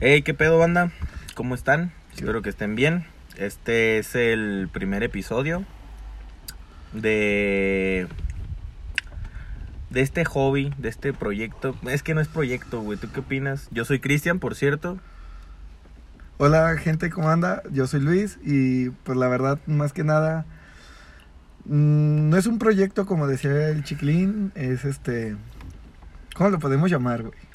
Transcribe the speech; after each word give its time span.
Hey, 0.00 0.22
¿qué 0.22 0.34
pedo, 0.34 0.58
banda? 0.58 0.90
¿Cómo 1.36 1.54
están? 1.54 1.92
Espero 2.16 2.42
que 2.42 2.50
estén 2.50 2.74
bien. 2.74 3.06
Este 3.36 3.98
es 3.98 4.16
el 4.16 4.68
primer 4.72 5.04
episodio 5.04 5.64
de 6.92 8.08
de 9.90 10.00
este 10.00 10.24
hobby, 10.24 10.74
de 10.78 10.88
este 10.88 11.12
proyecto. 11.12 11.76
Es 11.88 12.02
que 12.02 12.12
no 12.12 12.20
es 12.20 12.26
proyecto, 12.26 12.80
güey. 12.80 12.98
¿Tú 12.98 13.08
qué 13.12 13.20
opinas? 13.20 13.68
Yo 13.70 13.84
soy 13.84 14.00
Cristian, 14.00 14.40
por 14.40 14.56
cierto. 14.56 14.98
Hola 16.38 16.76
gente, 16.76 17.08
¿cómo 17.08 17.30
anda? 17.30 17.62
Yo 17.70 17.86
soy 17.86 18.00
Luis 18.00 18.40
y 18.44 18.90
pues 18.90 19.16
la 19.16 19.28
verdad, 19.28 19.60
más 19.66 19.92
que 19.92 20.02
nada, 20.02 20.44
mm, 21.66 22.30
no 22.30 22.36
es 22.36 22.46
un 22.48 22.58
proyecto 22.58 23.06
como 23.06 23.28
decía 23.28 23.68
el 23.68 23.84
chiquilín, 23.84 24.50
es 24.56 24.84
este... 24.84 25.36
¿Cómo 26.34 26.50
lo 26.50 26.58
podemos 26.58 26.90
llamar, 26.90 27.22
güey? 27.22 27.53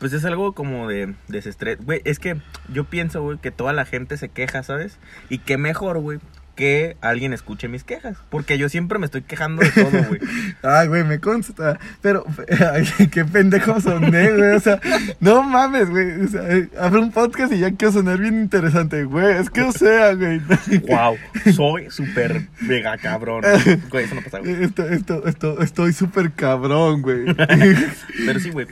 Pues 0.00 0.14
es 0.14 0.24
algo 0.24 0.54
como 0.54 0.88
de 0.88 1.14
desestrés. 1.28 1.78
Güey, 1.84 2.00
es 2.04 2.18
que 2.18 2.40
yo 2.72 2.84
pienso, 2.84 3.22
güey, 3.22 3.36
que 3.36 3.50
toda 3.50 3.74
la 3.74 3.84
gente 3.84 4.16
se 4.16 4.30
queja, 4.30 4.62
¿sabes? 4.62 4.98
Y 5.28 5.38
qué 5.38 5.58
mejor, 5.58 5.98
güey, 5.98 6.20
que 6.56 6.96
alguien 7.02 7.34
escuche 7.34 7.68
mis 7.68 7.84
quejas. 7.84 8.16
Porque 8.30 8.56
yo 8.56 8.70
siempre 8.70 8.98
me 8.98 9.04
estoy 9.04 9.20
quejando 9.20 9.62
de 9.62 9.70
todo, 9.70 9.90
güey. 10.08 10.20
Ay, 10.62 10.88
güey, 10.88 11.04
me 11.04 11.20
consta. 11.20 11.78
Pero, 12.00 12.24
ay, 12.72 12.86
qué 13.10 13.26
pendejo 13.26 13.78
soné, 13.80 14.30
güey. 14.32 14.56
O 14.56 14.60
sea, 14.60 14.80
no 15.20 15.42
mames, 15.42 15.90
güey. 15.90 16.22
O 16.22 16.28
sea, 16.28 16.42
abre 16.78 17.00
un 17.00 17.12
podcast 17.12 17.52
y 17.52 17.58
ya 17.58 17.70
quiero 17.70 17.92
sonar 17.92 18.18
bien 18.18 18.40
interesante, 18.40 19.04
güey. 19.04 19.36
Es 19.36 19.50
que 19.50 19.62
o 19.62 19.72
sea, 19.72 20.14
güey. 20.14 20.38
wow, 20.88 21.16
soy 21.54 21.90
súper 21.90 22.48
mega 22.60 22.96
cabrón. 22.96 23.42
Güey, 23.90 24.06
eso 24.06 24.14
no 24.14 24.22
pasa, 24.22 24.38
güey. 24.38 24.64
Esto, 24.64 24.88
esto, 24.88 25.26
esto, 25.26 25.60
estoy 25.60 25.92
súper 25.92 26.32
cabrón, 26.32 27.02
güey. 27.02 27.34
Pero 27.34 28.40
sí, 28.40 28.50
güey. 28.50 28.66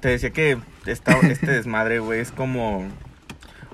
Te 0.00 0.08
decía 0.08 0.30
que 0.30 0.58
esta, 0.86 1.18
este 1.20 1.50
desmadre, 1.50 1.98
güey, 1.98 2.20
es 2.20 2.30
como... 2.30 2.86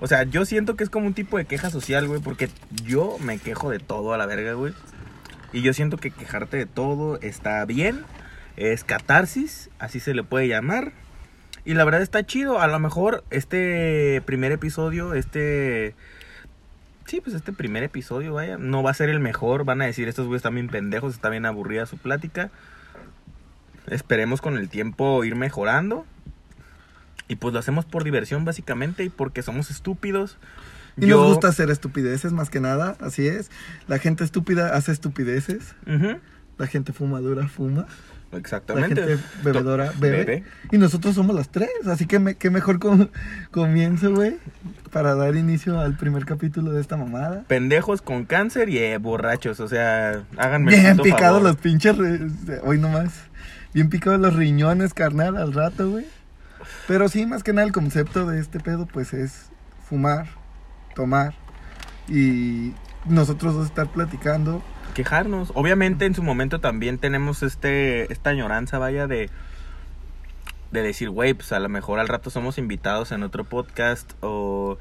O 0.00 0.06
sea, 0.06 0.24
yo 0.24 0.44
siento 0.44 0.76
que 0.76 0.84
es 0.84 0.90
como 0.90 1.06
un 1.06 1.14
tipo 1.14 1.38
de 1.38 1.44
queja 1.44 1.70
social, 1.70 2.06
güey, 2.08 2.20
porque 2.20 2.48
yo 2.84 3.16
me 3.20 3.38
quejo 3.38 3.70
de 3.70 3.78
todo 3.78 4.12
a 4.12 4.18
la 4.18 4.26
verga, 4.26 4.52
güey. 4.54 4.74
Y 5.52 5.62
yo 5.62 5.72
siento 5.72 5.98
que 5.98 6.10
quejarte 6.10 6.56
de 6.56 6.66
todo 6.66 7.18
está 7.20 7.64
bien. 7.64 8.04
Es 8.56 8.84
catarsis, 8.84 9.70
así 9.78 10.00
se 10.00 10.14
le 10.14 10.24
puede 10.24 10.48
llamar. 10.48 10.92
Y 11.64 11.74
la 11.74 11.84
verdad 11.84 12.02
está 12.02 12.26
chido. 12.26 12.60
A 12.60 12.66
lo 12.66 12.78
mejor 12.78 13.24
este 13.30 14.20
primer 14.26 14.52
episodio, 14.52 15.14
este... 15.14 15.94
Sí, 17.06 17.20
pues 17.20 17.36
este 17.36 17.52
primer 17.52 17.82
episodio, 17.82 18.32
vaya, 18.34 18.56
no 18.58 18.82
va 18.82 18.90
a 18.90 18.94
ser 18.94 19.10
el 19.10 19.20
mejor. 19.20 19.64
Van 19.64 19.80
a 19.82 19.86
decir, 19.86 20.08
estos 20.08 20.26
güeyes 20.26 20.40
están 20.40 20.54
bien 20.54 20.68
pendejos, 20.68 21.14
está 21.14 21.28
bien 21.28 21.46
aburrida 21.46 21.86
su 21.86 21.98
plática. 21.98 22.50
Esperemos 23.86 24.40
con 24.40 24.56
el 24.56 24.68
tiempo 24.68 25.24
ir 25.24 25.36
mejorando. 25.36 26.06
Y 27.28 27.36
pues 27.36 27.54
lo 27.54 27.60
hacemos 27.60 27.84
por 27.84 28.04
diversión 28.04 28.44
básicamente 28.44 29.02
y 29.04 29.08
porque 29.08 29.42
somos 29.42 29.70
estúpidos. 29.70 30.36
Y 30.96 31.06
nos 31.06 31.26
gusta 31.26 31.48
hacer 31.48 31.70
estupideces 31.70 32.32
más 32.32 32.50
que 32.50 32.60
nada, 32.60 32.96
así 33.00 33.26
es. 33.26 33.50
La 33.88 33.98
gente 33.98 34.22
estúpida 34.24 34.74
hace 34.76 34.92
estupideces. 34.92 35.74
La 36.58 36.66
gente 36.66 36.92
fumadora 36.92 37.48
fuma. 37.48 37.86
La 38.30 38.38
Exactamente. 38.40 38.94
gente 39.02 39.22
bebedora 39.42 39.92
bebe. 39.98 40.18
Bebe. 40.24 40.44
Y 40.72 40.78
nosotros 40.78 41.14
somos 41.14 41.34
las 41.36 41.48
tres. 41.50 41.68
Así 41.86 42.06
que 42.06 42.18
me, 42.18 42.34
qué 42.34 42.50
mejor 42.50 42.78
com- 42.78 43.08
comienzo, 43.50 44.12
güey. 44.12 44.36
Para 44.92 45.14
dar 45.14 45.34
inicio 45.36 45.80
al 45.80 45.96
primer 45.96 46.24
capítulo 46.26 46.72
de 46.72 46.80
esta 46.80 46.96
mamada. 46.96 47.44
Pendejos 47.48 48.02
con 48.02 48.24
cáncer 48.24 48.68
y 48.68 48.78
eh, 48.78 48.98
borrachos. 48.98 49.60
O 49.60 49.68
sea, 49.68 50.22
háganme 50.36 50.72
Bien 50.76 50.96
picados 50.98 51.42
los 51.42 51.56
pinches. 51.56 51.96
Hoy 52.64 52.78
nomás. 52.78 53.12
Bien 53.74 53.90
picados 53.90 54.20
los 54.20 54.34
riñones, 54.34 54.94
carnal, 54.94 55.36
al 55.36 55.52
rato, 55.52 55.90
güey. 55.90 56.06
Pero 56.86 57.08
sí, 57.08 57.26
más 57.26 57.42
que 57.42 57.52
nada, 57.52 57.66
el 57.66 57.72
concepto 57.72 58.26
de 58.26 58.40
este 58.40 58.60
pedo, 58.60 58.86
pues 58.86 59.12
es 59.12 59.50
fumar, 59.88 60.28
tomar. 60.94 61.34
Y 62.08 62.72
nosotros 63.06 63.54
dos 63.54 63.66
estar 63.66 63.88
platicando. 63.88 64.62
Quejarnos. 64.94 65.50
Obviamente 65.54 66.06
en 66.06 66.14
su 66.14 66.22
momento 66.22 66.60
también 66.60 66.98
tenemos 66.98 67.42
este 67.42 68.12
esta 68.12 68.30
añoranza, 68.30 68.78
vaya, 68.78 69.06
de 69.06 69.28
de 70.70 70.82
decir, 70.82 71.10
güey, 71.10 71.34
pues 71.34 71.52
a 71.52 71.58
lo 71.60 71.68
mejor 71.68 71.98
al 71.98 72.08
rato 72.08 72.30
somos 72.30 72.58
invitados 72.58 73.12
en 73.12 73.22
otro 73.22 73.44
podcast 73.44 74.12
o 74.20 74.78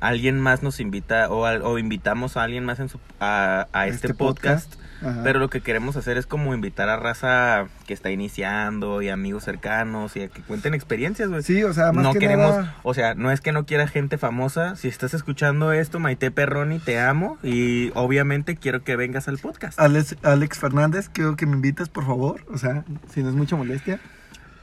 alguien 0.00 0.40
más 0.40 0.62
nos 0.62 0.78
invita 0.80 1.30
o, 1.30 1.42
o 1.46 1.78
invitamos 1.78 2.36
a 2.36 2.42
alguien 2.42 2.64
más 2.64 2.80
en 2.80 2.88
su, 2.88 2.98
a, 3.18 3.66
a 3.72 3.86
este, 3.86 4.08
Este 4.08 4.14
podcast. 4.14 4.74
podcast. 4.74 4.85
Ajá. 5.02 5.20
Pero 5.22 5.38
lo 5.38 5.50
que 5.50 5.60
queremos 5.60 5.96
hacer 5.96 6.16
es 6.16 6.26
como 6.26 6.54
invitar 6.54 6.88
a 6.88 6.96
raza 6.96 7.66
que 7.86 7.94
está 7.94 8.10
iniciando 8.10 9.02
y 9.02 9.08
amigos 9.08 9.44
cercanos 9.44 10.16
y 10.16 10.22
a 10.22 10.28
que 10.28 10.42
cuenten 10.42 10.74
experiencias, 10.74 11.28
güey. 11.28 11.42
Sí, 11.42 11.62
o 11.64 11.72
sea, 11.72 11.92
más 11.92 12.04
no 12.04 12.12
que 12.12 12.18
queremos, 12.18 12.50
nada. 12.50 12.76
o 12.82 12.94
sea, 12.94 13.14
no 13.14 13.30
es 13.30 13.40
que 13.40 13.52
no 13.52 13.66
quiera 13.66 13.86
gente 13.86 14.18
famosa. 14.18 14.76
Si 14.76 14.88
estás 14.88 15.14
escuchando 15.14 15.72
esto, 15.72 15.98
Maite 15.98 16.30
Perroni, 16.30 16.78
te 16.78 16.98
amo 16.98 17.38
y 17.42 17.90
obviamente 17.94 18.56
quiero 18.56 18.82
que 18.84 18.96
vengas 18.96 19.28
al 19.28 19.38
podcast. 19.38 19.78
Alex, 19.78 20.16
Alex 20.22 20.58
Fernández, 20.58 21.08
quiero 21.08 21.36
que 21.36 21.46
me 21.46 21.52
invites, 21.52 21.88
por 21.88 22.06
favor. 22.06 22.44
O 22.52 22.58
sea, 22.58 22.84
si 23.12 23.22
no 23.22 23.28
es 23.28 23.34
mucha 23.34 23.56
molestia. 23.56 24.00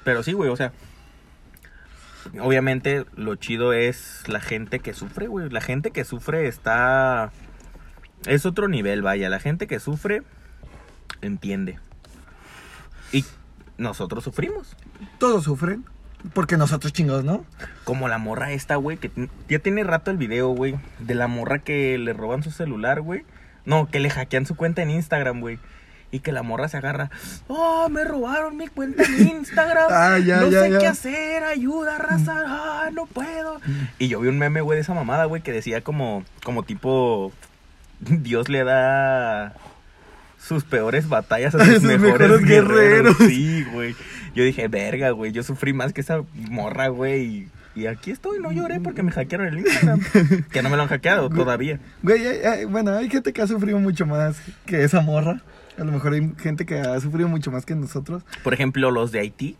Pero 0.03 0.23
sí, 0.23 0.33
güey, 0.33 0.49
o 0.49 0.55
sea, 0.55 0.73
obviamente 2.39 3.05
lo 3.15 3.35
chido 3.35 3.73
es 3.73 4.23
la 4.27 4.39
gente 4.39 4.79
que 4.79 4.93
sufre, 4.93 5.27
güey. 5.27 5.49
La 5.49 5.61
gente 5.61 5.91
que 5.91 6.03
sufre 6.03 6.47
está 6.47 7.31
es 8.25 8.45
otro 8.45 8.67
nivel, 8.67 9.01
vaya. 9.01 9.29
La 9.29 9.39
gente 9.39 9.67
que 9.67 9.79
sufre 9.79 10.23
entiende. 11.21 11.79
Y 13.11 13.25
nosotros 13.77 14.23
sufrimos. 14.23 14.75
Todos 15.19 15.43
sufren. 15.43 15.85
Porque 16.33 16.55
nosotros 16.55 16.93
chingados, 16.93 17.25
¿no? 17.25 17.45
Como 17.83 18.07
la 18.07 18.17
morra 18.17 18.53
esta, 18.53 18.77
güey, 18.77 18.97
que 18.97 19.11
ya 19.49 19.59
tiene 19.59 19.83
rato 19.83 20.09
el 20.09 20.15
video, 20.15 20.49
güey, 20.49 20.75
de 20.99 21.15
la 21.15 21.27
morra 21.27 21.59
que 21.59 21.97
le 21.97 22.13
roban 22.13 22.43
su 22.43 22.51
celular, 22.51 23.01
güey. 23.01 23.25
No, 23.65 23.89
que 23.89 23.99
le 23.99 24.09
hackean 24.09 24.45
su 24.45 24.55
cuenta 24.55 24.81
en 24.81 24.89
Instagram, 24.89 25.41
güey. 25.41 25.59
Y 26.11 26.19
que 26.19 26.31
la 26.31 26.43
morra 26.43 26.69
se 26.69 26.77
agarra. 26.77 27.09
Oh, 27.47 27.89
me 27.89 28.05
robaron 28.05 28.55
mi 28.55 28.67
cuenta 28.67 29.03
en 29.03 29.27
Instagram. 29.37 29.87
Ah, 29.91 30.17
ya, 30.19 30.37
no 30.41 30.49
ya, 30.49 30.61
sé 30.61 30.71
ya. 30.71 30.79
qué 30.79 30.87
hacer, 30.87 31.43
ayuda, 31.43 31.97
raza. 31.97 32.43
Ah, 32.45 32.89
no 32.93 33.05
puedo. 33.05 33.59
Y 33.99 34.07
yo 34.07 34.21
vi 34.21 34.29
un 34.29 34.37
meme, 34.37 34.61
güey, 34.61 34.77
de 34.77 34.81
esa 34.81 34.93
mamada, 34.93 35.25
güey, 35.25 35.41
que 35.41 35.51
decía 35.51 35.81
como, 35.81 36.23
como 36.43 36.63
tipo, 36.63 37.33
Dios 37.99 38.49
le 38.49 38.63
da 38.63 39.53
sus 40.39 40.63
peores 40.63 41.07
batallas 41.07 41.55
a 41.55 41.59
sus, 41.65 41.75
sus 41.75 41.83
mejores, 41.83 42.29
mejores 42.29 42.45
guerreros. 42.45 43.17
guerreros. 43.17 43.31
Sí, 43.33 43.65
güey. 43.73 43.95
Yo 44.35 44.43
dije, 44.43 44.67
verga, 44.67 45.11
güey, 45.11 45.31
yo 45.31 45.43
sufrí 45.43 45.73
más 45.73 45.93
que 45.93 46.01
esa 46.01 46.21
morra, 46.49 46.87
güey. 46.89 47.47
Y, 47.75 47.85
aquí 47.87 48.11
estoy, 48.11 48.39
no 48.39 48.51
lloré 48.51 48.79
porque 48.79 49.01
me 49.03 49.11
hackearon 49.11 49.47
el 49.47 49.59
Instagram. 49.59 50.01
que 50.51 50.61
no 50.61 50.69
me 50.69 50.75
lo 50.77 50.83
han 50.83 50.89
hackeado 50.89 51.29
todavía. 51.29 51.79
Güey, 52.03 52.25
hay- 52.27 52.39
hay- 52.45 52.65
bueno, 52.65 52.95
hay 52.95 53.09
gente 53.09 53.33
que 53.33 53.41
ha 53.41 53.47
sufrido 53.47 53.79
mucho 53.79 54.05
más 54.05 54.37
que 54.65 54.83
esa 54.83 55.01
morra. 55.01 55.41
A 55.79 55.83
lo 55.83 55.91
mejor 55.91 56.13
hay 56.13 56.31
gente 56.39 56.65
que 56.67 56.79
ha 56.79 56.99
sufrido 56.99 57.27
mucho 57.29 57.49
más 57.51 57.65
que 57.65 57.73
nosotros. 57.73 58.23
Por 58.43 58.53
ejemplo, 58.53 58.91
los 58.91 59.11
de 59.11 59.19
Haití. 59.21 59.57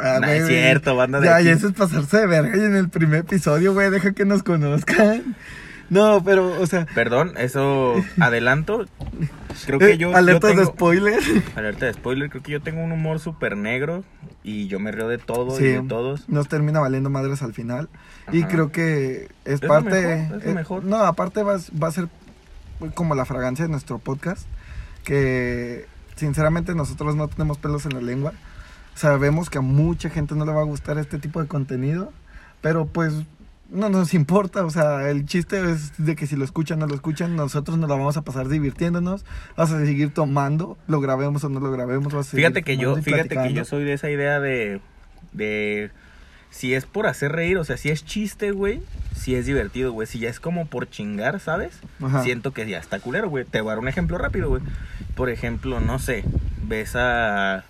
Ah, 0.00 0.18
No 0.20 0.26
güey, 0.26 0.38
es 0.40 0.46
cierto, 0.48 0.96
banda 0.96 1.20
de 1.20 1.26
Ya, 1.26 1.40
y 1.42 1.48
eso 1.48 1.68
es 1.68 1.74
pasarse 1.74 2.16
de 2.18 2.26
verga. 2.26 2.56
Y 2.56 2.60
en 2.60 2.74
el 2.74 2.88
primer 2.88 3.20
episodio, 3.20 3.72
güey, 3.72 3.90
deja 3.90 4.12
que 4.12 4.24
nos 4.24 4.42
conozcan. 4.42 5.36
No, 5.90 6.22
pero, 6.24 6.60
o 6.60 6.66
sea. 6.66 6.86
Perdón, 6.94 7.34
eso 7.36 7.94
adelanto. 8.20 8.86
Creo 9.66 9.78
que 9.78 9.92
eh, 9.92 9.98
yo. 9.98 10.10
yo 10.10 10.16
alerta 10.16 10.48
de 10.48 10.54
tengo- 10.54 10.66
spoiler. 10.66 11.20
Alerta 11.56 11.86
de 11.86 11.92
spoiler, 11.94 12.30
creo 12.30 12.42
que 12.42 12.52
yo 12.52 12.60
tengo 12.62 12.82
un 12.82 12.92
humor 12.92 13.20
súper 13.20 13.56
negro 13.56 14.02
y 14.42 14.66
yo 14.66 14.80
me 14.80 14.90
río 14.92 15.08
de 15.08 15.18
todo 15.18 15.56
Sí. 15.56 15.64
y 15.64 15.68
de 15.68 15.82
todos. 15.82 16.28
Nos 16.28 16.48
termina 16.48 16.80
valiendo 16.80 17.10
madres 17.10 17.42
al 17.42 17.52
final. 17.54 17.88
Y 18.32 18.44
creo 18.44 18.72
que 18.72 19.28
es, 19.44 19.54
Es 19.54 19.62
lo 19.62 19.68
parte. 19.68 19.90
mejor, 19.90 20.36
es 20.38 20.44
lo 20.44 20.50
eh, 20.50 20.54
mejor. 20.54 20.84
No, 20.84 20.96
aparte 20.98 21.42
va, 21.42 21.56
va 21.82 21.88
a 21.88 21.92
ser 21.92 22.08
como 22.94 23.14
la 23.14 23.24
fragancia 23.24 23.64
de 23.64 23.70
nuestro 23.70 23.98
podcast. 23.98 24.46
Que 25.04 25.86
sinceramente 26.16 26.74
nosotros 26.74 27.14
no 27.16 27.28
tenemos 27.28 27.58
pelos 27.58 27.84
en 27.86 27.94
la 27.94 28.00
lengua. 28.00 28.32
Sabemos 28.94 29.50
que 29.50 29.58
a 29.58 29.62
mucha 29.62 30.08
gente 30.10 30.34
no 30.34 30.44
le 30.46 30.52
va 30.52 30.60
a 30.60 30.64
gustar 30.64 30.98
este 30.98 31.18
tipo 31.18 31.40
de 31.42 31.48
contenido. 31.48 32.12
Pero 32.60 32.86
pues 32.86 33.12
no 33.70 33.88
nos 33.88 34.14
importa. 34.14 34.64
O 34.64 34.70
sea, 34.70 35.10
el 35.10 35.26
chiste 35.26 35.70
es 35.70 36.04
de 36.04 36.16
que 36.16 36.26
si 36.26 36.36
lo 36.36 36.44
escuchan 36.44 36.78
o 36.78 36.80
no 36.80 36.86
lo 36.88 36.94
escuchan, 36.94 37.36
nosotros 37.36 37.78
nos 37.78 37.88
la 37.88 37.96
vamos 37.96 38.16
a 38.16 38.22
pasar 38.22 38.48
divirtiéndonos. 38.48 39.24
Vamos 39.56 39.72
a 39.72 39.84
seguir 39.84 40.12
tomando, 40.12 40.78
lo 40.86 41.00
grabemos 41.00 41.44
o 41.44 41.48
no 41.48 41.60
lo 41.60 41.70
grabemos. 41.70 42.12
vamos 42.12 42.28
a 42.28 42.30
seguir 42.30 42.46
Fíjate 42.46 42.62
que 42.62 42.76
yo, 42.76 42.96
fíjate 42.96 43.36
que 43.36 43.52
yo 43.52 43.64
soy 43.64 43.84
de 43.84 43.94
esa 43.94 44.10
idea 44.10 44.40
de, 44.40 44.80
de 45.32 45.90
si 46.50 46.74
es 46.74 46.86
por 46.86 47.06
hacer 47.06 47.32
reír, 47.32 47.58
o 47.58 47.64
sea, 47.64 47.76
si 47.76 47.90
es 47.90 48.04
chiste, 48.04 48.52
güey, 48.52 48.80
si 49.14 49.34
es 49.34 49.46
divertido, 49.46 49.92
güey, 49.92 50.06
si 50.06 50.20
ya 50.20 50.30
es 50.30 50.40
como 50.40 50.66
por 50.66 50.88
chingar, 50.88 51.40
¿sabes? 51.40 51.80
Ajá. 52.00 52.22
Siento 52.22 52.52
que 52.52 52.68
ya 52.68 52.78
está 52.78 53.00
culero, 53.00 53.28
güey. 53.28 53.44
Te 53.44 53.60
voy 53.60 53.70
a 53.70 53.72
dar 53.72 53.80
un 53.80 53.88
ejemplo 53.88 54.18
rápido, 54.18 54.48
güey. 54.48 54.62
Por 55.16 55.30
ejemplo, 55.30 55.80
no 55.80 55.98
sé, 55.98 56.24
ves 56.62 56.94
a 56.94 57.64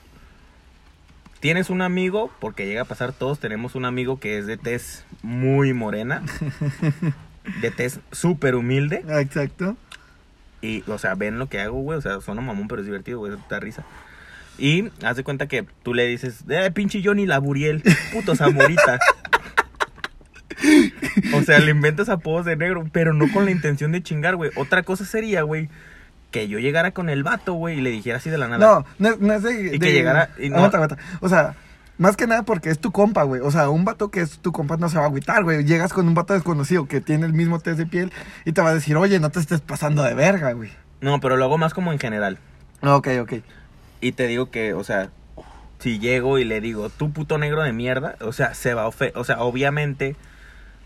Tienes 1.45 1.69
un 1.69 1.83
amigo, 1.83 2.31
porque 2.41 2.65
llega 2.65 2.81
a 2.81 2.85
pasar 2.87 3.13
todos, 3.13 3.39
tenemos 3.39 3.75
un 3.75 3.85
amigo 3.85 4.19
que 4.19 4.39
es 4.39 4.47
de 4.47 4.57
tez 4.57 5.05
muy 5.23 5.75
morena, 5.75 6.23
de 7.61 7.71
tez 7.71 8.01
súper 8.13 8.55
humilde, 8.55 9.05
Ah, 9.11 9.21
Exacto. 9.21 9.77
y, 10.63 10.83
o 10.87 10.97
sea, 10.97 11.15
ven 11.17 11.39
lo 11.39 11.51
que 11.51 11.61
hago, 11.61 11.83
güey. 11.83 11.99
O 11.99 12.01
sea, 12.01 12.23
suena 12.23 12.41
mamón, 12.41 12.67
pero 12.67 12.81
es 12.81 12.87
divertido, 12.87 13.19
güey. 13.19 13.35
Da 13.51 13.61
risa. 13.61 13.85
Y 14.57 14.89
haz 15.05 15.17
de 15.19 15.23
cuenta 15.23 15.47
que 15.47 15.67
tú 15.83 15.93
le 15.93 16.07
dices, 16.07 16.45
eh, 16.49 16.71
pinche 16.73 17.03
Johnny 17.05 17.27
la 17.27 17.41
Buriel, 17.41 17.83
puto 18.15 18.35
Zamorita. 18.35 18.99
O 21.35 21.43
sea, 21.43 21.59
le 21.59 21.73
inventas 21.73 22.09
apodos 22.09 22.47
de 22.47 22.57
negro, 22.57 22.89
pero 22.91 23.13
no 23.13 23.31
con 23.31 23.45
la 23.45 23.51
intención 23.51 23.93
de 23.93 24.03
chingar, 24.03 24.37
güey. 24.37 24.51
Otra 24.57 24.83
cosa 24.83 25.05
sería, 25.05 25.43
güey, 25.43 25.69
que 26.35 26.49
yo 26.49 26.59
llegara 26.59 26.91
con 26.91 27.09
el 27.09 27.23
vato, 27.23 27.55
güey, 27.55 27.79
y 27.79 27.81
le 27.81 27.91
dijera 27.91 28.17
así 28.19 28.29
de 28.29 28.39
la 28.39 28.49
nada. 28.49 28.59
No, 28.59 28.85
no, 28.99 29.09
es- 29.15 29.21
no 29.21 29.33
es 29.33 29.43
de. 29.45 29.77
Y 29.77 29.79
que 29.79 29.93
llegara 29.93 30.31
y 30.39 30.51
no- 30.51 30.57
Aguanta, 30.57 30.77
aguanta. 30.79 30.99
O 31.21 31.29
sea, 31.29 31.55
más 31.97 32.17
que 32.17 32.27
nada 32.27 32.43
porque 32.43 32.71
es 32.71 32.81
tu 32.81 32.91
compa, 32.91 33.23
güey. 33.23 33.41
O 33.41 33.51
sea, 33.53 33.71
un 33.71 33.85
vato 33.85 34.11
que 34.11 34.21
es 34.21 34.39
tu 34.41 34.51
compa 34.51 34.77
no 34.77 34.89
se 34.89 34.97
va 34.99 35.05
a 35.05 35.07
agüitar, 35.07 35.45
güey. 35.45 35.65
Llegas 35.65 35.93
con 35.93 36.09
un 36.09 36.15
vato 36.15 36.35
desconocido 36.35 36.87
que 36.89 37.01
tiene 37.01 37.25
el 37.25 37.33
mismo 37.35 37.61
test 37.61 37.79
de 37.79 37.87
piel 37.87 38.13
y 38.45 38.51
te 38.53 38.61
va 38.63 38.71
a 38.71 38.75
decir, 38.75 38.97
oye, 38.97 39.21
no 39.21 39.31
te 39.31 39.39
estés 39.39 39.61
pasando 39.61 40.03
de 40.03 40.15
verga, 40.15 40.53
güey. 40.53 40.71
No, 41.01 41.21
pero 41.21 41.37
lo 41.37 41.45
hago 41.45 41.57
más 41.57 41.73
como 41.73 41.93
en 41.93 41.99
general. 42.01 42.39
Ok, 42.83 43.09
ok. 43.21 43.33
Y 44.01 44.13
te 44.13 44.27
digo 44.27 44.51
que, 44.51 44.75
o 44.75 44.83
sea, 44.83 45.11
si 45.79 45.99
llego 46.01 46.39
y 46.41 46.45
le 46.45 46.61
digo, 46.61 46.89
tú 46.91 47.13
puto 47.13 47.39
negro 47.39 47.63
de 47.63 47.73
mierda, 47.73 48.17
o 48.21 48.33
sea, 48.33 48.55
se 48.55 48.75
va 48.75 48.83
a 48.83 48.89
ofe- 48.89 49.13
o 49.15 49.23
sea, 49.25 49.41
obviamente 49.41 50.17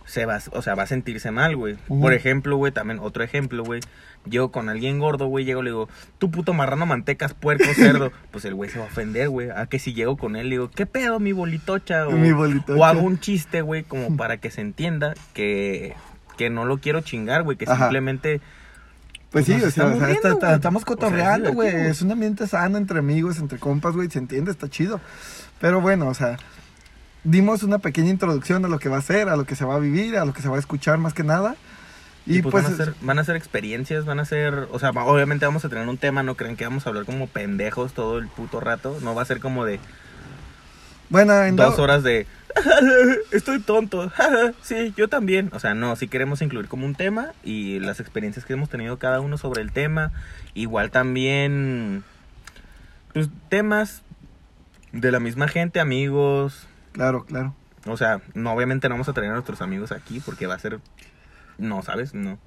se 0.04 0.24
va, 0.26 0.38
o 0.52 0.62
sea, 0.62 0.74
va 0.74 0.84
a 0.84 0.86
sentirse 0.86 1.30
mal, 1.30 1.54
güey. 1.56 1.76
Por 1.86 2.12
ejemplo, 2.14 2.56
güey, 2.56 2.72
también 2.72 2.98
otro 3.00 3.22
ejemplo, 3.22 3.62
güey. 3.64 3.80
Yo 4.28 4.50
con 4.50 4.68
alguien 4.68 4.98
gordo, 4.98 5.26
güey, 5.26 5.44
llego 5.44 5.60
y 5.60 5.64
le 5.64 5.70
digo, 5.70 5.88
tú 6.18 6.30
puto 6.30 6.52
marrano, 6.54 6.86
mantecas, 6.86 7.34
puerco, 7.34 7.64
cerdo. 7.74 8.12
pues 8.30 8.44
el 8.44 8.54
güey 8.54 8.70
se 8.70 8.78
va 8.78 8.84
a 8.84 8.88
ofender, 8.88 9.28
güey. 9.28 9.50
A 9.50 9.66
que 9.66 9.78
si 9.78 9.94
llego 9.94 10.16
con 10.16 10.36
él, 10.36 10.48
le 10.48 10.54
digo, 10.56 10.70
¿qué 10.70 10.86
pedo, 10.86 11.20
mi 11.20 11.32
bolitocha? 11.32 12.06
O, 12.08 12.12
Mi 12.12 12.32
bolitocha. 12.32 12.78
o 12.80 12.84
hago 12.84 13.00
un 13.00 13.18
chiste, 13.20 13.62
güey, 13.62 13.82
como 13.84 14.16
para 14.16 14.36
que 14.38 14.50
se 14.50 14.60
entienda 14.60 15.14
que, 15.34 15.94
que 16.36 16.50
no 16.50 16.64
lo 16.64 16.78
quiero 16.78 17.00
chingar, 17.00 17.42
güey, 17.42 17.56
que 17.56 17.64
Ajá. 17.66 17.84
simplemente 17.86 18.40
Pues 19.30 19.44
sí, 19.46 19.52
Nos 19.52 19.64
o 19.64 19.70
sea, 19.70 19.84
estamos 19.84 19.94
está- 19.96 20.08
está- 20.12 20.28
güey. 20.46 20.54
O 20.56 20.60
sea, 20.60 20.84
cotorreando, 20.84 21.62
es 21.62 22.00
un 22.02 22.12
ambiente 22.12 22.46
sano 22.46 22.78
entre 22.78 22.98
amigos, 22.98 23.38
entre 23.38 23.58
compas, 23.58 23.94
güey. 23.94 24.08
Se 24.10 24.18
entiende, 24.18 24.50
está 24.50 24.68
chido. 24.68 25.00
Pero 25.60 25.80
bueno, 25.82 26.08
o 26.08 26.14
sea, 26.14 26.38
dimos 27.24 27.62
una 27.62 27.78
pequeña 27.78 28.08
introducción 28.10 28.64
a 28.64 28.68
lo 28.68 28.78
que 28.78 28.88
va 28.88 28.96
a 28.98 29.02
ser, 29.02 29.28
a 29.28 29.36
lo 29.36 29.44
que 29.44 29.54
se 29.56 29.64
va 29.66 29.74
a 29.74 29.78
vivir, 29.78 30.16
a 30.16 30.24
lo 30.24 30.32
que 30.32 30.40
se 30.40 30.48
va 30.48 30.56
a 30.56 30.58
escuchar 30.60 30.96
más 30.98 31.12
que 31.12 31.24
nada. 31.24 31.56
Y, 32.28 32.38
Y, 32.38 32.42
pues, 32.42 32.52
pues, 32.52 32.64
van, 32.64 32.72
a 32.72 32.76
ser, 32.76 32.94
van 33.00 33.18
a 33.18 33.24
ser 33.24 33.36
experiencias, 33.36 34.04
van 34.04 34.20
a 34.20 34.24
ser, 34.24 34.68
o 34.70 34.78
sea, 34.78 34.90
obviamente 34.90 35.46
vamos 35.46 35.64
a 35.64 35.68
tener 35.68 35.88
un 35.88 35.96
tema, 35.96 36.22
no 36.22 36.36
creen 36.36 36.56
que 36.56 36.64
vamos 36.64 36.86
a 36.86 36.90
hablar 36.90 37.06
como 37.06 37.26
pendejos 37.26 37.94
todo 37.94 38.18
el 38.18 38.28
puto 38.28 38.60
rato, 38.60 38.98
no 39.02 39.14
va 39.14 39.22
a 39.22 39.24
ser 39.24 39.40
como 39.40 39.64
de 39.64 39.80
bueno, 41.10 41.42
en 41.42 41.56
dos 41.56 41.78
horas 41.78 42.02
de 42.02 42.26
estoy 43.30 43.60
tonto, 43.60 44.12
sí, 44.62 44.92
yo 44.96 45.08
también, 45.08 45.50
o 45.54 45.58
sea, 45.58 45.74
no, 45.74 45.96
sí 45.96 46.08
queremos 46.08 46.42
incluir 46.42 46.68
como 46.68 46.84
un 46.84 46.94
tema 46.94 47.32
y 47.42 47.80
las 47.80 48.00
experiencias 48.00 48.44
que 48.44 48.52
hemos 48.52 48.68
tenido 48.68 48.98
cada 48.98 49.20
uno 49.20 49.38
sobre 49.38 49.62
el 49.62 49.72
tema, 49.72 50.12
igual 50.54 50.90
también, 50.90 52.04
pues 53.14 53.28
temas 53.48 54.02
de 54.92 55.10
la 55.10 55.20
misma 55.20 55.48
gente, 55.48 55.80
amigos, 55.80 56.66
Claro, 56.92 57.24
claro. 57.24 57.54
o 57.86 57.96
sea, 57.96 58.20
no, 58.34 58.52
obviamente 58.52 58.88
no 58.88 58.96
vamos 58.96 59.08
a 59.08 59.12
traer 59.14 59.30
a 59.30 59.34
nuestros 59.34 59.62
amigos 59.62 59.92
aquí 59.92 60.20
porque 60.20 60.46
va 60.46 60.54
a 60.54 60.58
ser, 60.58 60.78
no, 61.58 61.82
¿sabes? 61.82 62.14
No. 62.14 62.38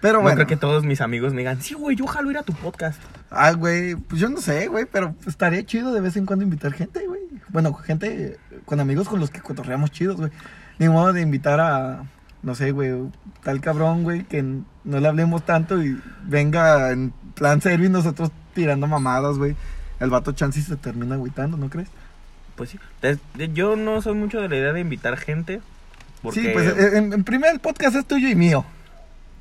Pero 0.00 0.18
No 0.18 0.22
bueno. 0.22 0.36
creo 0.36 0.46
que 0.46 0.56
todos 0.56 0.84
mis 0.84 1.00
amigos 1.00 1.32
me 1.32 1.38
digan, 1.40 1.60
sí, 1.62 1.74
güey, 1.74 1.96
yo 1.96 2.06
jalo 2.06 2.30
ir 2.30 2.38
a 2.38 2.42
tu 2.42 2.52
podcast. 2.52 3.00
Ah, 3.30 3.52
güey, 3.52 3.94
pues 3.96 4.20
yo 4.20 4.28
no 4.28 4.38
sé, 4.38 4.68
güey, 4.68 4.84
pero 4.84 5.14
estaría 5.26 5.64
chido 5.64 5.92
de 5.94 6.00
vez 6.00 6.16
en 6.16 6.26
cuando 6.26 6.44
invitar 6.44 6.72
gente, 6.72 7.06
güey. 7.06 7.22
Bueno, 7.48 7.72
gente 7.74 8.38
con 8.66 8.80
amigos 8.80 9.08
con 9.08 9.18
los 9.20 9.30
que 9.30 9.40
cotorreamos 9.40 9.90
chidos, 9.90 10.16
güey. 10.16 10.30
Ni 10.78 10.88
modo 10.88 11.12
de 11.12 11.22
invitar 11.22 11.58
a, 11.60 12.04
no 12.42 12.54
sé, 12.54 12.72
güey, 12.72 12.92
tal 13.42 13.60
cabrón, 13.60 14.02
güey, 14.02 14.24
que 14.24 14.42
no 14.42 15.00
le 15.00 15.08
hablemos 15.08 15.46
tanto 15.46 15.82
y 15.82 15.98
venga 16.24 16.90
en 16.90 17.12
plan 17.34 17.60
serio 17.62 17.86
y 17.86 17.90
nosotros 17.90 18.30
tirando 18.54 18.86
mamadas, 18.86 19.38
güey. 19.38 19.56
El 20.00 20.10
vato 20.10 20.32
chance 20.32 20.58
y 20.60 20.62
se 20.62 20.76
termina 20.76 21.14
agüitando, 21.14 21.56
¿no 21.56 21.70
crees? 21.70 21.88
Pues 22.56 22.70
sí. 22.70 22.78
Yo 23.54 23.74
no 23.76 24.02
soy 24.02 24.14
mucho 24.14 24.40
de 24.40 24.48
la 24.48 24.56
idea 24.56 24.72
de 24.72 24.80
invitar 24.80 25.16
gente. 25.16 25.60
Porque... 26.24 26.40
Sí, 26.40 26.48
pues 26.52 26.66
eh, 26.76 26.98
en, 26.98 27.12
en 27.12 27.22
primer 27.22 27.52
el 27.52 27.60
podcast 27.60 27.94
es 27.94 28.04
tuyo 28.06 28.28
y 28.28 28.34
mío. 28.34 28.64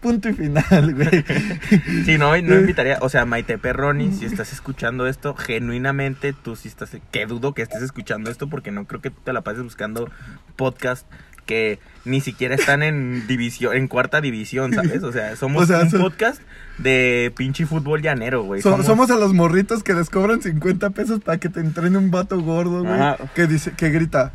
Punto 0.01 0.27
y 0.29 0.33
final, 0.33 0.93
güey. 0.93 1.23
Sí, 2.05 2.17
no, 2.17 2.31
no 2.41 2.59
invitaría. 2.59 2.97
O 3.01 3.07
sea, 3.09 3.25
Maite 3.25 3.57
Perroni, 3.57 4.11
si 4.11 4.25
estás 4.25 4.51
escuchando 4.51 5.07
esto, 5.07 5.33
genuinamente 5.33 6.33
tú 6.33 6.57
sí 6.57 6.67
estás. 6.67 6.91
Que 7.11 7.25
dudo 7.25 7.53
que 7.53 7.61
estés 7.61 7.81
escuchando 7.81 8.29
esto 8.29 8.49
porque 8.49 8.71
no 8.71 8.85
creo 8.85 8.99
que 9.01 9.09
te 9.11 9.31
la 9.31 9.41
pases 9.41 9.63
buscando 9.63 10.11
podcast 10.57 11.07
que 11.45 11.79
ni 12.05 12.19
siquiera 12.21 12.55
están 12.55 12.83
en 12.83 13.27
división, 13.27 13.75
en 13.75 13.87
cuarta 13.87 14.19
división, 14.21 14.73
¿sabes? 14.73 15.03
O 15.03 15.11
sea, 15.13 15.35
somos 15.37 15.63
O 15.63 15.65
sea, 15.67 15.79
un 15.83 15.89
so- 15.89 15.99
podcast 15.99 16.41
de 16.77 17.31
pinche 17.37 17.65
fútbol 17.65 18.01
llanero, 18.01 18.43
güey. 18.43 18.61
So- 18.61 18.83
somos... 18.83 19.09
a 19.09 19.15
los 19.15 19.33
morritos 19.33 19.83
que 19.83 19.93
les 19.93 20.09
cobran 20.09 20.41
50 20.41 20.89
pesos 20.89 21.21
para 21.21 21.37
que 21.37 21.47
te 21.49 21.59
entrene 21.61 21.97
un 21.97 22.11
vato 22.11 22.39
gordo, 22.41 22.83
güey. 22.83 22.93
Ajá. 22.93 23.17
Que 23.35 23.47
dice, 23.47 23.71
que 23.71 23.89
grita, 23.89 24.31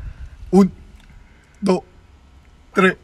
un, 0.50 0.70
dos, 1.60 1.80
tres, 2.82 2.96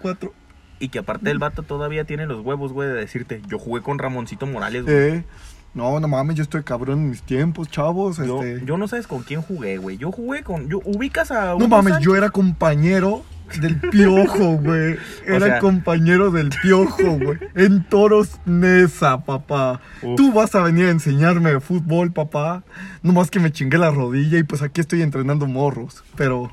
cuatro. 0.00 0.32
Y 0.78 0.88
que 0.90 0.98
aparte 0.98 1.30
el 1.30 1.38
vato 1.38 1.62
todavía 1.62 2.04
tiene 2.04 2.26
los 2.26 2.44
huevos, 2.44 2.72
güey, 2.72 2.88
de 2.88 2.94
decirte, 2.94 3.40
yo 3.48 3.58
jugué 3.58 3.80
con 3.82 3.98
Ramoncito 3.98 4.46
Morales, 4.46 4.82
güey. 4.84 4.94
Eh, 4.96 5.24
no, 5.72 6.00
no 6.00 6.08
mames, 6.08 6.36
yo 6.36 6.42
estoy 6.42 6.62
cabrón 6.62 6.98
en 7.00 7.10
mis 7.10 7.22
tiempos, 7.22 7.68
chavos. 7.70 8.16
Yo, 8.18 8.42
este. 8.42 8.64
yo 8.66 8.76
no 8.78 8.88
sabes 8.88 9.06
con 9.06 9.22
quién 9.22 9.42
jugué, 9.42 9.78
güey. 9.78 9.96
Yo 9.98 10.10
jugué 10.12 10.42
con. 10.42 10.68
Yo, 10.68 10.80
ubicas 10.84 11.30
a. 11.30 11.54
no 11.58 11.68
mames, 11.68 11.94
Sánchez? 11.94 12.04
yo 12.04 12.16
era 12.16 12.30
compañero 12.30 13.24
del 13.60 13.78
piojo, 13.80 14.52
güey. 14.62 14.96
Era 15.26 15.46
sea- 15.46 15.58
compañero 15.60 16.30
del 16.30 16.50
piojo, 16.62 17.18
güey. 17.18 17.38
En 17.54 17.84
Toros 17.84 18.38
Nesa, 18.46 19.24
papá. 19.24 19.80
Uf. 20.02 20.16
Tú 20.16 20.32
vas 20.32 20.54
a 20.54 20.62
venir 20.62 20.86
a 20.86 20.90
enseñarme 20.90 21.52
de 21.52 21.60
fútbol, 21.60 22.10
papá. 22.12 22.64
Nomás 23.02 23.30
que 23.30 23.38
me 23.40 23.50
chingué 23.52 23.76
la 23.78 23.90
rodilla 23.90 24.38
y 24.38 24.42
pues 24.42 24.62
aquí 24.62 24.80
estoy 24.80 25.02
entrenando 25.02 25.46
morros. 25.46 26.04
Pero, 26.16 26.50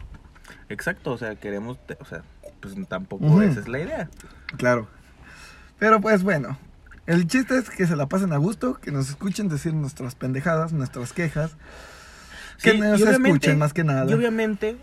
Exacto, 0.69 1.11
o 1.11 1.17
sea, 1.17 1.35
queremos. 1.35 1.77
te- 1.85 1.97
O 2.01 2.05
sea, 2.05 2.23
pues 2.63 2.87
tampoco 2.87 3.25
Ujú. 3.25 3.41
esa 3.41 3.59
es 3.59 3.67
la 3.67 3.79
idea. 3.79 4.09
claro. 4.57 4.87
Pero 5.79 5.99
pues 6.01 6.23
bueno. 6.23 6.57
El 7.05 7.27
chiste 7.27 7.57
es 7.57 7.69
que 7.69 7.85
se 7.85 7.97
la 7.97 8.07
pasen 8.07 8.31
a 8.31 8.37
gusto, 8.37 8.75
que 8.75 8.89
nos 8.89 9.09
escuchen 9.09 9.49
decir 9.49 9.73
nuestras 9.73 10.15
pendejadas, 10.15 10.71
nuestras 10.71 11.11
quejas. 11.11 11.57
Que 12.61 12.77
nos 12.77 13.01
escuchen 13.01 13.59
más 13.59 13.73
que 13.73 13.83
nada. 13.83 14.09
Y 14.09 14.13
obviamente, 14.13 14.77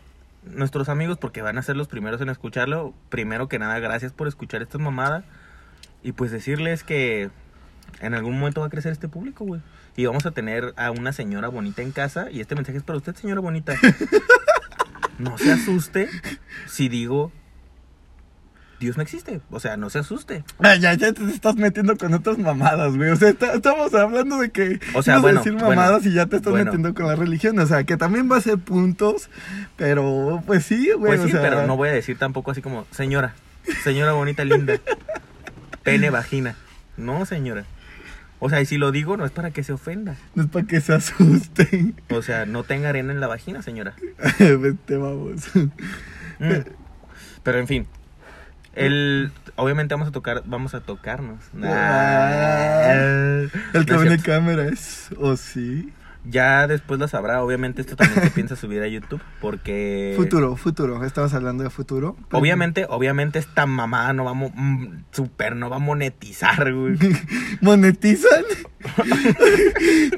nuestros 0.44 0.90
amigos, 0.90 1.16
porque 1.16 1.40
van 1.40 1.56
a 1.56 1.62
ser 1.62 1.76
los 1.76 1.88
primeros 1.88 2.20
en 2.20 2.28
escucharlo, 2.28 2.92
primero 3.08 3.48
que 3.48 3.58
nada, 3.58 3.78
gracias 3.78 4.12
por 4.12 4.28
escuchar 4.28 4.60
esta 4.60 4.76
mamada. 4.76 5.24
Y 6.02 6.12
pues 6.12 6.30
decirles 6.30 6.84
que 6.84 7.30
en 8.00 8.12
algún 8.12 8.38
momento 8.38 8.60
va 8.60 8.66
a 8.66 8.70
crecer 8.70 8.92
este 8.92 9.08
público, 9.08 9.46
güey. 9.46 9.62
Y 9.96 10.04
vamos 10.04 10.26
a 10.26 10.32
tener 10.32 10.74
a 10.76 10.90
una 10.90 11.12
señora 11.12 11.48
bonita 11.48 11.80
en 11.80 11.92
casa. 11.92 12.30
Y 12.30 12.40
este 12.40 12.54
mensaje 12.54 12.76
es 12.76 12.84
para 12.84 12.98
usted, 12.98 13.14
señora 13.14 13.40
bonita. 13.40 13.74
no 15.18 15.38
se 15.38 15.52
asuste 15.52 16.10
si 16.66 16.90
digo. 16.90 17.32
Dios 18.80 18.96
no 18.96 19.02
existe. 19.02 19.40
O 19.50 19.60
sea, 19.60 19.76
no 19.76 19.90
se 19.90 19.98
asuste. 20.00 20.42
Ah, 20.58 20.74
ya, 20.74 20.94
ya 20.94 21.12
te 21.12 21.22
estás 21.26 21.54
metiendo 21.54 21.96
con 21.98 22.12
otras 22.14 22.38
mamadas, 22.38 22.96
güey. 22.96 23.10
O 23.10 23.16
sea, 23.16 23.28
está- 23.28 23.52
estamos 23.52 23.94
hablando 23.94 24.38
de 24.38 24.50
que 24.50 24.80
O 24.94 25.02
sea, 25.02 25.18
bueno, 25.18 25.38
decir 25.40 25.52
bueno, 25.52 25.68
mamadas 25.68 26.04
y 26.06 26.12
ya 26.14 26.26
te 26.26 26.36
estás 26.36 26.50
bueno. 26.50 26.64
metiendo 26.64 26.94
con 26.94 27.06
la 27.06 27.14
religión. 27.14 27.58
O 27.58 27.66
sea, 27.66 27.84
que 27.84 27.96
también 27.96 28.30
va 28.32 28.38
a 28.38 28.40
ser 28.40 28.56
puntos, 28.58 29.28
pero 29.76 30.42
pues 30.46 30.64
sí, 30.64 30.90
güey. 30.96 31.12
Pues 31.12 31.20
o 31.20 31.24
sí, 31.26 31.32
sea, 31.32 31.42
pero 31.42 31.66
no 31.66 31.76
voy 31.76 31.90
a 31.90 31.92
decir 31.92 32.18
tampoco 32.18 32.50
así 32.50 32.62
como, 32.62 32.86
señora, 32.90 33.34
señora 33.84 34.12
bonita, 34.12 34.44
linda, 34.44 34.74
pene, 35.82 36.10
vagina. 36.10 36.56
No, 36.96 37.26
señora. 37.26 37.64
O 38.38 38.48
sea, 38.48 38.62
y 38.62 38.66
si 38.66 38.78
lo 38.78 38.90
digo, 38.92 39.18
no 39.18 39.26
es 39.26 39.30
para 39.30 39.50
que 39.50 39.62
se 39.62 39.74
ofenda. 39.74 40.16
no 40.34 40.44
es 40.44 40.48
para 40.48 40.66
que 40.66 40.80
se 40.80 40.94
asusten. 40.94 41.94
O 42.08 42.22
sea, 42.22 42.46
no 42.46 42.62
tenga 42.64 42.88
arena 42.88 43.12
en 43.12 43.20
la 43.20 43.26
vagina, 43.26 43.60
señora. 43.62 43.94
Vete, 44.38 44.96
vamos. 44.96 45.42
Mm. 46.38 46.54
Pero 47.42 47.58
en 47.58 47.66
fin. 47.66 47.86
El, 48.74 49.32
obviamente 49.56 49.94
vamos 49.94 50.08
a 50.08 50.12
tocar, 50.12 50.42
vamos 50.46 50.74
a 50.74 50.80
tocarnos. 50.80 51.40
Ah, 51.62 52.92
El 52.92 53.86
que 53.86 53.92
No 53.92 54.00
viene 54.00 54.22
cámara 54.22 54.68
es, 54.68 55.08
o 55.18 55.36
sí. 55.36 55.92
Ya 56.24 56.66
después 56.66 57.00
lo 57.00 57.08
sabrá. 57.08 57.42
Obviamente 57.42 57.80
esto 57.80 57.96
también 57.96 58.22
se 58.22 58.30
piensa 58.30 58.54
subir 58.56 58.82
a 58.82 58.86
YouTube 58.88 59.22
porque... 59.40 60.12
Futuro, 60.16 60.56
futuro. 60.56 61.02
Estabas 61.04 61.32
hablando 61.34 61.64
de 61.64 61.70
futuro. 61.70 62.16
Obviamente, 62.32 62.86
obviamente 62.88 63.38
esta 63.38 63.64
mamá 63.66 64.12
no 64.12 64.24
va 64.24 64.34
mo- 64.34 64.52
mm, 64.54 65.04
super, 65.12 65.56
no 65.56 65.70
va 65.70 65.76
a 65.76 65.80
monetizar, 65.80 66.72
güey. 66.74 66.96
¿Monetizan? 67.62 68.44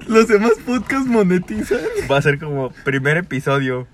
¿Los 0.09 0.29
demás 0.29 0.53
podcasts 0.67 1.07
monetizan? 1.09 1.79
Va 2.11 2.19
a 2.19 2.23
ser 2.23 2.39
como 2.39 2.71
primer 2.85 3.17
episodio. 3.17 3.87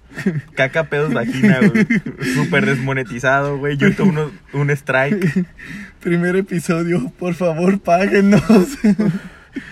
Caca 0.55 0.85
pedos 0.85 1.13
vagina, 1.13 1.59
güey. 1.61 1.87
Súper 2.35 2.67
desmonetizado, 2.67 3.59
güey. 3.59 3.77
YouTube 3.77 4.13
no- 4.13 4.31
un 4.53 4.71
strike. 4.71 5.47
Primer 6.01 6.37
episodio, 6.37 7.13
por 7.19 7.35
favor, 7.35 7.81
páguenos. 7.81 8.43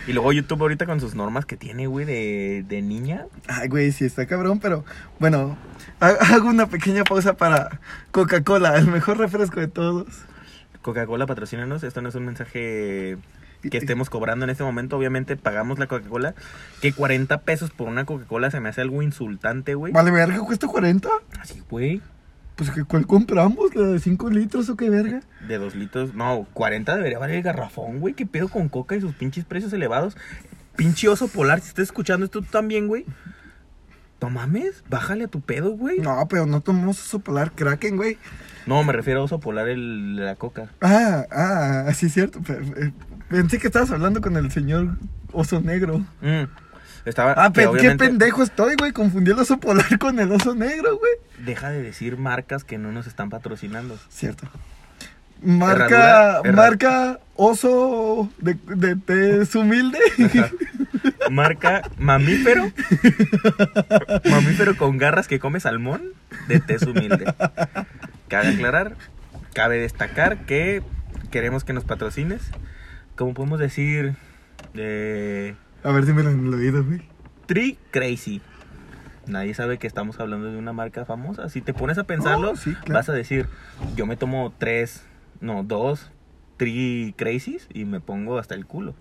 Y 0.06 0.12
luego 0.12 0.32
YouTube 0.32 0.60
ahorita 0.62 0.86
con 0.86 1.00
sus 1.00 1.14
normas 1.14 1.44
que 1.46 1.56
tiene, 1.56 1.86
güey, 1.86 2.04
de, 2.06 2.64
de 2.68 2.82
niña. 2.82 3.26
Ay, 3.48 3.68
güey, 3.68 3.92
sí 3.92 4.04
está 4.04 4.26
cabrón, 4.26 4.58
pero 4.60 4.84
bueno, 5.18 5.56
ha- 6.00 6.08
hago 6.34 6.48
una 6.48 6.66
pequeña 6.68 7.04
pausa 7.04 7.36
para 7.36 7.80
Coca-Cola, 8.10 8.76
el 8.76 8.86
mejor 8.86 9.18
refresco 9.18 9.60
de 9.60 9.68
todos. 9.68 10.06
Coca-Cola, 10.82 11.26
patrocínanos. 11.26 11.82
Esto 11.82 12.00
no 12.02 12.08
es 12.08 12.14
un 12.14 12.24
mensaje 12.26 13.18
que 13.68 13.78
estemos 13.78 14.08
cobrando 14.10 14.44
en 14.44 14.50
este 14.50 14.62
momento. 14.62 14.96
Obviamente 14.96 15.36
pagamos 15.36 15.78
la 15.80 15.86
Coca-Cola. 15.88 16.34
Que 16.80 16.92
40 16.92 17.38
pesos 17.42 17.70
por 17.70 17.88
una 17.88 18.04
Coca-Cola 18.04 18.50
se 18.52 18.60
me 18.60 18.68
hace 18.68 18.82
algo 18.82 19.02
insultante, 19.02 19.74
güey. 19.74 19.92
Vale, 19.92 20.10
verga, 20.12 20.38
cuesta 20.40 20.68
40. 20.68 21.08
Así, 21.40 21.62
güey. 21.68 22.00
Pues, 22.56 22.70
¿qué- 22.70 22.84
¿cuál 22.84 23.06
compramos? 23.06 23.74
¿La 23.74 23.86
de 23.88 23.98
5 24.00 24.30
litros 24.30 24.68
o 24.70 24.76
qué 24.76 24.88
verga? 24.90 25.20
De 25.46 25.58
dos 25.58 25.74
litros, 25.74 26.14
no, 26.14 26.46
40 26.54 26.96
debería 26.96 27.18
valer 27.18 27.36
el 27.36 27.42
garrafón, 27.42 28.00
güey. 28.00 28.14
¿Qué 28.14 28.24
pedo 28.26 28.48
con 28.48 28.68
coca 28.68 28.96
y 28.96 29.00
sus 29.00 29.14
pinches 29.14 29.44
precios 29.44 29.72
elevados? 29.74 30.16
Pinche 30.74 31.08
oso 31.08 31.28
polar, 31.28 31.60
si 31.60 31.68
estás 31.68 31.84
escuchando 31.84 32.24
esto 32.24 32.40
tú 32.40 32.48
también, 32.50 32.88
güey. 32.88 33.04
No 34.22 34.30
mames, 34.30 34.82
bájale 34.88 35.24
a 35.24 35.28
tu 35.28 35.40
pedo, 35.42 35.72
güey. 35.72 35.98
No. 36.00 36.16
No, 36.16 36.28
pero 36.28 36.46
no 36.46 36.62
tomamos 36.62 36.98
oso 37.00 37.18
polar 37.18 37.52
Kraken, 37.52 37.96
güey. 37.96 38.16
me 38.66 38.92
refiero 38.92 39.20
a 39.20 39.24
oso 39.24 39.38
polar 39.38 39.68
el, 39.68 40.16
la 40.16 40.36
coca. 40.36 40.70
Ah, 40.80 41.26
ah, 41.30 41.92
sí, 41.94 42.06
es 42.06 42.14
cierto. 42.14 42.40
eh, 42.48 42.92
Pensé 43.28 43.58
que 43.58 43.66
estabas 43.66 43.90
hablando 43.90 44.20
con 44.22 44.36
el 44.36 44.50
señor 44.50 44.96
oso 45.32 45.60
negro. 45.60 45.98
Mm, 46.22 46.44
Estaba. 47.06 47.32
Ah, 47.36 47.50
pero 47.54 47.72
qué 47.72 47.92
pendejo 47.92 48.42
estoy, 48.42 48.74
güey. 48.78 48.92
Confundí 48.92 49.30
el 49.30 49.38
oso 49.38 49.58
polar 49.58 49.98
con 49.98 50.20
el 50.20 50.30
oso 50.32 50.54
negro, 50.54 50.98
güey. 50.98 51.12
Deja 51.46 51.70
de 51.70 51.80
decir 51.80 52.18
marcas 52.18 52.64
que 52.64 52.76
no 52.76 52.92
nos 52.92 53.06
están 53.06 53.30
patrocinando. 53.30 53.98
Cierto. 54.10 54.46
Marca, 55.42 55.84
Herradura, 55.84 56.38
herra- 56.44 56.52
marca 56.56 57.20
oso 57.36 58.30
de, 58.38 58.54
de 58.66 59.58
humilde. 59.58 59.98
Ajá. 60.24 60.50
Marca 61.30 61.82
mamífero. 61.98 62.70
mamífero 64.30 64.76
con 64.76 64.96
garras 64.98 65.28
que 65.28 65.38
come 65.38 65.60
salmón 65.60 66.02
de 66.48 66.60
tez 66.60 66.82
humilde. 66.82 67.32
Cabe 68.28 68.48
aclarar, 68.48 68.96
cabe 69.54 69.78
destacar 69.78 70.38
que 70.46 70.82
queremos 71.30 71.64
que 71.64 71.72
nos 71.72 71.84
patrocines. 71.84 72.42
Como 73.14 73.34
podemos 73.34 73.58
decir, 73.58 74.14
eh, 74.74 75.54
A 75.86 75.92
ver, 75.92 76.04
dímelo 76.04 76.30
en 76.30 76.44
el 76.48 76.52
oído, 76.54 76.84
güey. 76.84 77.00
Tree 77.46 77.78
Crazy. 77.92 78.42
Nadie 79.28 79.54
sabe 79.54 79.78
que 79.78 79.86
estamos 79.86 80.18
hablando 80.18 80.50
de 80.50 80.58
una 80.58 80.72
marca 80.72 81.04
famosa. 81.04 81.48
Si 81.48 81.60
te 81.60 81.72
pones 81.72 81.96
a 81.96 82.04
pensarlo, 82.04 82.50
Oh, 82.50 82.56
sí, 82.56 82.74
claro. 82.74 82.94
vas 82.94 83.08
a 83.08 83.12
decir, 83.12 83.46
yo 83.94 84.04
me 84.04 84.16
tomo 84.16 84.52
tres, 84.58 85.04
no, 85.40 85.62
dos 85.62 86.10
Tree 86.56 87.14
Crazies 87.16 87.68
y 87.72 87.84
me 87.84 88.00
pongo 88.00 88.38
hasta 88.38 88.56
el 88.56 88.66
culo. 88.66 88.96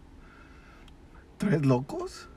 ¿Tres 1.40 1.66
locos? 1.66 2.30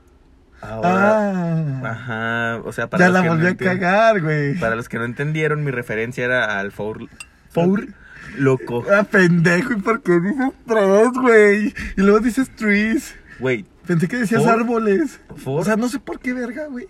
Ahora, 0.61 1.31
ah. 1.31 1.81
Ajá, 1.83 2.61
o 2.65 2.71
sea, 2.71 2.89
para 2.89 3.05
Ya 3.05 3.09
los 3.09 3.13
la 3.13 3.21
que 3.21 3.27
no 3.29 3.35
volví 3.35 3.47
a 3.49 3.55
cagar, 3.55 4.19
güey. 4.19 4.59
Para 4.59 4.75
los 4.75 4.89
que 4.89 4.97
no 4.97 5.05
entendieron, 5.05 5.63
mi 5.63 5.69
referencia 5.69 6.25
era 6.25 6.59
al 6.59 6.71
Four... 6.71 7.07
Four. 7.49 7.89
Loco. 8.35 8.83
Ah, 8.91 9.03
pendejo, 9.03 9.73
¿y 9.73 9.81
por 9.81 10.01
qué 10.01 10.19
dices 10.19 10.53
tres, 10.65 11.11
güey? 11.13 11.73
Y 11.97 12.01
luego 12.01 12.19
dices 12.19 12.49
trees. 12.55 13.15
Güey, 13.39 13.65
Pensé 13.89 14.07
que 14.07 14.17
decías 14.17 14.45
árboles. 14.45 15.19
Four. 15.35 15.61
O 15.61 15.65
sea, 15.65 15.75
no 15.75 15.89
sé 15.89 15.97
por 15.99 16.19
qué 16.19 16.31
verga, 16.33 16.67
güey. 16.67 16.87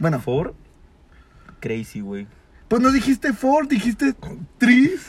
Bueno, 0.00 0.18
Four 0.20 0.52
Crazy, 1.60 2.00
güey. 2.00 2.26
pues 2.66 2.82
no 2.82 2.90
dijiste 2.90 3.32
four, 3.32 3.68
dijiste 3.68 4.16
trees. 4.58 5.00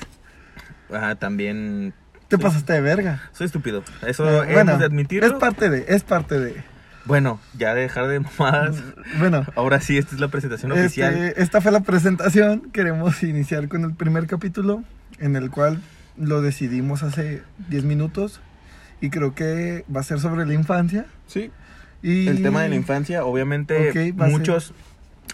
Ajá, 0.94 1.16
también... 1.16 1.96
Te 2.28 2.38
pasaste 2.38 2.74
de 2.74 2.82
verga. 2.82 3.24
Soy 3.32 3.48
estúpido. 3.48 3.84
Eso 4.06 4.44
Eh, 4.44 4.60
hemos 4.60 4.78
de 4.78 4.86
admitirlo. 4.86 5.26
es 5.28 5.34
parte 5.34 5.68
de, 5.72 5.86
es 5.88 6.04
parte 6.04 6.40
de. 6.40 6.64
Bueno, 7.06 7.40
ya 7.58 7.74
de 7.74 7.82
dejar 7.82 8.08
de 8.08 8.20
mamadas. 8.20 8.76
Bueno, 9.18 9.48
Ahora 9.56 9.82
sí, 9.82 9.98
esta 9.98 10.14
es 10.14 10.22
la 10.22 10.28
presentación 10.28 10.72
oficial. 10.72 11.16
este, 11.18 11.42
esta 11.42 11.60
fue 11.60 11.72
la 11.72 11.80
presentación. 11.80 12.70
Queremos 12.72 13.24
iniciar 13.24 13.68
con 13.68 13.84
el 13.84 13.96
primer 13.96 14.28
capítulo, 14.28 14.84
en 15.18 15.36
el 15.36 15.50
cual 15.50 15.82
lo 16.18 16.44
decidimos 16.44 17.02
hace 17.02 17.42
10 17.70 17.84
minutos. 17.86 18.42
Y 19.02 19.10
creo 19.10 19.34
que 19.36 19.86
va 19.94 20.02
a 20.02 20.04
ser 20.04 20.20
sobre 20.20 20.46
la 20.46 20.54
infancia. 20.54 21.06
Sí. 21.28 21.52
Y 22.02 22.28
El 22.28 22.42
tema 22.42 22.62
de 22.64 22.70
la 22.70 22.76
infancia, 22.76 23.26
obviamente, 23.26 23.90
Ok, 23.90 23.96
va 24.20 24.26
a 24.26 24.30
ser- 24.30 24.38
muchos, 24.38 24.74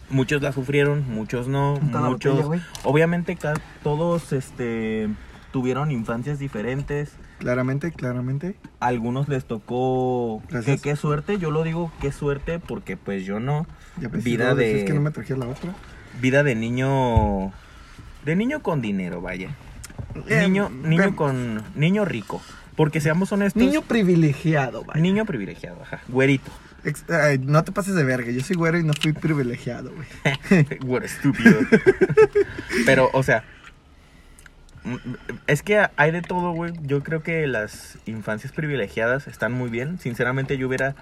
muchos 0.09 0.41
la 0.41 0.51
sufrieron, 0.51 1.03
muchos 1.09 1.47
no, 1.47 1.79
muchos, 1.79 2.43
botella, 2.45 2.63
obviamente 2.83 3.35
ca- 3.35 3.53
todos, 3.83 4.33
este, 4.33 5.09
tuvieron 5.51 5.91
infancias 5.91 6.39
diferentes. 6.39 7.11
Claramente, 7.39 7.91
claramente. 7.91 8.55
Algunos 8.79 9.27
les 9.27 9.45
tocó, 9.45 10.41
que 10.47 10.53
Gracias. 10.53 10.81
qué 10.81 10.95
suerte, 10.95 11.37
yo 11.37 11.51
lo 11.51 11.63
digo 11.63 11.91
qué 12.01 12.11
suerte 12.11 12.59
porque 12.59 12.97
pues 12.97 13.25
yo 13.25 13.39
no. 13.39 13.67
Ya 13.99 14.07
Vida 14.09 14.55
de- 14.55 14.65
decías 14.65 14.85
que 14.85 14.93
no 14.93 15.01
me 15.01 15.11
traje 15.11 15.35
la 15.37 15.47
otra. 15.47 15.73
Vida 16.21 16.43
de 16.43 16.55
niño, 16.55 17.51
de 18.25 18.35
niño 18.35 18.61
con 18.63 18.81
dinero, 18.81 19.21
vaya. 19.21 19.49
Eh, 20.27 20.41
niño, 20.43 20.69
niño 20.69 21.03
ven- 21.03 21.13
con, 21.13 21.63
niño 21.75 22.05
rico. 22.05 22.41
Porque 22.75 22.99
seamos 23.01 23.31
honestos. 23.31 23.61
Niño 23.61 23.81
privilegiado, 23.83 24.83
vaya. 24.83 24.99
niño 24.99 25.25
privilegiado, 25.25 25.81
ajá, 25.81 26.01
güerito. 26.09 26.51
Ex- 26.83 27.09
ay, 27.09 27.39
no 27.39 27.63
te 27.63 27.71
pases 27.71 27.95
de 27.95 28.03
verga. 28.03 28.29
Yo 28.31 28.41
soy 28.41 28.55
güero 28.55 28.77
y 28.77 28.83
no 28.83 28.93
fui 28.93 29.13
privilegiado, 29.13 29.91
güey. 29.91 30.67
Güero 30.81 31.05
estúpido. 31.05 31.57
Pero, 32.85 33.09
o 33.13 33.23
sea, 33.23 33.43
es 35.47 35.63
que 35.63 35.87
hay 35.95 36.11
de 36.11 36.21
todo, 36.21 36.51
güey. 36.51 36.73
Yo 36.83 37.01
creo 37.01 37.23
que 37.23 37.47
las 37.47 37.97
infancias 38.05 38.51
privilegiadas 38.53 39.27
están 39.27 39.51
muy 39.51 39.69
bien. 39.69 39.97
Sinceramente, 39.99 40.57
yo 40.57 40.67
hubiera. 40.67 40.95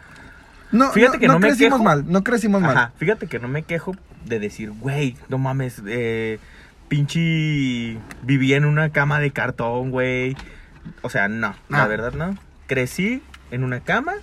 No, 0.71 0.91
Fíjate 0.91 1.17
no, 1.17 1.19
que 1.21 1.27
no 1.27 1.33
no 1.33 1.39
me 1.39 1.47
crecimos 1.47 1.73
quejo. 1.79 1.83
mal, 1.83 2.05
no 2.07 2.23
crecimos 2.23 2.61
mal. 2.61 2.77
Ajá, 2.77 2.91
fíjate 2.97 3.27
que 3.27 3.39
no 3.39 3.47
me 3.47 3.63
quejo 3.63 3.93
de 4.25 4.39
decir, 4.39 4.71
güey, 4.71 5.17
no 5.27 5.37
mames, 5.37 5.81
eh, 5.85 6.39
pinche. 6.87 7.97
Vivía 8.23 8.55
en 8.57 8.65
una 8.65 8.89
cama 8.89 9.19
de 9.19 9.31
cartón, 9.31 9.91
güey. 9.91 10.35
O 11.01 11.09
sea, 11.09 11.27
no, 11.27 11.55
la 11.69 11.83
Ah. 11.83 11.87
verdad 11.87 12.13
no. 12.13 12.37
Crecí 12.67 13.21
en 13.51 13.63
una 13.63 13.81
cama. 13.81 14.13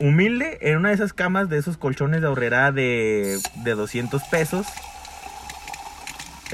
Humilde, 0.00 0.58
en 0.60 0.76
una 0.78 0.90
de 0.90 0.94
esas 0.94 1.12
camas 1.12 1.48
de 1.48 1.58
esos 1.58 1.76
colchones 1.76 2.20
de 2.20 2.28
ahorrera 2.28 2.70
de, 2.72 3.40
de 3.64 3.70
200 3.74 4.22
pesos. 4.24 4.66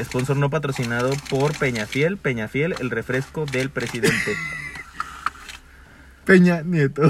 Sponsor 0.02 0.36
no 0.36 0.50
patrocinado 0.50 1.10
por 1.30 1.56
Peñafiel. 1.58 2.16
Peñafiel, 2.16 2.74
el 2.80 2.90
refresco 2.90 3.44
del 3.46 3.70
presidente. 3.70 4.34
Peña 6.24 6.62
Nieto. 6.62 7.02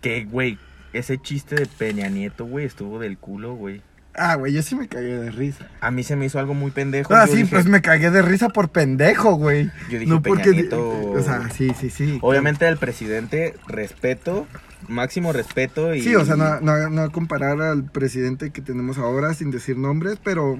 que, 0.00 0.24
güey, 0.24 0.58
ese 0.92 1.18
chiste 1.18 1.54
de 1.54 1.66
Peña 1.66 2.08
Nieto, 2.08 2.44
güey, 2.44 2.64
estuvo 2.66 2.98
del 2.98 3.16
culo, 3.18 3.54
güey. 3.54 3.80
Ah, 4.18 4.34
güey, 4.36 4.52
yo 4.52 4.62
sí 4.62 4.74
me 4.74 4.88
cagué 4.88 5.18
de 5.18 5.30
risa. 5.30 5.66
A 5.80 5.90
mí 5.90 6.02
se 6.02 6.16
me 6.16 6.24
hizo 6.26 6.38
algo 6.38 6.54
muy 6.54 6.70
pendejo. 6.70 7.14
Ah, 7.14 7.26
sí, 7.26 7.36
dije- 7.36 7.50
pues 7.50 7.66
me 7.66 7.82
cagué 7.82 8.10
de 8.10 8.22
risa 8.22 8.48
por 8.48 8.70
pendejo, 8.70 9.34
güey. 9.34 9.70
Yo 9.90 9.98
dije, 9.98 10.06
no 10.06 10.22
Peña 10.22 10.36
porque. 10.36 10.50
Nieto- 10.52 11.10
O 11.12 11.22
sea, 11.22 11.50
sí, 11.50 11.72
sí, 11.78 11.90
sí. 11.90 12.18
Obviamente 12.22 12.66
el 12.66 12.78
presidente, 12.78 13.54
respeto, 13.66 14.46
máximo 14.88 15.32
respeto 15.32 15.94
y... 15.94 16.00
Sí, 16.00 16.14
o 16.14 16.24
sea, 16.24 16.36
no, 16.36 16.60
no, 16.60 16.88
no 16.88 17.12
comparar 17.12 17.60
al 17.60 17.84
presidente 17.84 18.50
que 18.50 18.62
tenemos 18.62 18.96
ahora 18.98 19.34
sin 19.34 19.50
decir 19.50 19.76
nombres, 19.76 20.18
pero. 20.22 20.58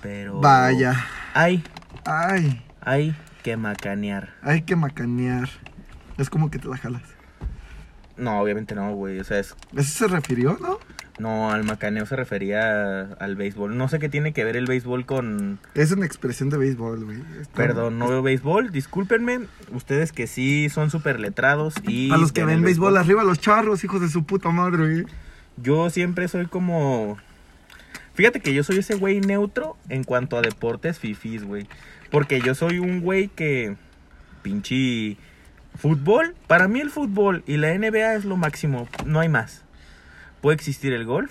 Pero... 0.00 0.40
Vaya. 0.40 1.04
Hay, 1.34 1.62
Ay, 2.04 2.62
hay 2.80 3.14
que 3.42 3.56
macanear. 3.56 4.30
hay 4.42 4.62
que 4.62 4.76
macanear. 4.76 5.48
Es 6.18 6.30
como 6.30 6.50
que 6.50 6.58
te 6.58 6.68
la 6.68 6.76
jalas. 6.76 7.02
No, 8.16 8.40
obviamente 8.40 8.74
no, 8.74 8.94
güey. 8.94 9.18
O 9.20 9.24
sea, 9.24 9.38
es... 9.38 9.54
¿Eso 9.74 9.98
se 9.98 10.08
refirió, 10.08 10.58
no? 10.60 10.78
No, 11.18 11.50
al 11.50 11.64
macaneo 11.64 12.06
se 12.06 12.16
refería 12.16 13.02
al 13.02 13.36
béisbol. 13.36 13.76
No 13.76 13.88
sé 13.88 13.98
qué 13.98 14.08
tiene 14.08 14.32
que 14.32 14.44
ver 14.44 14.56
el 14.56 14.66
béisbol 14.66 15.04
con... 15.04 15.58
Es 15.74 15.92
una 15.92 16.06
expresión 16.06 16.48
de 16.48 16.56
béisbol, 16.56 17.04
güey. 17.04 17.18
Perdón, 17.54 17.98
no 17.98 18.08
veo 18.08 18.22
béisbol. 18.22 18.72
Discúlpenme. 18.72 19.40
Ustedes 19.72 20.12
que 20.12 20.26
sí 20.26 20.68
son 20.70 20.90
súper 20.90 21.20
letrados 21.20 21.74
y... 21.86 22.10
A 22.10 22.16
los 22.16 22.32
que 22.32 22.44
ven 22.44 22.62
béisbol, 22.62 22.96
arriba 22.96 23.24
los 23.24 23.40
charros, 23.40 23.84
hijos 23.84 24.00
de 24.00 24.08
su 24.08 24.24
puta 24.24 24.50
madre, 24.50 24.78
güey. 24.78 25.06
Yo 25.56 25.90
siempre 25.90 26.28
soy 26.28 26.46
como. 26.46 27.18
Fíjate 28.14 28.40
que 28.40 28.54
yo 28.54 28.62
soy 28.62 28.78
ese 28.78 28.94
güey 28.94 29.20
neutro 29.20 29.76
en 29.88 30.04
cuanto 30.04 30.36
a 30.36 30.42
deportes 30.42 30.98
fifís, 30.98 31.44
güey. 31.44 31.66
Porque 32.10 32.40
yo 32.40 32.54
soy 32.54 32.78
un 32.78 33.00
güey 33.00 33.28
que. 33.28 33.76
Pinche. 34.42 35.16
Fútbol. 35.74 36.34
Para 36.46 36.68
mí 36.68 36.80
el 36.80 36.90
fútbol 36.90 37.42
y 37.46 37.56
la 37.56 37.76
NBA 37.76 38.14
es 38.14 38.24
lo 38.24 38.36
máximo. 38.36 38.88
No 39.06 39.20
hay 39.20 39.28
más. 39.28 39.61
Puede 40.42 40.56
existir 40.56 40.92
el 40.92 41.06
golf. 41.06 41.30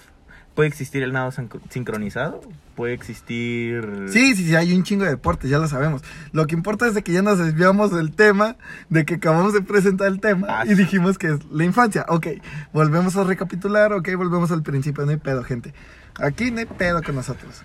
Puede 0.56 0.68
existir 0.68 1.02
el 1.04 1.14
nado 1.14 1.32
sin- 1.32 1.50
sincronizado. 1.70 2.42
Puede 2.76 2.94
existir. 2.94 4.06
Sí, 4.10 4.36
sí, 4.36 4.48
sí, 4.48 4.56
hay 4.56 4.74
un 4.74 4.84
chingo 4.84 5.04
de 5.06 5.12
deportes, 5.12 5.50
ya 5.50 5.60
lo 5.60 5.68
sabemos. 5.68 6.02
Lo 6.34 6.46
que 6.48 6.56
importa 6.56 6.88
es 6.88 6.94
de 6.94 7.04
que 7.04 7.14
ya 7.14 7.22
nos 7.22 7.38
desviamos 7.38 7.92
del 7.96 8.12
tema, 8.14 8.58
de 8.90 9.06
que 9.06 9.14
acabamos 9.16 9.54
de 9.54 9.62
presentar 9.62 10.08
el 10.08 10.20
tema 10.20 10.48
Ah, 10.50 10.64
y 10.66 10.74
dijimos 10.74 11.18
que 11.18 11.28
es 11.28 11.46
la 11.52 11.64
infancia. 11.64 12.06
Ok, 12.10 12.28
volvemos 12.74 13.16
a 13.16 13.24
recapitular, 13.24 13.94
ok, 13.94 14.10
volvemos 14.18 14.52
al 14.52 14.62
principio, 14.64 15.06
no 15.06 15.12
hay 15.12 15.18
pedo, 15.18 15.44
gente. 15.44 15.74
Aquí 16.20 16.52
no 16.52 16.60
hay 16.60 16.66
pedo 16.66 17.02
con 17.02 17.16
nosotros. 17.16 17.62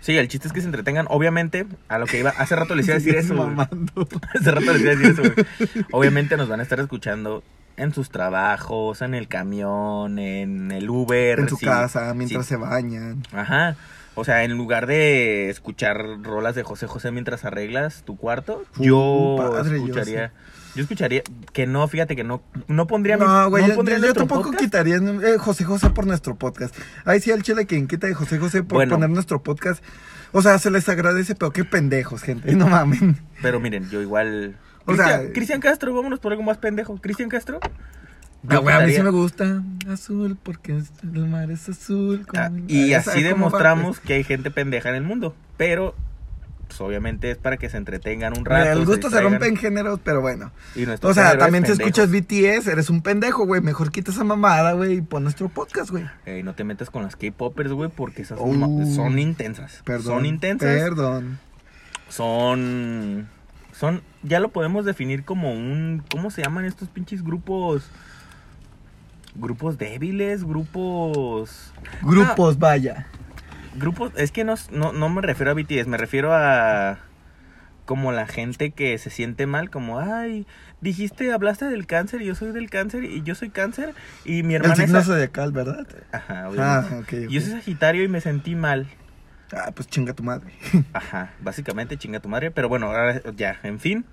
Sí, 0.00 0.16
el 0.16 0.28
chiste 0.28 0.46
es 0.46 0.52
que 0.54 0.60
se 0.60 0.66
entretengan. 0.66 1.06
Obviamente, 1.10 1.66
a 1.88 1.98
lo 1.98 2.06
que 2.06 2.20
iba. 2.20 2.30
Hace 2.30 2.54
rato 2.54 2.76
les 2.76 2.86
iba 2.86 2.94
a 2.94 2.98
decir 3.00 3.16
eso. 3.16 3.34
Mamando. 3.34 4.08
Hace 4.38 4.50
rato 4.52 4.72
les 4.74 4.82
iba 4.82 4.92
a 4.92 4.96
decir 4.96 5.10
eso, 5.10 5.22
güey. 5.22 5.84
Obviamente 5.90 6.36
nos 6.36 6.48
van 6.48 6.60
a 6.60 6.62
estar 6.62 6.78
escuchando 6.78 7.42
en 7.78 7.94
sus 7.94 8.10
trabajos, 8.10 9.00
en 9.02 9.14
el 9.14 9.28
camión, 9.28 10.18
en 10.18 10.70
el 10.72 10.90
Uber. 10.90 11.38
En 11.40 11.48
su 11.48 11.56
sí, 11.56 11.64
casa, 11.66 12.12
mientras 12.14 12.44
sí. 12.46 12.50
se 12.50 12.56
bañan. 12.56 13.22
Ajá. 13.32 13.76
O 14.14 14.24
sea, 14.24 14.42
en 14.42 14.56
lugar 14.56 14.86
de 14.88 15.48
escuchar 15.48 15.96
rolas 16.22 16.54
de 16.56 16.64
José 16.64 16.86
José 16.88 17.12
mientras 17.12 17.44
arreglas 17.44 18.02
tu 18.04 18.16
cuarto, 18.16 18.64
Uh, 18.78 18.82
yo 18.82 19.36
padre, 19.38 19.78
yo 19.78 19.84
escucharía. 19.86 20.32
Yo, 20.74 20.82
escucharía 20.82 21.22
que 21.52 21.66
no, 21.66 21.86
fíjate 21.88 22.14
que 22.16 22.24
no, 22.24 22.42
no 22.66 22.86
pondría 22.88 23.16
mi- 23.16 23.24
No, 23.24 23.48
güey, 23.48 23.66
yo, 23.68 23.74
pondría 23.76 23.98
yo- 23.98 24.12
tampoco 24.12 24.42
podcast. 24.42 24.60
quitaría 24.64 24.96
eh, 24.96 25.36
José 25.38 25.64
José 25.64 25.90
por 25.90 26.06
nuestro 26.06 26.34
podcast. 26.36 26.76
Ahí 27.04 27.20
sí, 27.20 27.30
el 27.30 27.42
chile 27.42 27.66
quien 27.66 27.86
quita 27.88 28.06
de 28.08 28.14
José 28.14 28.38
José 28.38 28.62
por 28.64 28.78
Bueno. 28.78 28.96
poner 28.96 29.10
nuestro 29.10 29.42
podcast. 29.42 29.82
O 30.32 30.42
sea, 30.42 30.58
se 30.58 30.70
les 30.70 30.88
agradece, 30.88 31.34
pero 31.36 31.52
qué 31.52 31.64
pendejos, 31.64 32.22
gente. 32.22 32.52
No 32.56 32.68
mamen. 32.68 33.18
Pero 33.40 33.60
miren, 33.60 33.88
yo 33.88 34.02
igual. 34.02 34.56
O 34.88 34.96
sea- 34.96 35.04
Cristian, 35.06 35.32
Cristian 35.32 35.60
Castro, 35.60 35.94
vámonos 35.94 36.18
por 36.20 36.32
algo 36.32 36.42
más 36.44 36.58
pendejo. 36.58 36.96
Cristian 37.00 37.28
Castro. 37.28 37.60
Ah, 38.48 38.58
güey, 38.58 38.74
a 38.74 38.80
mí 38.80 38.92
sí 38.92 39.02
me 39.02 39.10
gusta 39.10 39.62
azul 39.88 40.38
porque 40.42 40.72
el 41.02 41.26
mar 41.26 41.50
es 41.50 41.68
azul. 41.68 42.24
Ah, 42.36 42.50
y 42.68 42.92
así 42.94 43.10
¿cómo 43.10 43.22
va? 43.22 43.28
demostramos 43.28 44.00
que 44.00 44.14
hay 44.14 44.24
gente 44.24 44.50
pendeja 44.50 44.88
en 44.90 44.94
el 44.94 45.02
mundo. 45.02 45.34
Pero, 45.56 45.94
pues 46.68 46.80
obviamente 46.80 47.32
es 47.32 47.36
para 47.36 47.56
que 47.56 47.68
se 47.68 47.76
entretengan 47.78 48.34
un 48.36 48.44
Mira, 48.44 48.58
rato. 48.64 48.72
el 48.72 48.78
gusto 48.86 48.94
se 48.94 49.16
distraigan. 49.16 49.32
rompe 49.32 49.48
en 49.48 49.56
géneros, 49.56 49.98
pero 50.04 50.20
bueno. 50.20 50.52
Y 50.76 50.84
O 50.86 51.14
sea, 51.14 51.36
también 51.36 51.66
si 51.66 51.72
escuchas 51.72 52.10
BTS, 52.12 52.68
eres 52.70 52.90
un 52.90 53.02
pendejo, 53.02 53.44
güey. 53.44 53.60
Mejor 53.60 53.90
quita 53.90 54.12
esa 54.12 54.22
mamada, 54.22 54.72
güey, 54.74 54.98
y 54.98 55.00
pon 55.00 55.24
nuestro 55.24 55.48
podcast, 55.48 55.90
güey. 55.90 56.04
Ey, 56.24 56.44
no 56.44 56.54
te 56.54 56.62
metas 56.62 56.90
con 56.90 57.02
las 57.02 57.16
K-popers, 57.16 57.72
güey, 57.72 57.90
porque 57.90 58.22
esas 58.22 58.38
Uh. 58.40 58.52
ma- 58.52 58.86
son 58.94 59.18
intensas. 59.18 59.82
Perdón. 59.84 60.04
Son 60.18 60.26
intensas. 60.26 60.68
Perdón. 60.80 61.38
Son. 62.08 63.28
Son. 63.72 64.02
Ya 64.28 64.40
lo 64.40 64.50
podemos 64.50 64.84
definir 64.84 65.24
como 65.24 65.52
un. 65.52 66.02
¿Cómo 66.10 66.30
se 66.30 66.42
llaman 66.42 66.64
estos 66.64 66.88
pinches 66.88 67.22
grupos? 67.24 67.88
Grupos 69.34 69.78
débiles, 69.78 70.44
grupos. 70.44 71.72
Grupos, 72.02 72.58
vaya. 72.58 73.06
Grupos. 73.76 74.12
Es 74.16 74.32
que 74.32 74.44
no, 74.44 74.54
no, 74.72 74.92
no 74.92 75.08
me 75.08 75.22
refiero 75.22 75.50
a 75.50 75.54
BTS, 75.54 75.86
me 75.86 75.96
refiero 75.96 76.34
a. 76.34 76.98
Como 77.84 78.12
la 78.12 78.26
gente 78.26 78.70
que 78.72 78.98
se 78.98 79.08
siente 79.08 79.46
mal, 79.46 79.70
como, 79.70 79.98
ay, 79.98 80.46
dijiste, 80.82 81.32
hablaste 81.32 81.64
del 81.64 81.86
cáncer 81.86 82.20
y 82.20 82.26
yo 82.26 82.34
soy 82.34 82.52
del 82.52 82.68
cáncer 82.68 83.04
y 83.04 83.22
yo 83.22 83.34
soy 83.34 83.48
cáncer 83.48 83.94
y 84.26 84.42
mi 84.42 84.56
El 84.56 84.60
hermana 84.62 84.76
signo 84.76 84.98
es. 84.98 85.06
zodiacal, 85.06 85.52
¿verdad? 85.52 85.86
Ajá, 86.12 86.42
Ah, 86.44 86.48
obviamente. 86.50 86.94
ok. 86.96 87.24
ok. 87.24 87.30
Yo 87.30 87.40
soy 87.40 87.50
Sagitario 87.52 88.04
y 88.04 88.08
me 88.08 88.20
sentí 88.20 88.54
mal. 88.56 88.88
Ah, 89.54 89.70
pues 89.74 89.88
chinga 89.88 90.12
tu 90.12 90.22
madre. 90.22 90.52
Ajá, 90.92 91.32
básicamente 91.40 91.96
chinga 91.96 92.20
tu 92.20 92.28
madre. 92.28 92.50
Pero 92.50 92.68
bueno, 92.68 92.88
ahora 92.88 93.22
ya, 93.34 93.58
en 93.62 93.80
fin. 93.80 94.04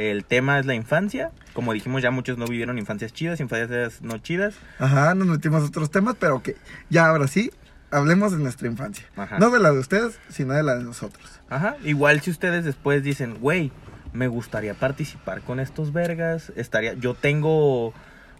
El 0.00 0.24
tema 0.24 0.58
es 0.58 0.64
la 0.64 0.74
infancia. 0.74 1.30
Como 1.52 1.74
dijimos, 1.74 2.00
ya 2.00 2.10
muchos 2.10 2.38
no 2.38 2.46
vivieron 2.46 2.78
infancias 2.78 3.12
chidas, 3.12 3.38
infancias 3.38 4.00
no 4.00 4.16
chidas. 4.16 4.54
Ajá, 4.78 5.14
nos 5.14 5.28
metimos 5.28 5.62
a 5.62 5.66
otros 5.66 5.90
temas, 5.90 6.16
pero 6.18 6.36
ok. 6.36 6.50
Ya 6.88 7.06
ahora 7.06 7.28
sí, 7.28 7.50
hablemos 7.90 8.32
de 8.32 8.38
nuestra 8.38 8.66
infancia. 8.66 9.04
Ajá. 9.14 9.38
No 9.38 9.50
de 9.50 9.58
la 9.58 9.72
de 9.72 9.78
ustedes, 9.78 10.18
sino 10.30 10.54
de 10.54 10.62
la 10.62 10.76
de 10.76 10.84
nosotros. 10.84 11.42
Ajá, 11.50 11.76
igual 11.84 12.22
si 12.22 12.30
ustedes 12.30 12.64
después 12.64 13.02
dicen, 13.02 13.40
güey, 13.40 13.72
me 14.14 14.26
gustaría 14.26 14.72
participar 14.72 15.42
con 15.42 15.60
estos 15.60 15.92
vergas, 15.92 16.50
estaría, 16.56 16.94
yo 16.94 17.12
tengo 17.12 17.92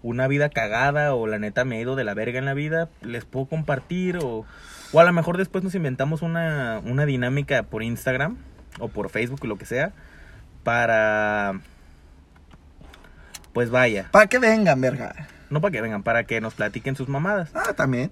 una 0.03 0.29
vida 0.29 0.49
cagada 0.49 1.15
o 1.15 1.27
la 1.27 1.39
neta 1.39 1.67
me 1.67 1.77
he 1.77 1.83
ido 1.83 1.95
de 1.95 2.05
la 2.05 2.15
verga 2.15 2.39
en 2.39 2.47
la 2.47 2.55
vida, 2.55 2.89
les 3.03 3.27
puedo 3.27 3.45
compartir 3.45 4.17
o, 4.17 4.47
o 4.93 5.01
a 5.01 5.05
lo 5.05 5.13
mejor 5.13 5.37
después 5.37 5.63
nos 5.63 5.75
inventamos 5.75 6.23
una, 6.23 6.81
una 6.87 7.05
dinámica 7.05 7.65
por 7.65 7.83
Instagram 7.83 8.39
o 8.79 8.89
por 8.89 9.11
Facebook 9.11 9.41
o 9.43 9.47
lo 9.47 9.59
que 9.59 9.67
sea 9.67 9.93
para, 10.63 11.61
pues 13.53 13.71
vaya, 13.71 14.09
Para 14.11 14.27
que 14.27 14.39
vengan, 14.39 14.81
verga. 14.81 15.15
no 15.51 15.61
para 15.61 15.73
que 15.73 15.81
vengan, 15.81 16.03
para 16.03 16.25
que 16.25 16.41
nos 16.41 16.55
platiquen 16.55 16.97
sus 16.97 17.09
mamadas. 17.09 17.51
Ah, 17.55 17.73
también. 17.75 18.11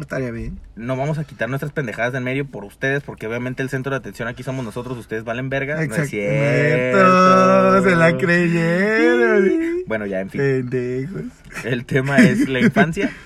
Estaría 0.00 0.32
bien. 0.32 0.58
No 0.74 0.96
vamos 0.96 1.18
a 1.18 1.24
quitar 1.24 1.48
nuestras 1.48 1.70
pendejadas 1.70 2.10
de 2.10 2.18
en 2.18 2.24
medio 2.24 2.44
por 2.46 2.64
ustedes, 2.64 3.04
porque 3.04 3.28
obviamente 3.28 3.62
el 3.62 3.68
centro 3.68 3.90
de 3.92 3.98
atención 3.98 4.26
aquí 4.26 4.42
somos 4.42 4.64
nosotros, 4.64 4.98
ustedes 4.98 5.22
valen 5.22 5.50
verga. 5.50 5.76
No 5.76 5.82
es 5.82 5.86
Exacto. 5.86 6.10
cierto. 6.10 7.82
Se 7.84 7.94
la 7.94 8.16
creyeron. 8.18 9.82
Bueno, 9.86 10.06
ya, 10.06 10.20
en 10.20 10.30
fin. 10.30 10.40
Pendejos. 10.40 11.22
El 11.64 11.84
tema 11.84 12.18
es 12.18 12.48
la 12.48 12.60
infancia. 12.60 13.10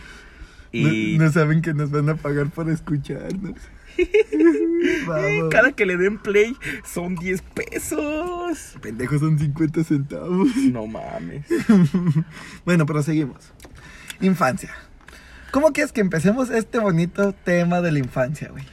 Y 0.70 1.16
No, 1.16 1.24
no 1.24 1.32
saben 1.32 1.62
que 1.62 1.72
nos 1.72 1.90
van 1.90 2.10
a 2.10 2.16
pagar 2.16 2.48
por 2.50 2.68
escucharnos. 2.68 3.54
Vamos. 5.06 5.50
cada 5.50 5.72
que 5.72 5.86
le 5.86 5.96
den 5.96 6.18
play 6.18 6.56
son 6.84 7.16
10 7.16 7.42
pesos. 7.42 8.76
Pendejos 8.80 9.20
son 9.20 9.38
50 9.38 9.84
centavos. 9.84 10.54
No 10.56 10.86
mames. 10.86 11.46
Bueno, 12.64 12.86
pero 12.86 13.02
seguimos. 13.02 13.52
Infancia. 14.20 14.74
¿Cómo 15.50 15.72
quieres 15.72 15.92
que 15.92 16.00
empecemos 16.00 16.50
este 16.50 16.78
bonito 16.78 17.32
tema 17.32 17.80
de 17.80 17.92
la 17.92 17.98
infancia, 17.98 18.48
güey? 18.50 18.64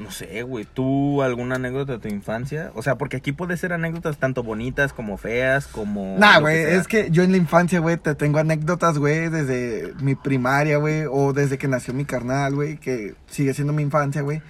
No 0.00 0.10
sé, 0.10 0.42
güey. 0.42 0.64
¿Tú 0.64 1.22
alguna 1.22 1.56
anécdota 1.56 1.92
de 1.92 1.98
tu 1.98 2.08
infancia? 2.08 2.72
O 2.74 2.82
sea, 2.82 2.96
porque 2.96 3.18
aquí 3.18 3.32
puede 3.32 3.56
ser 3.58 3.74
anécdotas 3.74 4.16
tanto 4.18 4.42
bonitas 4.42 4.94
como 4.94 5.18
feas, 5.18 5.66
como. 5.66 6.16
Nah, 6.18 6.40
güey, 6.40 6.62
es 6.62 6.88
que 6.88 7.10
yo 7.10 7.22
en 7.22 7.32
la 7.32 7.36
infancia, 7.36 7.80
güey, 7.80 7.98
te 7.98 8.14
tengo 8.14 8.38
anécdotas, 8.38 8.96
güey, 8.96 9.28
desde 9.28 9.92
mi 10.00 10.14
primaria, 10.14 10.78
güey, 10.78 11.04
o 11.10 11.34
desde 11.34 11.58
que 11.58 11.68
nació 11.68 11.92
mi 11.92 12.06
carnal, 12.06 12.54
güey, 12.54 12.78
que 12.78 13.14
sigue 13.26 13.52
siendo 13.52 13.74
mi 13.74 13.82
infancia, 13.82 14.22
güey. 14.22 14.40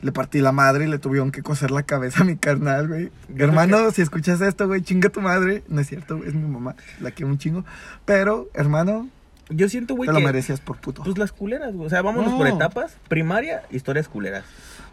Le 0.00 0.12
partí 0.12 0.40
la 0.40 0.52
madre 0.52 0.84
y 0.84 0.88
le 0.88 0.98
tuvieron 0.98 1.32
que 1.32 1.42
coser 1.42 1.70
la 1.72 1.82
cabeza 1.82 2.22
a 2.22 2.24
mi 2.24 2.36
carnal, 2.36 2.86
güey. 2.88 3.10
Hermano, 3.36 3.90
si 3.92 4.02
escuchas 4.02 4.40
esto, 4.40 4.66
güey, 4.68 4.82
chinga 4.82 5.08
tu 5.08 5.20
madre. 5.20 5.64
No 5.68 5.80
es 5.80 5.88
cierto, 5.88 6.18
güey, 6.18 6.28
es 6.28 6.34
mi 6.34 6.46
mamá, 6.48 6.76
la 7.00 7.10
quiero 7.10 7.30
un 7.32 7.38
chingo. 7.38 7.64
Pero, 8.04 8.48
hermano, 8.54 9.08
Yo 9.50 9.68
siento, 9.68 9.94
güey, 9.96 10.06
te 10.08 10.12
lo 10.12 10.18
que. 10.20 10.24
merecías 10.26 10.60
por 10.60 10.76
puto. 10.78 11.02
Pues 11.02 11.16
las 11.18 11.32
culeras, 11.32 11.74
güey. 11.74 11.86
O 11.86 11.90
sea, 11.90 12.02
vámonos 12.02 12.30
No. 12.32 12.38
por 12.38 12.46
etapas. 12.46 12.96
Primaria, 13.08 13.62
historias 13.70 14.06
culeras. 14.06 14.44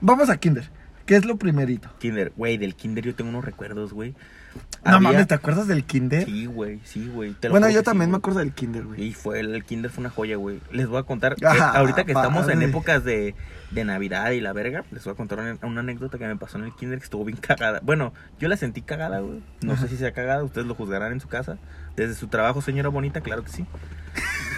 Vamos 0.02 0.30
a 0.30 0.38
Kinder, 0.38 0.70
¿qué 1.06 1.16
es 1.18 1.26
lo 1.26 1.36
primerito? 1.38 1.90
Kinder, 2.00 2.32
güey, 2.38 2.58
del 2.58 2.74
Kinder 2.76 3.04
yo 3.04 3.14
tengo 3.16 3.30
unos 3.30 3.44
recuerdos, 3.46 3.94
güey. 3.94 4.16
No 4.86 4.98
Había- 4.98 5.10
mames, 5.10 5.28
¿te 5.28 5.34
acuerdas 5.34 5.68
del 5.68 5.84
Kinder? 5.84 6.26
Sí, 6.26 6.46
güey, 6.46 6.80
sí, 6.84 7.08
güey. 7.12 7.36
bueno, 7.50 7.68
yo 7.72 7.80
sí, 7.80 7.86
también 7.86 8.12
me 8.12 8.18
acuerdo 8.18 8.40
del 8.40 8.54
Kinder, 8.54 8.84
güey. 8.86 9.02
Y 9.04 9.14
fue 9.14 9.40
el, 9.40 9.56
el 9.56 9.64
Kinder 9.66 9.90
fue 9.90 10.02
una 10.04 10.12
joya, 10.12 10.38
güey. 10.38 10.60
Les 10.72 10.88
voy 10.88 11.00
a 11.00 11.04
contar, 11.04 11.36
que 11.36 11.46
Ah, 11.48 11.72
ahorita 11.76 12.04
que 12.04 12.12
estamos 12.12 12.48
en 12.50 12.62
épocas 12.62 13.04
de, 13.04 13.34
de 13.72 13.84
Navidad 13.84 14.30
y 14.32 14.42
la 14.42 14.54
verga, 14.54 14.84
les 14.92 15.04
voy 15.04 15.14
a 15.14 15.18
contar 15.18 15.40
una, 15.40 15.58
una 15.64 15.80
anécdota 15.80 16.20
que 16.20 16.28
me 16.28 16.36
pasó 16.36 16.60
en 16.60 16.66
el 16.66 16.74
Kinder 16.76 17.00
que 17.00 17.04
estuvo 17.06 17.26
bien 17.26 17.38
cagada. 17.42 17.80
Bueno, 17.82 18.14
yo 18.40 18.48
la 18.48 18.58
sentí 18.58 18.84
cagada, 18.84 19.22
güey. 19.22 19.42
No 19.62 19.74
Ajá. 19.74 19.82
sé 19.82 19.88
si 19.88 19.98
sea 19.98 20.12
cagada, 20.12 20.44
ustedes 20.44 20.68
lo 20.68 20.76
juzgarán 20.76 21.14
en 21.14 21.20
su 21.20 21.28
casa. 21.28 21.58
Desde 21.96 22.14
su 22.14 22.28
trabajo, 22.28 22.62
señora 22.62 22.90
bonita, 22.90 23.22
claro 23.22 23.44
que 23.44 23.50
sí. 23.50 23.66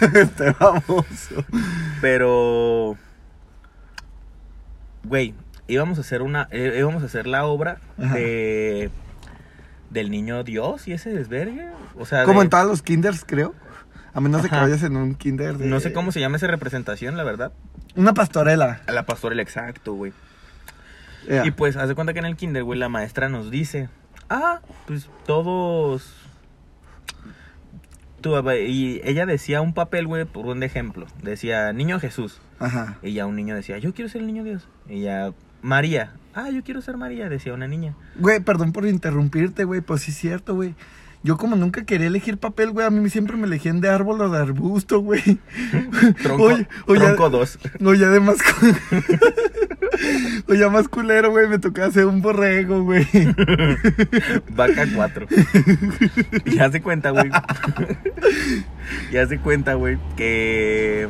este 0.14 0.50
baboso. 0.60 1.44
Pero, 2.02 2.98
güey, 5.04 5.34
íbamos 5.68 5.98
a 5.98 6.00
hacer 6.02 6.22
una, 6.22 6.48
eh, 6.50 6.76
íbamos 6.78 7.02
a 7.02 7.06
hacer 7.06 7.26
la 7.26 7.46
obra 7.46 7.78
Ajá. 7.98 8.14
de 8.14 8.90
del 9.90 10.10
niño 10.10 10.44
Dios 10.44 10.88
y 10.88 10.92
ese 10.92 11.10
desvergue. 11.10 11.68
O 11.96 12.06
sea, 12.06 12.24
Como 12.24 12.40
de- 12.40 12.44
en 12.44 12.50
todos 12.50 12.66
los 12.66 12.82
Kinders, 12.82 13.24
creo. 13.26 13.54
A 14.14 14.20
menos 14.20 14.42
de 14.42 14.48
que 14.48 14.56
vayas 14.56 14.82
en 14.82 14.96
un 14.96 15.14
Kinder 15.14 15.58
de... 15.58 15.66
no 15.66 15.80
sé 15.80 15.92
cómo 15.92 16.12
se 16.12 16.20
llama 16.20 16.38
esa 16.38 16.46
representación, 16.46 17.16
la 17.16 17.24
verdad. 17.24 17.52
Una 17.94 18.14
pastorela. 18.14 18.80
A 18.86 18.92
la 18.92 19.04
pastorela, 19.06 19.42
exacto, 19.42 19.94
güey. 19.94 20.12
Y 21.44 21.50
pues, 21.50 21.76
haz 21.76 21.88
de 21.88 21.94
cuenta 21.94 22.12
que 22.14 22.20
en 22.20 22.24
el 22.24 22.36
kinder, 22.36 22.64
güey, 22.64 22.78
la 22.78 22.88
maestra 22.88 23.28
nos 23.28 23.50
dice, 23.50 23.88
ah, 24.30 24.60
pues 24.86 25.10
todos... 25.26 26.14
Tú, 28.20 28.34
y 28.50 29.00
ella 29.04 29.26
decía 29.26 29.60
un 29.60 29.74
papel, 29.74 30.06
güey, 30.06 30.24
por 30.24 30.46
un 30.46 30.62
ejemplo. 30.62 31.06
Decía, 31.22 31.72
niño 31.72 32.00
Jesús. 32.00 32.40
Ajá. 32.58 32.98
Y 33.02 33.12
ya 33.12 33.26
un 33.26 33.36
niño 33.36 33.54
decía, 33.54 33.78
yo 33.78 33.94
quiero 33.94 34.08
ser 34.08 34.22
el 34.22 34.26
niño 34.26 34.42
Dios. 34.42 34.66
Y 34.88 35.02
ya, 35.02 35.32
María. 35.62 36.12
Ah, 36.40 36.50
yo 36.50 36.62
quiero 36.62 36.80
ser 36.80 36.96
María, 36.96 37.28
decía 37.28 37.52
una 37.52 37.66
niña. 37.66 37.94
Güey, 38.16 38.38
perdón 38.38 38.70
por 38.72 38.86
interrumpirte, 38.86 39.64
güey. 39.64 39.80
Pues 39.80 40.02
sí 40.02 40.12
es 40.12 40.18
cierto, 40.18 40.54
güey. 40.54 40.76
Yo 41.24 41.36
como 41.36 41.56
nunca 41.56 41.84
quería 41.84 42.06
elegir 42.06 42.38
papel, 42.38 42.70
güey, 42.70 42.86
a 42.86 42.90
mí 42.90 43.10
siempre 43.10 43.36
me 43.36 43.48
elegían 43.48 43.80
de 43.80 43.88
árbol 43.88 44.20
o 44.20 44.30
de 44.30 44.38
arbusto, 44.38 45.00
güey. 45.00 45.20
Tronco, 46.22 46.44
Oye, 46.44 46.68
oye. 46.86 47.00
tronco 47.00 47.28
2. 47.30 47.58
O 47.84 47.94
ya 47.94 48.08
de 48.10 48.20
más... 48.20 48.36
cu- 48.40 48.72
o 50.52 50.54
ya 50.54 50.68
más 50.70 50.86
culero, 50.86 51.32
güey, 51.32 51.48
me 51.48 51.58
tocaba 51.58 51.88
hacer 51.88 52.06
un 52.06 52.22
borrego, 52.22 52.84
güey. 52.84 53.04
Vaca 54.54 54.86
4. 54.94 55.26
y 56.44 56.58
haz 56.60 56.70
de 56.70 56.80
cuenta, 56.82 57.10
güey. 57.10 57.30
y 59.10 59.16
haz 59.16 59.28
de 59.28 59.40
cuenta, 59.40 59.74
güey, 59.74 59.98
que 60.16 61.08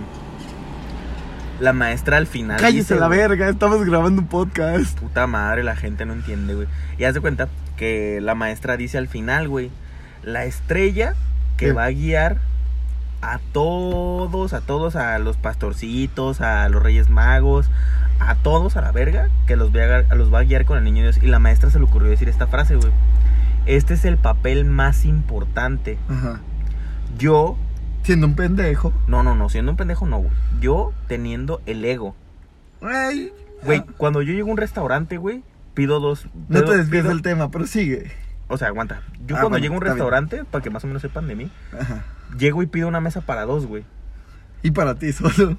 la 1.61 1.73
maestra 1.73 2.17
al 2.17 2.27
final. 2.27 2.61
Cállese 2.61 2.95
dice, 2.95 2.97
la 2.97 3.09
verga, 3.09 3.49
estamos 3.49 3.85
grabando 3.85 4.23
un 4.23 4.29
podcast. 4.29 4.99
Puta 4.99 5.27
madre, 5.27 5.65
la 5.65 5.77
gente 5.77 6.07
no 6.07 6.13
entiende, 6.13 6.55
güey. 6.55 6.69
Y 6.99 7.05
haz 7.05 7.15
de 7.15 7.21
cuenta 7.21 7.49
que 7.77 8.21
la 8.21 8.35
maestra 8.35 8.77
dice 8.77 8.99
al 8.99 9.09
final, 9.09 9.49
güey, 9.49 9.71
la 10.23 10.45
estrella 10.45 11.15
que 11.57 11.67
¿Qué? 11.67 11.73
va 11.73 11.85
a 11.85 11.91
guiar 11.91 12.39
a 13.21 13.41
todos, 13.53 14.53
a 14.53 14.61
todos, 14.61 14.97
a 14.97 15.19
los 15.19 15.37
pastorcitos, 15.37 16.41
a 16.41 16.69
los 16.69 16.83
reyes 16.83 17.11
magos, 17.11 17.69
a 18.21 18.35
todos 18.37 18.77
a 18.77 18.81
la 18.81 18.93
verga, 18.93 19.29
que 19.47 19.57
los 19.57 19.75
va 19.75 20.05
a, 20.11 20.15
los 20.15 20.33
va 20.33 20.41
a 20.41 20.45
guiar 20.45 20.65
con 20.65 20.79
el 20.79 20.85
niño 20.85 21.03
Dios. 21.03 21.19
Y 21.23 21.27
la 21.27 21.39
maestra 21.39 21.71
se 21.71 21.79
le 21.79 21.85
ocurrió 21.85 22.11
decir 22.11 22.29
esta 22.29 22.47
frase, 22.47 22.77
güey. 22.77 22.93
Este 23.67 23.95
es 23.95 24.05
el 24.05 24.17
papel 24.17 24.65
más 24.65 25.05
importante. 25.05 25.99
Ajá. 26.09 26.41
Yo, 27.19 27.57
Siendo 28.09 28.27
un 28.27 28.35
pendejo. 28.37 28.93
no, 29.07 29.23
no, 29.23 29.35
no, 29.35 29.51
siendo 29.51 29.71
un 29.71 29.77
pendejo, 29.77 30.07
no, 30.07 30.19
güey. 30.21 30.31
Yo 30.61 30.95
teniendo 31.09 31.61
el 31.67 31.85
ego. 31.85 32.17
Ay. 32.81 33.33
Güey, 33.65 33.81
ah, 33.87 33.93
cuando 33.99 34.23
yo 34.23 34.33
llego 34.33 34.49
a 34.49 34.53
un 34.53 34.57
restaurante, 34.57 35.19
güey, 35.19 35.43
pido 35.75 36.01
dos. 36.01 36.27
No 36.49 36.65
te 36.65 36.75
desvíes 36.75 37.05
del 37.05 37.21
tema, 37.21 37.51
pero 37.51 37.67
sigue. 37.67 38.11
O 38.49 38.57
sea, 38.57 38.69
aguanta. 38.69 39.03
Yo 39.27 39.37
Ah, 39.37 39.41
cuando 39.41 39.49
bueno, 39.51 39.59
llego 39.59 39.75
a 39.75 39.77
un 39.77 39.81
bien. 39.85 39.93
restaurante, 39.93 40.45
para 40.45 40.63
que 40.65 40.71
más 40.71 40.83
o 40.85 40.87
menos 40.87 41.03
sepan 41.03 41.27
de 41.29 41.35
mí, 41.37 41.51
Ajá. 41.79 42.03
llego 42.39 42.63
y 42.63 42.67
pido 42.67 42.89
una 42.89 43.01
mesa 43.01 43.21
para 43.21 43.45
dos, 43.45 43.67
güey. 43.67 43.85
Y 44.63 44.71
para 44.71 44.95
ti 44.95 45.13
solo. 45.13 45.59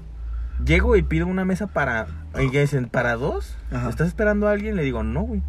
Llego 0.66 0.96
y 0.96 1.04
pido 1.04 1.28
una 1.28 1.46
mesa 1.46 1.68
para. 1.68 2.08
Y 2.40 2.50
que 2.50 2.62
dicen, 2.62 2.88
¿para 2.90 3.16
dos? 3.16 3.56
Ajá. 3.72 3.90
¿Estás 3.90 4.08
esperando 4.08 4.48
a 4.48 4.54
alguien? 4.54 4.76
Le 4.76 4.82
digo, 4.82 5.04
no, 5.04 5.22
güey. 5.22 5.44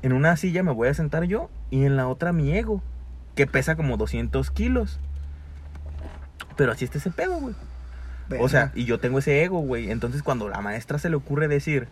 En 0.00 0.14
una 0.14 0.36
silla 0.38 0.62
me 0.62 0.72
voy 0.72 0.88
a 0.88 0.94
sentar 0.94 1.24
yo 1.24 1.50
y 1.70 1.84
en 1.84 1.96
la 1.96 2.08
otra 2.08 2.32
mi 2.32 2.50
ego, 2.56 2.82
que 3.34 3.46
pesa 3.46 3.76
como 3.76 3.98
200 3.98 4.50
kilos. 4.50 5.00
Pero 6.58 6.72
así 6.72 6.84
está 6.84 6.98
ese 6.98 7.10
pedo, 7.10 7.38
güey. 7.40 7.54
O 8.40 8.50
sea, 8.50 8.72
y 8.74 8.84
yo 8.84 9.00
tengo 9.00 9.20
ese 9.20 9.42
ego, 9.42 9.60
güey. 9.60 9.90
Entonces, 9.90 10.22
cuando 10.22 10.50
la 10.50 10.60
maestra 10.60 10.98
se 10.98 11.08
le 11.08 11.16
ocurre 11.16 11.48
decir, 11.48 11.88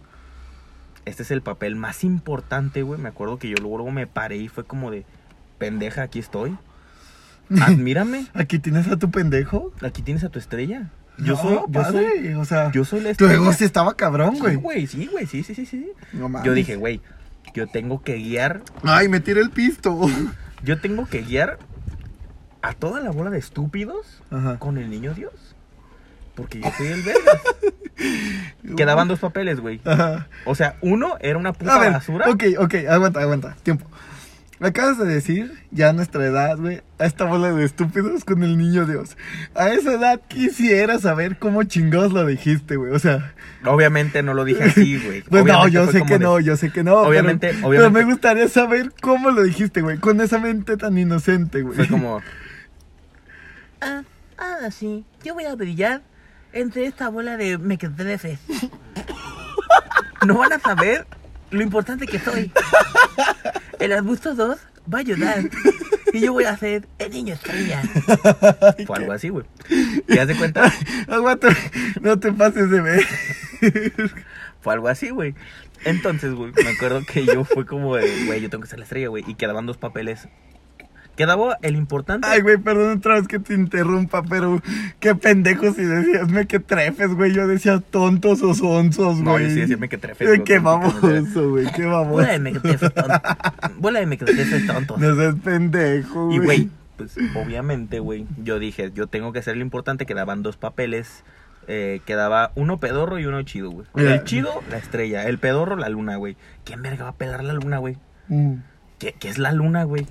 este 1.06 1.22
es 1.22 1.30
el 1.30 1.40
papel 1.40 1.76
más 1.76 2.04
importante, 2.04 2.82
güey. 2.82 3.00
Me 3.00 3.08
acuerdo 3.08 3.38
que 3.38 3.48
yo 3.48 3.56
luego, 3.62 3.90
me 3.90 4.06
paré 4.06 4.36
y 4.36 4.48
fue 4.48 4.64
como 4.64 4.90
de, 4.90 5.06
pendeja, 5.56 6.02
aquí 6.02 6.18
estoy. 6.18 6.54
Admírame. 7.62 8.26
Aquí 8.34 8.58
tienes 8.58 8.88
a 8.88 8.96
tu 8.98 9.10
pendejo. 9.10 9.72
Aquí 9.80 10.02
tienes 10.02 10.24
a 10.24 10.28
tu 10.28 10.38
estrella. 10.38 10.90
Yo 11.18 11.34
No, 11.34 11.36
soy, 11.42 11.58
yo 11.72 11.84
soy, 11.84 12.34
o 12.34 12.44
sea, 12.44 12.70
yo 12.72 12.84
soy 12.84 12.98
la 13.00 13.04
tu 13.06 13.10
estrella. 13.24 13.34
ego 13.34 13.52
sí 13.54 13.64
estaba 13.64 13.94
cabrón, 13.94 14.34
Sí, 14.34 14.40
güey. 14.40 14.56
güey, 14.56 14.86
sí, 14.86 15.06
güey, 15.10 15.26
sí, 15.26 15.42
sí, 15.42 15.54
sí, 15.54 15.64
sí, 15.64 15.78
sí. 15.78 15.92
No 16.12 16.28
mames. 16.28 16.44
Yo 16.44 16.52
dije, 16.52 16.76
güey, 16.76 17.00
yo 17.54 17.66
tengo 17.68 18.02
que 18.02 18.16
guiar, 18.16 18.60
Ay, 18.82 19.08
me 19.08 19.20
tiré 19.20 19.40
el 19.40 19.48
pisto. 19.48 19.98
yo 20.62 20.78
tengo 20.78 21.06
que 21.06 21.22
guiar 21.22 21.58
a 22.68 22.72
toda 22.74 23.00
la 23.00 23.10
bola 23.10 23.30
de 23.30 23.38
estúpidos 23.38 24.22
Ajá. 24.30 24.58
con 24.58 24.78
el 24.78 24.90
niño 24.90 25.14
Dios. 25.14 25.32
Porque 26.34 26.60
yo 26.60 26.70
soy 26.76 26.88
el 26.88 27.02
vergas. 27.02 27.40
Quedaban 28.76 29.08
dos 29.08 29.20
papeles, 29.20 29.60
güey. 29.60 29.80
Ajá. 29.84 30.28
O 30.44 30.54
sea, 30.54 30.76
uno 30.82 31.16
era 31.20 31.38
una 31.38 31.52
puta 31.52 31.78
ver, 31.78 31.92
basura. 31.92 32.28
ok, 32.30 32.44
ok, 32.58 32.74
aguanta, 32.90 33.20
aguanta, 33.20 33.56
tiempo. 33.62 33.86
Me 34.58 34.68
acabas 34.68 34.96
de 34.98 35.04
decir, 35.04 35.52
ya 35.70 35.90
a 35.90 35.92
nuestra 35.92 36.24
edad, 36.24 36.56
güey, 36.56 36.80
a 36.98 37.04
esta 37.04 37.24
bola 37.26 37.52
de 37.52 37.62
estúpidos 37.62 38.24
con 38.24 38.42
el 38.42 38.56
niño 38.56 38.86
Dios. 38.86 39.16
A 39.54 39.68
esa 39.68 39.92
edad 39.92 40.18
quisiera 40.28 40.98
saber 40.98 41.38
cómo 41.38 41.62
chingados 41.64 42.14
lo 42.14 42.24
dijiste, 42.24 42.76
güey. 42.76 42.92
O 42.92 42.98
sea, 42.98 43.34
Obviamente 43.66 44.22
no 44.22 44.32
lo 44.32 44.44
dije 44.46 44.64
así, 44.64 44.98
güey. 45.04 45.22
pues 45.22 45.44
no, 45.44 45.60
Obviamente 45.60 45.72
yo 45.72 45.92
sé 45.92 46.02
que 46.06 46.14
de- 46.18 46.24
no, 46.24 46.40
yo 46.40 46.56
sé 46.56 46.70
que 46.70 46.82
no. 46.84 46.92
pero- 46.96 47.08
Obviamente- 47.08 47.48
pero, 47.54 47.66
obviamente- 47.68 47.98
me 47.98 48.04
gustaría 48.10 48.48
saber 48.48 48.92
cómo 49.02 49.30
lo 49.30 49.42
dijiste, 49.42 49.82
güey, 49.82 49.98
con 49.98 50.20
esa 50.22 50.38
mente 50.38 50.78
tan 50.78 50.96
inocente, 50.96 51.60
güey. 51.60 51.76
Fue 51.76 51.88
como, 51.88 52.22
Ah, 53.86 54.02
ah, 54.36 54.70
sí. 54.72 55.04
Yo 55.22 55.34
voy 55.34 55.44
a 55.44 55.54
brillar 55.54 56.02
entre 56.52 56.86
esta 56.86 57.08
bola 57.08 57.36
de 57.36 57.56
mequetrefes. 57.56 58.40
no 60.26 60.38
van 60.38 60.52
a 60.52 60.58
saber. 60.58 61.06
Lo 61.50 61.62
importante 61.62 62.06
que 62.06 62.18
soy. 62.18 62.50
El 63.78 63.92
arbusto 63.92 64.34
2 64.34 64.58
va 64.92 64.98
a 64.98 65.00
ayudar. 65.00 65.44
Y 66.12 66.20
yo 66.20 66.32
voy 66.32 66.44
a 66.44 66.56
ser 66.56 66.88
el 66.98 67.12
niño 67.12 67.34
estrella. 67.34 67.82
Fue 68.86 68.96
algo 68.96 69.12
así, 69.12 69.28
güey. 69.28 69.44
¿Te 70.06 70.16
das 70.16 70.26
de 70.26 70.36
cuenta? 70.36 70.72
Aguanta, 71.08 71.48
no 72.00 72.18
te 72.18 72.32
pases 72.32 72.70
de 72.70 72.80
ver. 72.80 73.04
Fue 74.60 74.72
algo 74.72 74.88
así, 74.88 75.10
güey. 75.10 75.34
Entonces, 75.84 76.34
güey, 76.34 76.52
me 76.64 76.70
acuerdo 76.70 77.02
que 77.04 77.24
yo 77.24 77.44
fue 77.44 77.66
como 77.66 77.94
de, 77.96 78.24
güey, 78.26 78.40
yo 78.40 78.50
tengo 78.50 78.62
que 78.62 78.68
ser 78.68 78.80
la 78.80 78.84
estrella, 78.84 79.08
güey. 79.08 79.22
Y 79.26 79.34
quedaban 79.34 79.66
dos 79.66 79.76
papeles. 79.76 80.26
Quedaba 81.16 81.56
el 81.62 81.76
importante. 81.76 82.28
Ay, 82.28 82.42
güey, 82.42 82.58
perdón 82.58 82.98
otra 82.98 83.14
vez 83.14 83.26
que 83.26 83.38
te 83.38 83.54
interrumpa, 83.54 84.22
pero 84.22 84.60
qué 85.00 85.14
pendejo 85.14 85.72
si 85.72 85.82
decías 85.82 86.28
me 86.28 86.46
que 86.46 86.60
trefes, 86.60 87.14
güey. 87.14 87.32
Yo 87.32 87.46
decía 87.48 87.80
tontos 87.80 88.42
o 88.42 88.54
sonsos, 88.54 89.18
No, 89.20 89.32
güey. 89.32 89.44
yo 89.44 89.50
sí 89.50 89.60
decía 89.62 89.76
mequetrefes, 89.78 90.28
Ay, 90.28 90.36
güey, 90.36 90.44
Qué 90.44 90.60
no 90.60 90.82
sé. 90.92 91.00
baboso, 91.00 91.50
güey, 91.50 91.66
qué 91.72 91.86
Bola 91.86 91.98
de 92.28 92.38
baboso. 92.38 92.40
mequetrefes 92.40 92.94
tontos. 92.94 93.20
Bola 93.78 94.00
de 94.00 94.06
mequetrefes 94.06 94.66
tontos. 94.66 94.98
No 95.00 95.14
seas 95.16 95.34
pendejo, 95.42 96.26
güey. 96.26 96.36
Y, 96.36 96.38
güey, 96.44 96.70
pues 96.98 97.16
obviamente, 97.34 97.98
güey, 98.00 98.26
yo 98.42 98.58
dije, 98.58 98.90
yo 98.94 99.06
tengo 99.06 99.32
que 99.32 99.42
ser 99.42 99.56
lo 99.56 99.62
importante. 99.62 100.06
Quedaban 100.06 100.42
dos 100.42 100.56
papeles. 100.56 101.24
Eh, 101.68 102.00
quedaba 102.06 102.52
uno 102.54 102.78
pedorro 102.78 103.18
y 103.18 103.26
uno 103.26 103.42
chido, 103.42 103.70
güey. 103.70 103.86
El 103.96 104.22
chido, 104.24 104.62
la 104.70 104.76
estrella. 104.76 105.24
El 105.26 105.38
pedorro, 105.38 105.76
la 105.76 105.88
luna, 105.88 106.16
güey. 106.16 106.36
¿Quién 106.64 106.80
verga 106.82 107.04
va 107.04 107.10
a 107.10 107.14
pelar 107.16 107.42
la 107.42 107.54
luna, 107.54 107.78
güey? 107.78 107.96
Mm. 108.28 108.56
¿Qué, 108.98 109.14
qué 109.18 109.28
es 109.28 109.38
la 109.38 109.50
luna, 109.52 109.82
güey? 109.84 110.06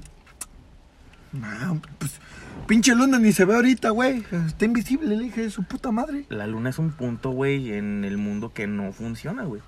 No, 1.39 1.81
pues, 1.99 2.19
pinche 2.67 2.95
luna 2.95 3.19
ni 3.19 3.31
se 3.31 3.45
ve 3.45 3.55
ahorita, 3.55 3.89
güey. 3.89 4.23
Está 4.47 4.65
invisible, 4.65 5.15
le 5.15 5.23
dije, 5.23 5.41
de 5.41 5.49
su 5.49 5.63
puta 5.63 5.91
madre. 5.91 6.25
La 6.29 6.47
luna 6.47 6.69
es 6.69 6.79
un 6.79 6.91
punto, 6.91 7.31
güey, 7.31 7.73
en 7.73 8.05
el 8.05 8.17
mundo 8.17 8.53
que 8.53 8.67
no 8.67 8.91
funciona, 8.93 9.43
güey. 9.43 9.61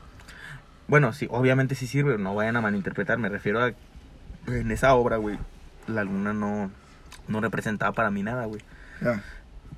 Bueno, 0.87 1.11
sí, 1.11 1.27
obviamente 1.29 1.75
sí 1.75 1.85
sirve, 1.85 2.17
no 2.17 2.33
vayan 2.33 2.55
a 2.55 2.61
malinterpretar, 2.61 3.17
me 3.17 3.29
refiero 3.29 3.63
a... 3.63 3.73
En 4.47 4.71
esa 4.71 4.95
obra, 4.95 5.17
güey, 5.17 5.37
la 5.87 6.05
luna 6.05 6.31
no, 6.31 6.71
no 7.27 7.41
representaba 7.41 7.91
para 7.91 8.09
mí 8.11 8.23
nada, 8.23 8.45
güey. 8.45 8.61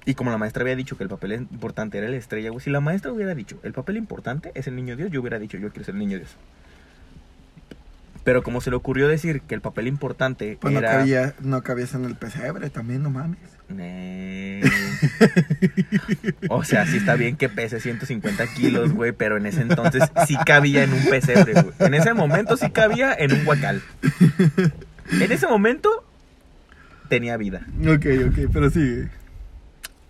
Y 0.05 0.13
como 0.13 0.29
la 0.29 0.37
maestra 0.37 0.61
había 0.61 0.75
dicho 0.75 0.97
que 0.97 1.03
el 1.03 1.09
papel 1.09 1.33
importante 1.33 1.97
era 1.97 2.07
la 2.07 2.15
estrella, 2.15 2.51
güey, 2.51 2.63
si 2.63 2.69
la 2.69 2.79
maestra 2.79 3.11
hubiera 3.11 3.33
dicho, 3.33 3.59
el 3.63 3.73
papel 3.73 3.97
importante 3.97 4.51
es 4.53 4.67
el 4.67 4.75
niño 4.75 4.95
Dios, 4.95 5.09
yo 5.09 5.21
hubiera 5.21 5.39
dicho, 5.39 5.57
yo 5.57 5.69
quiero 5.69 5.85
ser 5.85 5.95
el 5.95 5.99
niño 5.99 6.17
Dios. 6.17 6.35
Pero 8.29 8.43
como 8.43 8.61
se 8.61 8.69
le 8.69 8.75
ocurrió 8.75 9.07
decir 9.07 9.41
que 9.41 9.55
el 9.55 9.61
papel 9.61 9.87
importante 9.87 10.55
Pues 10.61 10.71
no, 10.71 10.79
era... 10.81 10.99
cabía, 10.99 11.33
no 11.39 11.63
cabías 11.63 11.95
en 11.95 12.05
el 12.05 12.13
pesebre 12.13 12.69
también, 12.69 13.01
no 13.01 13.09
mames. 13.09 13.39
Eh. 13.75 14.61
O 16.47 16.63
sea, 16.63 16.85
sí 16.85 16.97
está 16.97 17.15
bien 17.15 17.37
que 17.37 17.49
pese 17.49 17.79
150 17.79 18.45
kilos, 18.53 18.93
güey, 18.93 19.13
pero 19.13 19.37
en 19.37 19.47
ese 19.47 19.61
entonces 19.61 20.03
sí 20.27 20.37
cabía 20.45 20.83
en 20.83 20.93
un 20.93 21.03
pesebre, 21.05 21.53
güey. 21.53 21.73
En 21.79 21.95
ese 21.95 22.13
momento 22.13 22.55
sí 22.55 22.69
cabía 22.69 23.15
en 23.17 23.33
un 23.33 23.45
guacal. 23.45 23.81
En 25.11 25.31
ese 25.31 25.47
momento 25.47 25.89
tenía 27.07 27.35
vida. 27.35 27.65
Ok, 27.81 28.05
ok, 28.27 28.51
pero 28.53 28.69
sí. 28.69 29.05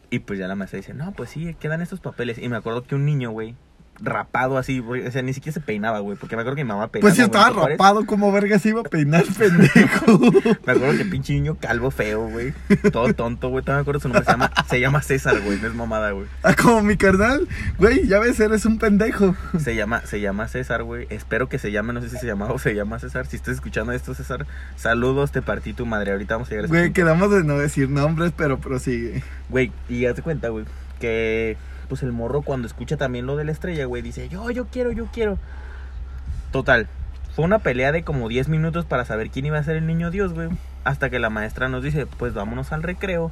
Y 0.10 0.20
pues 0.20 0.40
ya 0.40 0.50
la 0.50 0.56
maestra 0.56 0.76
dice, 0.76 0.94
no, 0.94 1.14
pues 1.14 1.30
sí, 1.30 1.56
quedan 1.58 1.82
estos 1.82 2.02
papeles. 2.02 2.38
Y 2.38 2.50
me 2.50 2.58
acuerdo 2.58 2.84
que 2.84 2.96
un 2.96 3.06
niño, 3.06 3.32
güey, 3.32 3.56
rapado 4.02 4.58
así, 4.58 4.80
güey, 4.80 5.06
o 5.06 5.12
sea, 5.12 5.22
ni 5.22 5.34
siquiera 5.34 5.54
se 5.54 5.60
peinaba, 5.62 6.00
güey, 6.00 6.18
porque 6.18 6.36
me 6.36 6.42
acuerdo 6.42 6.56
que 6.56 6.64
mi 6.64 6.70
mamá 6.70 6.88
peinaba. 6.90 7.10
Pues 7.10 7.16
güey, 7.16 7.26
estaba 7.26 7.68
rapado, 7.68 8.06
como 8.06 8.32
verga 8.32 8.58
se 8.60 8.70
iba 8.70 8.82
a 8.82 8.84
peinar, 8.84 9.24
pendejo. 9.38 10.20
Me 10.66 10.72
acuerdo 10.74 10.98
que 10.98 11.06
pinche 11.06 11.34
niño 11.34 11.58
calvo 11.60 11.92
feo, 11.92 12.28
güey. 12.30 12.54
Todo 12.92 13.14
tonto, 13.14 13.50
güey. 13.50 13.64
Todavía 13.64 13.80
me 13.80 13.82
acuerdo 13.82 14.00
su 14.00 14.08
nombre. 14.10 14.24
Se 14.26 14.32
llama, 14.32 14.52
se 14.70 14.80
llama 14.80 15.02
César, 15.02 15.40
güey. 15.42 15.60
No 15.60 15.68
es 15.68 15.74
mamada, 15.74 16.12
güey. 16.12 16.28
ah, 16.44 16.56
como 16.56 16.82
mi 16.82 16.98
carnal. 16.98 17.48
Güey, 17.78 18.08
ya 18.08 18.20
ves, 18.20 18.40
eres 18.40 18.66
un 18.66 18.78
pendejo. 18.80 19.36
Se 19.60 19.76
llama, 19.76 20.02
se 20.06 20.20
llama 20.22 20.48
César, 20.48 20.84
güey. 20.84 21.08
Espero 21.10 21.50
que 21.50 21.60
se 21.60 21.72
llame, 21.72 21.94
no 21.94 22.02
sé 22.02 22.10
si 22.10 22.18
se 22.18 22.26
llama 22.28 22.48
o 22.52 22.60
se 22.60 22.74
llama 22.76 23.00
César. 23.00 23.26
Si 23.28 23.36
estás 23.36 23.56
escuchando 23.56 23.92
esto, 23.92 24.14
César, 24.14 24.46
saludos, 24.76 25.32
te 25.32 25.42
partí 25.42 25.74
tu 25.74 25.86
madre. 25.86 26.12
Ahorita 26.12 26.36
vamos 26.36 26.48
a 26.48 26.52
llegar 26.52 26.64
a 26.64 26.66
ese 26.68 26.74
Güey, 26.74 26.84
punto. 26.90 26.96
quedamos 26.96 27.32
de 27.32 27.44
no 27.44 27.58
decir 27.58 27.90
nombres, 27.90 28.32
pero 28.36 28.60
prosigue. 28.60 29.24
Güey, 29.50 29.72
y 29.90 30.06
hazte 30.06 30.22
cuenta, 30.22 30.50
güey, 30.50 30.66
que 31.00 31.58
pues 31.90 32.04
el 32.04 32.14
morro 32.14 32.42
cuando 32.44 32.68
escucha 32.68 32.96
también 32.96 33.26
lo 33.26 33.36
de 33.36 33.44
la 33.44 33.52
estrella, 33.52 33.84
güey, 33.86 34.02
dice, 34.02 34.30
yo, 34.30 34.50
yo 34.52 34.68
quiero, 34.68 34.92
yo 34.94 35.08
quiero. 35.12 35.38
Total, 36.52 36.88
fue 37.36 37.46
una 37.46 37.60
pelea 37.60 37.92
de 37.92 38.04
como 38.04 38.30
10 38.30 38.48
minutos 38.48 38.86
para 38.86 39.06
saber 39.06 39.30
quién 39.30 39.46
iba 39.46 39.58
a 39.58 39.64
ser 39.64 39.76
el 39.76 39.88
niño 39.88 40.12
Dios, 40.12 40.34
güey. 40.34 40.50
Hasta 40.84 41.10
que 41.10 41.20
la 41.20 41.30
maestra 41.30 41.68
nos 41.68 41.84
dice, 41.84 42.06
pues 42.06 42.34
vámonos 42.34 42.72
al 42.72 42.84
recreo. 42.84 43.32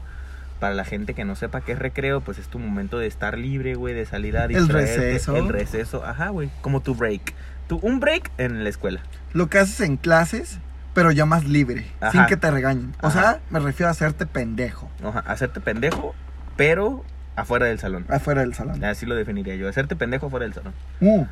Para 0.60 0.74
la 0.74 0.86
gente 0.86 1.14
que 1.14 1.24
no 1.24 1.36
sepa 1.36 1.62
qué 1.62 1.74
es 1.74 1.80
recreo, 1.80 2.22
pues 2.22 2.40
es 2.40 2.48
tu 2.48 2.58
momento 2.58 2.98
de 2.98 3.06
estar 3.06 3.38
libre, 3.38 3.76
güey, 3.76 3.94
de 3.94 4.06
salir 4.08 4.38
a 4.38 4.46
El 4.46 4.68
receso. 4.70 5.36
El 5.36 5.50
receso, 5.50 6.04
ajá, 6.04 6.30
güey, 6.30 6.50
como 6.62 6.82
tu 6.82 6.96
break. 6.96 7.36
Tu, 7.68 7.78
un 7.78 8.00
break 8.00 8.32
en 8.40 8.64
la 8.64 8.70
escuela. 8.70 9.02
Lo 9.34 9.50
que 9.50 9.60
haces 9.60 9.82
en 9.82 9.98
clases, 9.98 10.60
pero 10.96 11.12
ya 11.12 11.26
más 11.28 11.46
libre, 11.46 11.86
Ajá. 12.00 12.12
sin 12.12 12.26
que 12.26 12.38
te 12.38 12.50
regañen. 12.50 12.96
O 13.04 13.08
Ajá. 13.08 13.22
sea, 13.22 13.40
me 13.52 13.60
refiero 13.60 13.90
a 13.90 13.92
hacerte 13.92 14.26
pendejo 14.26 14.90
Ajá, 15.04 15.20
hacerte 15.28 15.60
pendejo, 15.60 16.16
pero 16.56 17.04
afuera 17.38 17.68
del 17.68 17.80
salón. 17.80 18.06
afuera 18.10 18.42
del 18.42 18.54
salón. 18.54 18.84
Así 18.84 19.06
lo 19.06 19.16
definiría 19.16 19.56
yo, 19.56 19.70
hacerte 19.70 19.96
pendejo 19.96 20.26
afuera 20.28 20.44
del 20.44 20.54
salón. 20.54 20.74
Uh. 21.00 21.26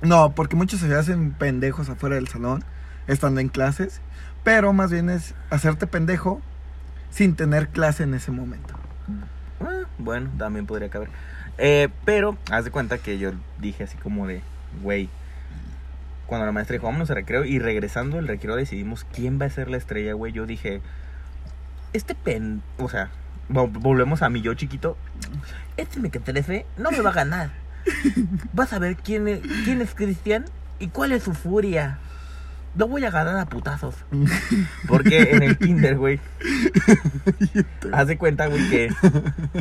No, 0.00 0.32
porque 0.34 0.56
muchos 0.56 0.80
se 0.80 0.94
hacen 0.94 1.32
pendejos 1.32 1.88
afuera 1.90 2.14
del 2.14 2.28
salón, 2.28 2.64
estando 3.06 3.40
en 3.40 3.48
clases, 3.48 4.00
pero 4.44 4.72
más 4.72 4.90
bien 4.90 5.10
es 5.10 5.34
hacerte 5.50 5.86
pendejo 5.86 6.40
sin 7.10 7.34
tener 7.34 7.68
clase 7.68 8.04
en 8.04 8.14
ese 8.14 8.30
momento. 8.30 8.74
Ah, 9.60 9.84
bueno, 9.98 10.30
también 10.38 10.66
podría 10.66 10.88
caber. 10.88 11.08
Eh, 11.58 11.88
pero, 12.04 12.36
haz 12.50 12.64
de 12.64 12.70
cuenta 12.70 12.98
que 12.98 13.18
yo 13.18 13.32
dije 13.58 13.84
así 13.84 13.96
como 13.96 14.26
de, 14.26 14.42
güey, 14.82 15.08
cuando 16.26 16.46
la 16.46 16.52
maestra 16.52 16.74
dijo, 16.74 16.86
vámonos 16.86 17.10
a 17.10 17.14
recreo, 17.14 17.44
y 17.44 17.58
regresando 17.58 18.18
al 18.18 18.28
recreo 18.28 18.54
decidimos 18.54 19.04
quién 19.12 19.40
va 19.40 19.46
a 19.46 19.50
ser 19.50 19.68
la 19.70 19.76
estrella, 19.76 20.12
güey, 20.12 20.32
yo 20.32 20.46
dije, 20.46 20.82
este 21.92 22.14
pen, 22.14 22.62
o 22.78 22.88
sea, 22.88 23.10
volvemos 23.48 24.22
a 24.22 24.28
mi 24.28 24.40
yo 24.40 24.54
chiquito, 24.54 24.96
Este 25.76 26.00
mequetrefe 26.00 26.66
no 26.76 26.90
me 26.90 27.00
va 27.00 27.10
a 27.10 27.14
ganar. 27.14 27.50
Vas 28.52 28.72
a 28.72 28.78
ver 28.78 28.96
quién 28.96 29.28
es, 29.28 29.40
quién 29.64 29.80
es 29.80 29.94
Cristian 29.94 30.44
y 30.78 30.88
cuál 30.88 31.12
es 31.12 31.22
su 31.22 31.34
furia. 31.34 31.98
Lo 32.76 32.88
voy 32.88 33.04
a 33.04 33.10
ganar 33.10 33.36
a 33.38 33.46
putazos. 33.46 33.94
porque 34.88 35.30
en 35.32 35.42
el 35.42 35.56
kinder, 35.56 35.96
güey, 35.96 36.20
haz 37.92 38.06
de 38.06 38.18
cuenta, 38.18 38.46
güey, 38.48 38.68
que 38.68 38.90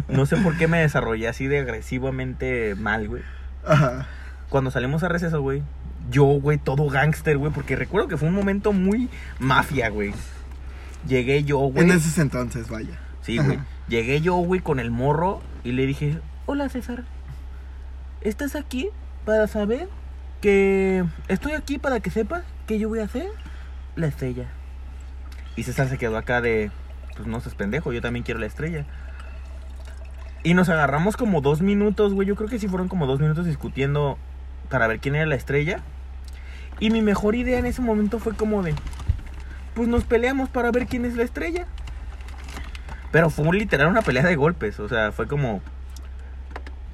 no 0.10 0.26
sé 0.26 0.38
por 0.38 0.58
qué 0.58 0.68
me 0.68 0.80
desarrollé 0.80 1.28
así 1.28 1.48
de 1.48 1.60
agresivamente 1.60 2.76
mal, 2.76 3.08
güey. 3.08 3.24
Ajá. 3.66 4.06
cuando 4.50 4.70
salimos 4.70 5.02
a 5.04 5.08
receso, 5.10 5.42
güey, 5.42 5.64
yo, 6.12 6.24
güey, 6.26 6.58
todo 6.58 6.88
gángster, 6.90 7.38
güey, 7.38 7.52
porque 7.52 7.76
recuerdo 7.76 8.08
que 8.08 8.18
fue 8.18 8.28
un 8.28 8.36
momento 8.36 8.74
muy 8.74 9.10
mafia, 9.40 9.90
güey. 9.90 10.14
Llegué 11.08 11.44
yo, 11.44 11.60
güey. 11.60 11.86
En 11.86 11.92
ese 11.96 12.22
entonces, 12.22 12.68
vaya. 12.68 13.00
Sí, 13.22 13.38
güey. 13.38 13.58
Ajá. 13.58 13.66
Llegué 13.88 14.22
yo, 14.22 14.36
güey, 14.36 14.62
con 14.62 14.80
el 14.80 14.90
morro 14.90 15.42
y 15.64 15.72
le 15.72 15.86
dije, 15.86 16.20
Hola 16.48 16.70
César. 16.70 17.04
estás 18.22 18.56
aquí 18.56 18.90
para 19.26 19.48
saber 19.48 19.88
que 20.42 21.04
estoy 21.28 21.54
aquí 21.54 21.78
para 21.78 22.00
que 22.00 22.10
sepas 22.10 22.44
que 22.68 22.80
yo 22.80 22.90
voy 22.90 23.00
a 23.00 23.06
hacer 23.06 23.28
la 23.96 24.08
estrella. 24.08 24.46
Y 25.56 25.64
César 25.64 25.88
se 25.88 25.98
quedó 25.98 26.18
acá 26.18 26.42
de, 26.42 26.72
pues 27.16 27.28
no 27.28 27.40
seas 27.40 27.56
pendejo, 27.56 27.94
yo 27.94 28.02
también 28.02 28.24
quiero 28.24 28.40
la 28.40 28.46
estrella. 28.48 28.86
Y 30.44 30.54
nos 30.54 30.70
agarramos 30.70 31.18
como 31.18 31.42
dos 31.42 31.62
minutos, 31.62 32.14
güey. 32.14 32.28
Yo 32.28 32.36
creo 32.36 32.50
que 32.50 32.60
sí 32.60 32.68
fueron 32.68 32.88
como 32.88 33.08
dos 33.08 33.20
minutos 33.20 33.46
discutiendo 33.46 34.18
para 34.70 34.86
ver 34.86 35.00
quién 35.00 35.16
era 35.16 35.26
la 35.26 35.36
estrella. 35.36 35.80
Y 36.80 36.92
mi 36.92 37.02
mejor 37.02 37.36
idea 37.36 37.58
en 37.58 37.66
ese 37.66 37.82
momento 37.82 38.20
fue 38.20 38.36
como 38.36 38.62
de, 38.62 38.76
pues 39.74 39.88
nos 39.88 40.04
peleamos 40.04 40.50
para 40.50 40.72
ver 40.72 40.86
quién 40.86 41.06
es 41.06 41.16
la 41.16 41.24
estrella. 41.24 41.66
Pero 43.16 43.30
fue 43.30 43.46
un, 43.48 43.58
literal 43.58 43.88
una 43.88 44.02
pelea 44.02 44.24
de 44.24 44.36
golpes, 44.36 44.78
o 44.82 44.90
sea, 44.90 45.14
fue 45.14 45.26
como, 45.26 45.62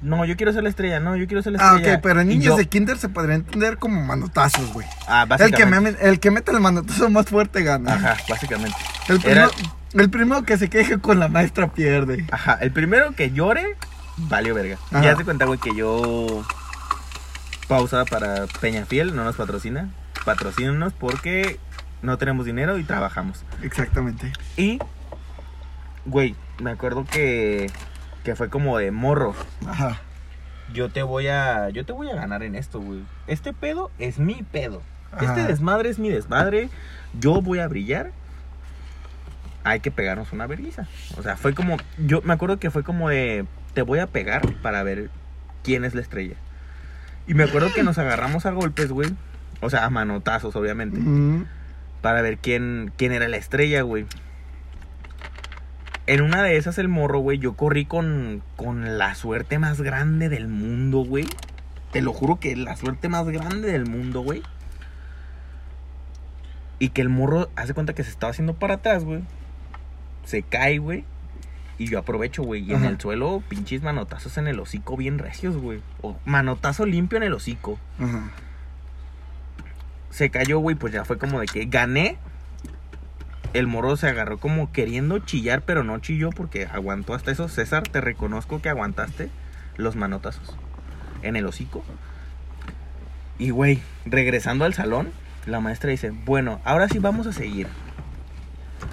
no, 0.02 0.24
yo 0.24 0.36
quiero 0.36 0.52
ser 0.52 0.62
la 0.62 0.68
estrella, 0.68 1.00
no, 1.00 1.16
yo 1.16 1.26
quiero 1.26 1.42
ser 1.42 1.54
la 1.54 1.58
Ah, 1.60 1.74
estrella. 1.76 1.96
ok, 1.96 2.00
pero 2.00 2.20
en 2.20 2.28
niños 2.28 2.44
yo- 2.44 2.56
de 2.56 2.66
kinder 2.68 2.96
se 2.96 3.08
podría 3.08 3.34
entender 3.34 3.76
como 3.78 4.00
manotazos, 4.04 4.72
güey. 4.72 4.86
Ah, 5.08 5.22
El 5.22 5.36
que, 5.36 5.44
básicamente. 5.50 5.98
me, 6.00 6.08
el 6.08 6.20
que 6.20 6.30
mete 6.30 6.52
el 6.52 6.60
manotazo 6.60 7.10
más 7.10 7.26
fuerte 7.26 7.64
gana. 7.64 7.94
Ajá, 7.94 8.16
básicamente. 8.28 8.76
El, 9.08 9.16
Era- 9.26 9.48
primero, 9.48 9.50
el 9.94 10.10
primero 10.10 10.42
que 10.44 10.58
se 10.58 10.70
queje 10.70 11.00
con 11.00 11.18
la 11.18 11.26
maestra 11.26 11.72
pierde. 11.72 12.24
Ajá, 12.30 12.54
el 12.60 12.70
primero 12.70 13.10
que 13.16 13.32
llore, 13.32 13.76
valió 14.16 14.54
verga. 14.54 14.78
Ajá. 14.92 15.02
Ya 15.02 15.16
se 15.16 15.24
cuenta, 15.24 15.44
güey, 15.46 15.58
que 15.58 15.74
yo. 15.74 16.44
Pausa 17.66 18.04
para 18.04 18.46
Peñafiel, 18.60 19.16
no 19.16 19.24
nos 19.24 19.34
patrocina. 19.34 19.88
Patrocínanos 20.24 20.92
porque 20.92 21.58
no 22.00 22.16
tenemos 22.18 22.44
dinero 22.46 22.78
y 22.78 22.84
trabajamos. 22.84 23.44
Exactamente. 23.62 24.32
Y, 24.56 24.78
güey, 26.06 26.34
me 26.60 26.70
acuerdo 26.70 27.04
que. 27.04 27.70
Que 28.24 28.36
fue 28.36 28.48
como 28.48 28.78
de 28.78 28.90
morro. 28.90 29.34
Ajá. 29.66 30.00
Yo 30.72 30.90
te 30.90 31.02
voy 31.02 31.26
a. 31.28 31.70
Yo 31.70 31.84
te 31.84 31.92
voy 31.92 32.10
a 32.10 32.14
ganar 32.14 32.42
en 32.42 32.54
esto, 32.54 32.80
güey. 32.80 33.00
Este 33.26 33.52
pedo 33.52 33.90
es 33.98 34.18
mi 34.18 34.42
pedo. 34.42 34.82
Este 35.20 35.44
desmadre 35.44 35.90
es 35.90 35.98
mi 35.98 36.08
desmadre. 36.08 36.70
Yo 37.18 37.42
voy 37.42 37.58
a 37.58 37.68
brillar. 37.68 38.12
Hay 39.64 39.80
que 39.80 39.90
pegarnos 39.90 40.32
una 40.32 40.46
vergüenza. 40.46 40.86
O 41.16 41.22
sea, 41.22 41.36
fue 41.36 41.54
como. 41.54 41.76
Yo 41.98 42.22
me 42.22 42.32
acuerdo 42.32 42.58
que 42.58 42.70
fue 42.70 42.82
como 42.82 43.08
de. 43.08 43.44
Te 43.74 43.82
voy 43.82 43.98
a 43.98 44.06
pegar 44.06 44.54
para 44.62 44.82
ver 44.82 45.10
quién 45.62 45.84
es 45.84 45.94
la 45.94 46.00
estrella. 46.00 46.36
Y 47.26 47.34
me 47.34 47.44
acuerdo 47.44 47.72
que 47.72 47.82
nos 47.82 47.98
agarramos 47.98 48.46
a 48.46 48.50
golpes, 48.50 48.90
güey. 48.90 49.10
O 49.60 49.70
sea, 49.70 49.84
a 49.84 49.90
manotazos, 49.90 50.56
obviamente. 50.56 51.00
Para 52.00 52.22
ver 52.22 52.38
quién, 52.38 52.92
quién 52.96 53.12
era 53.12 53.28
la 53.28 53.36
estrella, 53.36 53.82
güey. 53.82 54.06
En 56.06 56.20
una 56.20 56.42
de 56.42 56.56
esas, 56.56 56.78
el 56.78 56.88
morro, 56.88 57.20
güey, 57.20 57.38
yo 57.38 57.54
corrí 57.54 57.84
con, 57.84 58.42
con 58.56 58.98
la 58.98 59.14
suerte 59.14 59.58
más 59.58 59.80
grande 59.80 60.28
del 60.28 60.48
mundo, 60.48 61.04
güey. 61.04 61.26
Te 61.92 62.02
lo 62.02 62.12
juro 62.12 62.40
que 62.40 62.56
la 62.56 62.76
suerte 62.76 63.08
más 63.08 63.26
grande 63.28 63.70
del 63.70 63.86
mundo, 63.86 64.20
güey. 64.22 64.42
Y 66.78 66.88
que 66.88 67.02
el 67.02 67.08
morro 67.08 67.50
hace 67.54 67.74
cuenta 67.74 67.94
que 67.94 68.02
se 68.02 68.10
estaba 68.10 68.32
haciendo 68.32 68.54
para 68.54 68.74
atrás, 68.74 69.04
güey. 69.04 69.22
Se 70.24 70.42
cae, 70.42 70.78
güey. 70.78 71.04
Y 71.78 71.86
yo 71.88 71.98
aprovecho, 71.98 72.42
güey. 72.42 72.62
Y 72.62 72.72
en 72.74 72.84
el 72.84 73.00
suelo, 73.00 73.42
pinches 73.48 73.82
manotazos 73.82 74.36
en 74.38 74.48
el 74.48 74.58
hocico 74.58 74.96
bien 74.96 75.18
recios, 75.18 75.56
güey. 75.56 75.80
O 76.00 76.16
manotazo 76.24 76.84
limpio 76.86 77.16
en 77.18 77.24
el 77.24 77.32
hocico 77.32 77.78
Ajá. 77.98 78.30
se 80.10 80.30
cayó, 80.30 80.58
güey, 80.58 80.76
pues 80.76 80.92
ya 80.92 81.04
fue 81.04 81.18
como 81.18 81.40
de 81.40 81.46
que 81.46 81.64
gané. 81.66 82.18
El 83.52 83.66
morro 83.66 83.96
se 83.96 84.08
agarró 84.08 84.38
como 84.38 84.72
queriendo 84.72 85.18
chillar, 85.18 85.62
pero 85.62 85.84
no 85.84 85.98
chilló 85.98 86.30
porque 86.30 86.66
aguantó 86.66 87.14
hasta 87.14 87.30
eso. 87.30 87.48
César, 87.48 87.82
te 87.82 88.00
reconozco 88.00 88.62
que 88.62 88.68
aguantaste 88.68 89.30
los 89.76 89.96
manotazos 89.96 90.56
en 91.22 91.36
el 91.36 91.46
hocico. 91.46 91.84
Y, 93.38 93.50
güey, 93.50 93.82
regresando 94.06 94.64
al 94.64 94.74
salón, 94.74 95.10
la 95.46 95.60
maestra 95.60 95.90
dice, 95.90 96.10
bueno, 96.10 96.60
ahora 96.64 96.88
sí 96.88 96.98
vamos 96.98 97.26
a 97.26 97.32
seguir. 97.32 97.66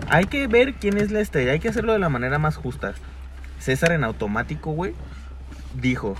Hay 0.09 0.25
que 0.25 0.47
ver 0.47 0.73
quién 0.75 0.97
es 0.97 1.11
la 1.11 1.19
estrella, 1.19 1.51
hay 1.51 1.59
que 1.59 1.69
hacerlo 1.69 1.93
de 1.93 1.99
la 1.99 2.09
manera 2.09 2.39
más 2.39 2.55
justa. 2.55 2.93
César 3.59 3.91
en 3.91 4.03
automático, 4.03 4.71
güey, 4.71 4.93
dijo, 5.75 6.15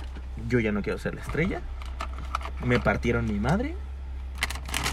yo 0.48 0.60
ya 0.60 0.72
no 0.72 0.82
quiero 0.82 0.98
ser 0.98 1.14
la 1.14 1.22
estrella. 1.22 1.60
Me 2.64 2.78
partieron 2.78 3.26
mi 3.26 3.38
madre 3.38 3.74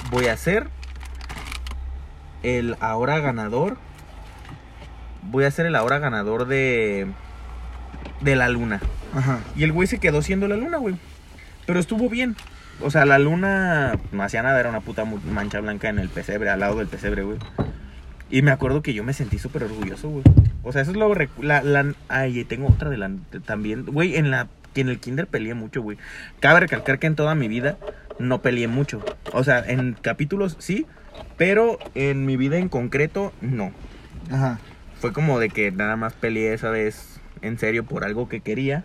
voy 0.09 0.27
a 0.27 0.37
ser 0.37 0.69
el 2.43 2.75
ahora 2.79 3.19
ganador. 3.19 3.77
Voy 5.23 5.43
a 5.43 5.51
ser 5.51 5.65
el 5.65 5.75
ahora 5.75 5.99
ganador 5.99 6.47
de 6.47 7.07
de 8.21 8.35
la 8.35 8.49
luna. 8.49 8.79
Ajá. 9.13 9.39
Y 9.55 9.63
el 9.63 9.71
güey 9.71 9.87
se 9.87 9.99
quedó 9.99 10.21
siendo 10.21 10.47
la 10.47 10.55
luna, 10.55 10.77
güey. 10.77 10.95
Pero 11.65 11.79
estuvo 11.79 12.09
bien. 12.09 12.35
O 12.81 12.91
sea, 12.91 13.05
la 13.05 13.17
luna 13.19 13.97
no 14.11 14.23
hacía 14.23 14.43
nada, 14.43 14.59
era 14.59 14.69
una 14.69 14.81
puta 14.81 15.03
mancha 15.05 15.59
blanca 15.59 15.89
en 15.89 15.99
el 15.99 16.09
pesebre, 16.09 16.49
al 16.49 16.59
lado 16.59 16.77
del 16.77 16.87
pesebre, 16.87 17.23
güey. 17.23 17.39
Y 18.29 18.41
me 18.41 18.51
acuerdo 18.51 18.81
que 18.81 18.93
yo 18.93 19.03
me 19.03 19.13
sentí 19.13 19.39
súper 19.39 19.63
orgulloso, 19.63 20.09
güey. 20.09 20.23
O 20.63 20.71
sea, 20.71 20.81
eso 20.81 20.91
es 20.91 20.97
lo... 20.97 21.09
recu- 21.13 21.41
La, 21.41 21.63
la, 21.63 21.93
ay, 22.09 22.43
tengo 22.43 22.67
otra 22.67 22.89
de 22.89 22.97
la... 22.97 23.09
También, 23.45 23.85
güey, 23.85 24.15
en 24.17 24.29
la... 24.31 24.47
Que 24.73 24.81
en 24.81 24.89
el 24.89 24.99
kinder 24.99 25.27
peleé 25.27 25.55
mucho, 25.55 25.81
güey. 25.81 25.97
Cabe 26.39 26.59
recalcar 26.59 26.99
que 26.99 27.07
en 27.07 27.15
toda 27.15 27.33
mi 27.35 27.47
vida 27.47 27.77
no 28.19 28.41
peleé 28.41 28.67
mucho. 28.67 29.03
O 29.33 29.43
sea, 29.43 29.63
en 29.65 29.93
capítulos 29.93 30.55
sí, 30.59 30.85
pero 31.37 31.77
en 31.95 32.25
mi 32.25 32.37
vida 32.37 32.57
en 32.57 32.69
concreto 32.69 33.33
no. 33.41 33.71
Ajá. 34.31 34.59
Fue 34.99 35.13
como 35.13 35.39
de 35.39 35.49
que 35.49 35.71
nada 35.71 35.95
más 35.95 36.13
peleé 36.13 36.53
esa 36.53 36.69
vez 36.69 37.19
en 37.41 37.59
serio 37.59 37.85
por 37.85 38.03
algo 38.03 38.27
que 38.27 38.41
quería. 38.41 38.83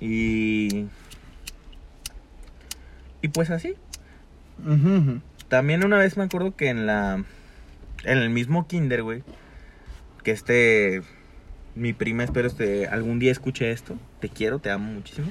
Y... 0.00 0.86
Y 3.22 3.28
pues 3.28 3.50
así. 3.50 3.74
Ujú. 4.66 5.20
También 5.48 5.84
una 5.84 5.98
vez 5.98 6.16
me 6.16 6.24
acuerdo 6.24 6.56
que 6.56 6.68
en 6.68 6.86
la... 6.86 7.24
En 8.04 8.18
el 8.18 8.30
mismo 8.30 8.66
kinder, 8.66 9.02
güey. 9.02 9.22
Que 10.22 10.30
este... 10.30 11.02
Mi 11.74 11.92
prima, 11.92 12.24
espero 12.24 12.48
este, 12.48 12.88
algún 12.88 13.18
día 13.18 13.30
escuche 13.30 13.70
esto. 13.70 13.96
Te 14.20 14.28
quiero, 14.28 14.58
te 14.58 14.70
amo 14.70 14.92
muchísimo. 14.92 15.28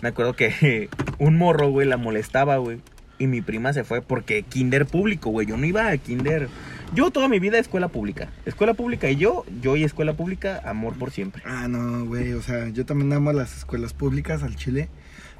Me 0.00 0.08
acuerdo 0.08 0.34
que 0.34 0.88
un 1.18 1.36
morro, 1.36 1.70
güey, 1.70 1.86
la 1.86 1.98
molestaba, 1.98 2.56
güey. 2.56 2.80
Y 3.22 3.28
mi 3.28 3.40
prima 3.40 3.72
se 3.72 3.84
fue 3.84 4.02
porque 4.02 4.42
kinder 4.42 4.84
público, 4.84 5.30
güey. 5.30 5.46
Yo 5.46 5.56
no 5.56 5.64
iba 5.64 5.88
a 5.88 5.96
kinder... 5.96 6.48
Yo 6.92 7.12
toda 7.12 7.28
mi 7.28 7.38
vida 7.38 7.60
escuela 7.60 7.86
pública. 7.86 8.30
Escuela 8.46 8.74
pública 8.74 9.08
y 9.08 9.14
yo, 9.14 9.44
yo 9.60 9.76
y 9.76 9.84
escuela 9.84 10.14
pública, 10.14 10.60
amor 10.64 10.94
por 10.98 11.12
siempre. 11.12 11.40
Ah, 11.46 11.68
no, 11.68 12.04
güey. 12.04 12.32
O 12.32 12.42
sea, 12.42 12.68
yo 12.70 12.84
también 12.84 13.12
amo 13.12 13.32
las 13.32 13.58
escuelas 13.58 13.92
públicas 13.94 14.42
al 14.42 14.56
Chile. 14.56 14.88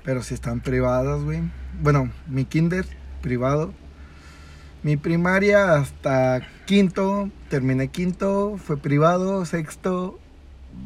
Pero 0.04 0.22
si 0.22 0.32
están 0.32 0.60
privadas, 0.60 1.24
güey. 1.24 1.40
Bueno, 1.82 2.08
mi 2.28 2.44
kinder 2.44 2.86
privado. 3.20 3.74
Mi 4.84 4.96
primaria 4.96 5.74
hasta 5.74 6.46
quinto. 6.66 7.30
Terminé 7.48 7.88
quinto. 7.88 8.58
Fue 8.64 8.76
privado. 8.76 9.44
Sexto. 9.44 10.20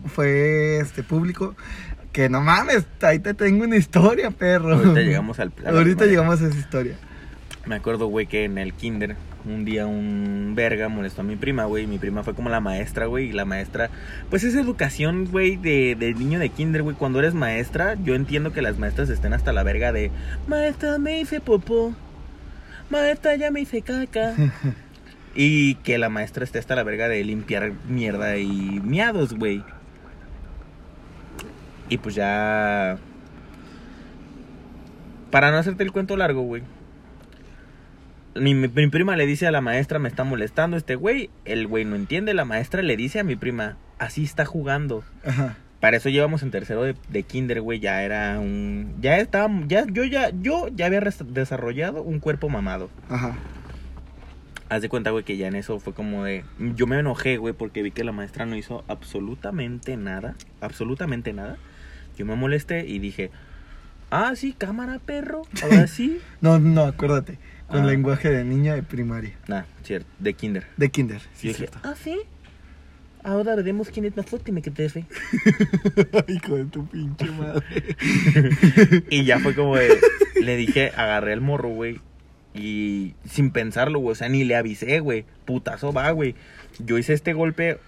Fue 0.07 0.79
este 0.79 1.03
público. 1.03 1.55
Que 2.17 2.31
no 2.31 2.41
mames, 2.41 2.87
ahí 3.03 3.19
te 3.19 3.35
tengo 3.35 3.65
una 3.65 3.77
historia, 3.77 4.31
perro. 4.31 4.73
Ahorita 4.73 5.01
llegamos 5.01 5.39
al... 5.39 5.53
a 5.67 5.71
la 5.71 5.79
Ahorita 5.81 6.07
llegamos 6.07 6.41
a 6.41 6.47
esa 6.47 6.59
historia. 6.59 6.97
Me 7.67 7.75
acuerdo, 7.75 8.07
güey, 8.07 8.27
que 8.27 8.45
en 8.45 8.57
el 8.57 8.73
kinder, 8.73 9.17
un 9.45 9.67
día 9.67 9.87
un 9.87 10.55
verga 10.57 10.89
molestó 10.89 11.21
a 11.21 11.25
mi 11.25 11.37
prima, 11.37 11.67
güey. 11.67 11.85
y 11.85 11.87
Mi 11.87 11.99
prima 11.99 12.23
fue 12.23 12.33
como 12.33 12.49
la 12.49 12.61
maestra, 12.61 13.05
güey. 13.05 13.29
Y 13.29 13.33
la 13.33 13.45
maestra, 13.45 13.91
pues 14.31 14.45
es 14.45 14.55
educación, 14.55 15.27
güey, 15.31 15.57
de, 15.57 15.95
de 15.95 16.15
niño 16.15 16.39
de 16.39 16.49
kinder, 16.49 16.83
güey. 16.83 16.97
Cuando 16.97 17.19
eres 17.19 17.35
maestra, 17.35 17.99
yo 18.03 18.15
entiendo 18.15 18.51
que 18.51 18.63
las 18.63 18.79
maestras 18.79 19.11
estén 19.11 19.35
hasta 19.35 19.53
la 19.53 19.63
verga 19.63 19.93
de, 19.93 20.11
maestra, 20.47 20.97
me 20.97 21.21
hice 21.21 21.43
popó. 21.43 21.95
Maestra, 22.89 23.37
ya 23.37 23.51
me 23.51 23.61
hice 23.61 23.83
caca. 23.83 24.33
y 25.35 25.75
que 25.75 25.99
la 25.99 26.09
maestra 26.09 26.45
esté 26.45 26.61
hasta 26.61 26.77
la 26.77 26.83
verga 26.83 27.09
de 27.09 27.23
limpiar 27.25 27.75
mierda 27.87 28.39
y 28.39 28.81
miados, 28.83 29.35
güey. 29.35 29.63
Y 31.89 31.99
pues 31.99 32.15
ya... 32.15 32.99
Para 35.31 35.51
no 35.51 35.59
hacerte 35.59 35.83
el 35.83 35.93
cuento 35.93 36.17
largo, 36.17 36.43
güey. 36.43 36.63
Mi, 38.35 38.55
mi- 38.55 38.69
mi 38.69 38.87
prima 38.89 39.17
le 39.17 39.27
dice 39.27 39.47
a 39.47 39.51
la 39.51 39.61
maestra, 39.61 39.99
me 39.99 40.09
está 40.09 40.25
molestando 40.25 40.77
este 40.77 40.95
güey. 40.95 41.31
El 41.45 41.67
güey 41.67 41.85
no 41.85 41.97
entiende. 41.97 42.35
La 42.35 42.45
maestra 42.45 42.83
le 42.83 42.97
dice 42.97 43.21
a 43.21 43.25
mi 43.25 43.37
prima, 43.37 43.77
así 43.99 44.25
está 44.25 44.45
jugando. 44.45 45.05
Ajá. 45.25 45.57
Para 45.81 45.99
eso 45.99 46.09
llevamos 46.09 46.43
en 46.43 46.51
tercero 46.51 46.83
de, 46.83 46.95
de 47.11 47.23
kinder, 47.23 47.61
güey. 47.61 47.81
Ya 47.81 48.03
era 48.03 48.39
un... 48.41 48.95
Ya 49.01 49.19
estaba... 49.19 49.49
Ya, 49.67 49.85
yo 49.87 50.05
ya, 50.05 50.31
yo 50.31 50.69
ya 50.69 50.87
había 50.87 51.01
desarrollado 51.01 52.03
un 52.03 52.19
cuerpo 52.19 52.49
mamado. 52.49 52.89
Ajá. 53.09 53.37
Haz 54.69 54.83
de 54.83 54.89
cuenta, 54.89 55.11
güey, 55.11 55.23
que 55.23 55.37
ya 55.37 55.49
en 55.49 55.55
eso 55.55 55.79
fue 55.79 55.93
como 55.93 56.25
de... 56.25 56.45
Yo 56.59 56.87
me 56.87 56.99
enojé, 56.99 57.37
güey, 57.37 57.53
porque 57.55 57.83
vi 57.83 57.91
que 57.91 58.05
la 58.05 58.13
maestra 58.13 58.47
no 58.47 58.57
hizo 58.57 58.85
absolutamente 58.89 59.97
nada. 59.97 60.35
Absolutamente 60.61 61.33
nada. 61.33 61.57
Yo 62.17 62.27
me 62.27 62.35
molesté 62.37 62.87
y 62.87 62.99
dije... 62.99 63.31
Ah, 64.11 64.35
sí, 64.37 64.55
cámara, 64.57 65.01
perro. 65.05 65.43
Ahora 65.63 65.87
sí. 65.89 66.21
No, 66.41 66.59
no, 66.61 66.83
acuérdate. 66.83 67.39
Con 67.67 67.81
Ah. 67.83 67.87
lenguaje 67.87 68.31
de 68.31 68.45
niña 68.45 68.75
de 68.75 68.83
primaria. 68.85 69.33
nah, 69.49 69.65
cierto. 69.83 70.09
De 70.21 70.35
kinder. 70.35 70.65
De 70.77 70.89
kinder. 70.91 71.21
Sí, 71.35 71.49
dije, 71.49 71.59
cierto. 71.59 71.79
ah, 71.83 71.95
sí. 72.01 72.17
Ahora 73.25 73.57
veremos 73.57 73.89
quién 73.91 74.05
es 74.05 74.17
más 74.17 74.25
fuerte, 74.27 74.53
mequetrefe. 74.53 75.05
Hijo 76.29 76.55
de 76.57 76.65
tu 76.67 76.87
pinche 76.87 77.27
madre. 77.33 77.65
Y 79.11 79.25
ya 79.25 79.41
fue 79.41 79.55
como 79.57 79.77
de, 79.77 79.99
le 80.41 80.57
dije, 80.57 80.93
agarré 80.97 81.33
el 81.33 81.41
morro, 81.41 81.71
güey. 81.71 82.01
Y 82.55 83.15
sin 83.29 83.51
pensarlo, 83.51 83.99
güey, 83.99 84.13
o 84.13 84.15
sea, 84.15 84.29
ni 84.29 84.45
le 84.45 84.55
avisé, 84.55 85.01
güey. 85.01 85.25
Putazo 85.45 85.93
va, 85.93 86.09
güey. 86.13 86.37
Yo 86.79 86.97
hice 86.99 87.13
este 87.15 87.33
golpe 87.33 87.79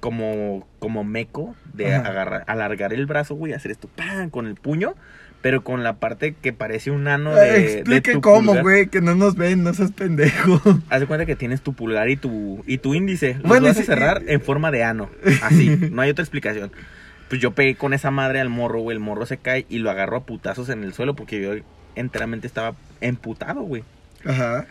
como, 0.00 0.66
como 0.78 1.04
meco 1.04 1.54
de 1.74 1.94
agarrar, 1.94 2.44
alargar 2.46 2.92
el 2.92 3.06
brazo, 3.06 3.34
güey, 3.34 3.52
hacer 3.52 3.70
esto, 3.70 3.88
¡pam! 3.94 4.30
con 4.30 4.46
el 4.46 4.54
puño, 4.54 4.94
pero 5.42 5.62
con 5.62 5.84
la 5.84 5.94
parte 5.94 6.34
que 6.34 6.52
parece 6.52 6.90
un 6.90 7.06
ano 7.08 7.34
de, 7.34 7.50
de 7.50 7.72
Explique 7.74 8.12
tu 8.12 8.20
cómo, 8.20 8.56
güey, 8.56 8.88
que 8.88 9.00
no 9.00 9.14
nos 9.14 9.36
ven, 9.36 9.62
no 9.62 9.72
seas 9.72 9.92
pendejo. 9.92 10.60
Haz 10.88 11.00
de 11.00 11.06
cuenta 11.06 11.26
que 11.26 11.36
tienes 11.36 11.62
tu 11.62 11.74
pulgar 11.74 12.08
y 12.10 12.16
tu, 12.16 12.62
y 12.66 12.78
tu 12.78 12.94
índice. 12.94 13.34
Los 13.34 13.42
Bueno, 13.44 13.68
vas 13.68 13.76
a 13.76 13.80
sí, 13.80 13.86
cerrar 13.86 14.22
en 14.26 14.40
forma 14.40 14.70
de 14.70 14.84
ano. 14.84 15.10
Así, 15.42 15.68
no 15.90 16.02
hay 16.02 16.10
otra 16.10 16.22
explicación. 16.24 16.72
Pues 17.28 17.40
yo 17.40 17.52
pegué 17.52 17.76
con 17.76 17.94
esa 17.94 18.10
madre 18.10 18.40
al 18.40 18.48
morro, 18.48 18.80
güey. 18.80 18.96
El 18.96 19.00
morro 19.00 19.24
se 19.24 19.36
cae 19.36 19.64
y 19.68 19.78
lo 19.78 19.90
agarro 19.90 20.16
a 20.16 20.24
putazos 20.24 20.68
en 20.68 20.82
el 20.82 20.92
suelo 20.92 21.14
porque 21.14 21.40
yo 21.40 21.52
enteramente 21.94 22.46
estaba 22.46 22.74
emputado, 23.00 23.62
güey. 23.62 23.84
Ajá. 24.24 24.66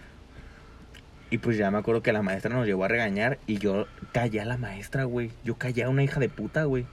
Y 1.32 1.38
pues 1.38 1.58
ya 1.58 1.70
me 1.70 1.78
acuerdo 1.78 2.02
que 2.02 2.12
la 2.12 2.22
maestra 2.24 2.56
nos 2.56 2.66
llevó 2.66 2.86
a 2.86 2.88
regañar 2.88 3.38
y 3.46 3.60
yo 3.60 3.86
callé 4.12 4.42
a 4.42 4.46
la 4.46 4.58
maestra, 4.58 5.04
güey. 5.04 5.32
Yo 5.44 5.56
callé 5.56 5.84
a 5.84 5.90
una 5.90 6.04
hija 6.04 6.20
de 6.20 6.30
puta, 6.30 6.64
güey. 6.64 6.86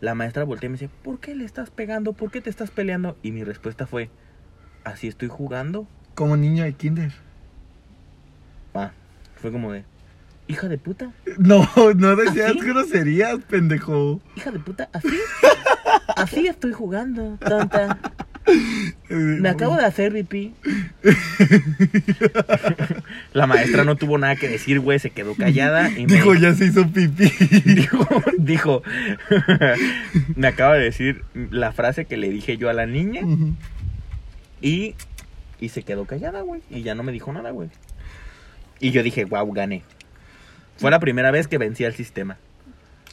La 0.00 0.14
maestra 0.14 0.44
volteó 0.44 0.66
y 0.66 0.70
me 0.70 0.74
decía, 0.78 0.90
¿por 1.02 1.20
qué 1.20 1.34
le 1.34 1.44
estás 1.44 1.70
pegando? 1.70 2.12
¿Por 2.14 2.30
qué 2.30 2.40
te 2.40 2.50
estás 2.50 2.70
peleando? 2.70 3.16
Y 3.22 3.32
mi 3.32 3.44
respuesta 3.44 3.86
fue, 3.86 4.10
así 4.84 5.06
estoy 5.08 5.28
jugando. 5.28 5.86
Como 6.14 6.36
niño 6.36 6.64
de 6.64 6.72
kinder. 6.72 7.12
Ah, 8.74 8.92
fue 9.36 9.52
como 9.52 9.72
de, 9.72 9.84
hija 10.48 10.68
de 10.68 10.78
puta. 10.78 11.12
No, 11.38 11.68
no 11.96 12.16
decías 12.16 12.50
¿Así? 12.50 12.60
groserías, 12.60 13.38
pendejo. 13.44 14.20
Hija 14.36 14.50
de 14.50 14.58
puta, 14.60 14.88
así. 14.92 15.08
Así 16.16 16.46
estoy 16.46 16.72
jugando, 16.72 17.36
tonta. 17.38 17.98
Me 19.08 19.48
acabo 19.48 19.76
de 19.76 19.84
hacer 19.84 20.12
pipí. 20.12 20.54
La 23.32 23.46
maestra 23.46 23.84
no 23.84 23.96
tuvo 23.96 24.18
nada 24.18 24.36
que 24.36 24.48
decir, 24.48 24.80
güey, 24.80 24.98
se 24.98 25.10
quedó 25.10 25.34
callada 25.34 25.90
y 25.90 26.06
me 26.06 26.14
Dijo, 26.14 26.34
ya 26.34 26.54
se 26.54 26.66
hizo 26.66 26.86
pipí. 26.86 27.24
dijo, 27.64 28.06
dijo, 28.38 28.82
me 30.36 30.48
acaba 30.48 30.74
de 30.74 30.84
decir 30.84 31.24
la 31.50 31.72
frase 31.72 32.04
que 32.04 32.16
le 32.16 32.30
dije 32.30 32.56
yo 32.56 32.68
a 32.68 32.74
la 32.74 32.86
niña 32.86 33.22
y, 34.60 34.94
y 35.60 35.68
se 35.70 35.82
quedó 35.82 36.04
callada, 36.04 36.42
güey, 36.42 36.62
y 36.70 36.82
ya 36.82 36.94
no 36.94 37.02
me 37.02 37.12
dijo 37.12 37.32
nada, 37.32 37.50
güey. 37.50 37.70
Y 38.80 38.90
yo 38.90 39.02
dije, 39.02 39.24
wow, 39.24 39.50
gané. 39.52 39.82
Fue 40.76 40.90
la 40.90 41.00
primera 41.00 41.30
vez 41.30 41.48
que 41.48 41.58
vencí 41.58 41.84
al 41.84 41.94
sistema. 41.94 42.36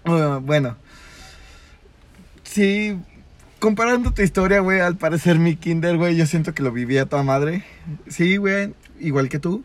Ah, 0.03 0.39
bueno. 0.41 0.75
Sí, 2.43 2.97
comparando 3.61 4.11
tu 4.11 4.21
historia, 4.21 4.59
güey, 4.59 4.81
al 4.81 4.97
parecer 4.97 5.39
mi 5.39 5.55
kinder, 5.55 5.95
güey, 5.95 6.17
yo 6.17 6.25
siento 6.25 6.53
que 6.53 6.63
lo 6.63 6.71
vivía 6.73 7.03
a 7.03 7.05
toda 7.05 7.23
madre. 7.23 7.63
Sí, 8.09 8.35
güey, 8.35 8.73
igual 8.99 9.29
que 9.29 9.39
tú. 9.39 9.63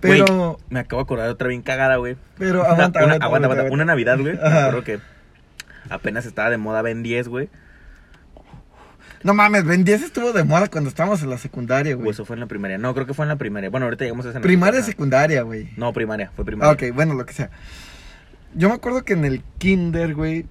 Pero, 0.00 0.24
Güey, 0.26 0.56
me 0.70 0.80
acabo 0.80 1.00
de 1.02 1.04
acordar 1.04 1.28
otra 1.28 1.48
bien 1.48 1.62
cagada, 1.62 1.96
güey. 1.96 2.16
pero 2.38 2.64
aguanta, 2.64 3.04
una- 3.04 3.14
aguanta, 3.14 3.48
aguanta. 3.48 3.72
Una 3.72 3.84
Navidad, 3.84 4.18
güey. 4.18 4.34
Me 4.34 4.40
acuerdo 4.48 4.82
que 4.84 4.98
apenas 5.90 6.24
estaba 6.26 6.50
de 6.50 6.56
moda 6.56 6.82
Ben 6.82 7.02
10, 7.02 7.28
güey. 7.28 7.48
No 9.24 9.34
mames, 9.34 9.64
Ben 9.64 9.84
10 9.84 10.02
estuvo 10.02 10.32
de 10.32 10.42
moda 10.44 10.68
cuando 10.68 10.88
estábamos 10.88 11.22
en 11.22 11.30
la 11.30 11.38
secundaria, 11.38 11.94
O 11.94 11.98
güey. 11.98 12.10
eso 12.10 12.24
fue 12.24 12.34
en 12.34 12.40
la 12.40 12.46
primaria. 12.46 12.78
No, 12.78 12.92
creo 12.94 13.06
que 13.06 13.14
fue 13.14 13.24
en 13.24 13.28
la 13.28 13.36
primaria. 13.36 13.70
Bueno, 13.70 13.86
ahorita 13.86 14.04
llegamos 14.04 14.26
a 14.26 14.30
esa. 14.30 14.40
Primaria, 14.40 14.80
Ajá. 14.80 14.86
secundaria, 14.88 15.42
güey. 15.42 15.68
No, 15.76 15.92
primaria, 15.92 16.30
fue 16.34 16.42
Ah, 16.42 16.46
primaria. 16.46 16.72
ok, 16.72 16.94
bueno, 16.94 17.14
lo 17.14 17.24
que 17.26 17.32
sea. 17.32 17.50
Yo 18.54 18.68
me 18.68 18.74
acuerdo 18.74 19.04
que 19.04 19.12
en 19.14 19.24
el 19.24 19.42
kinder, 19.58 20.14
güey. 20.14 20.46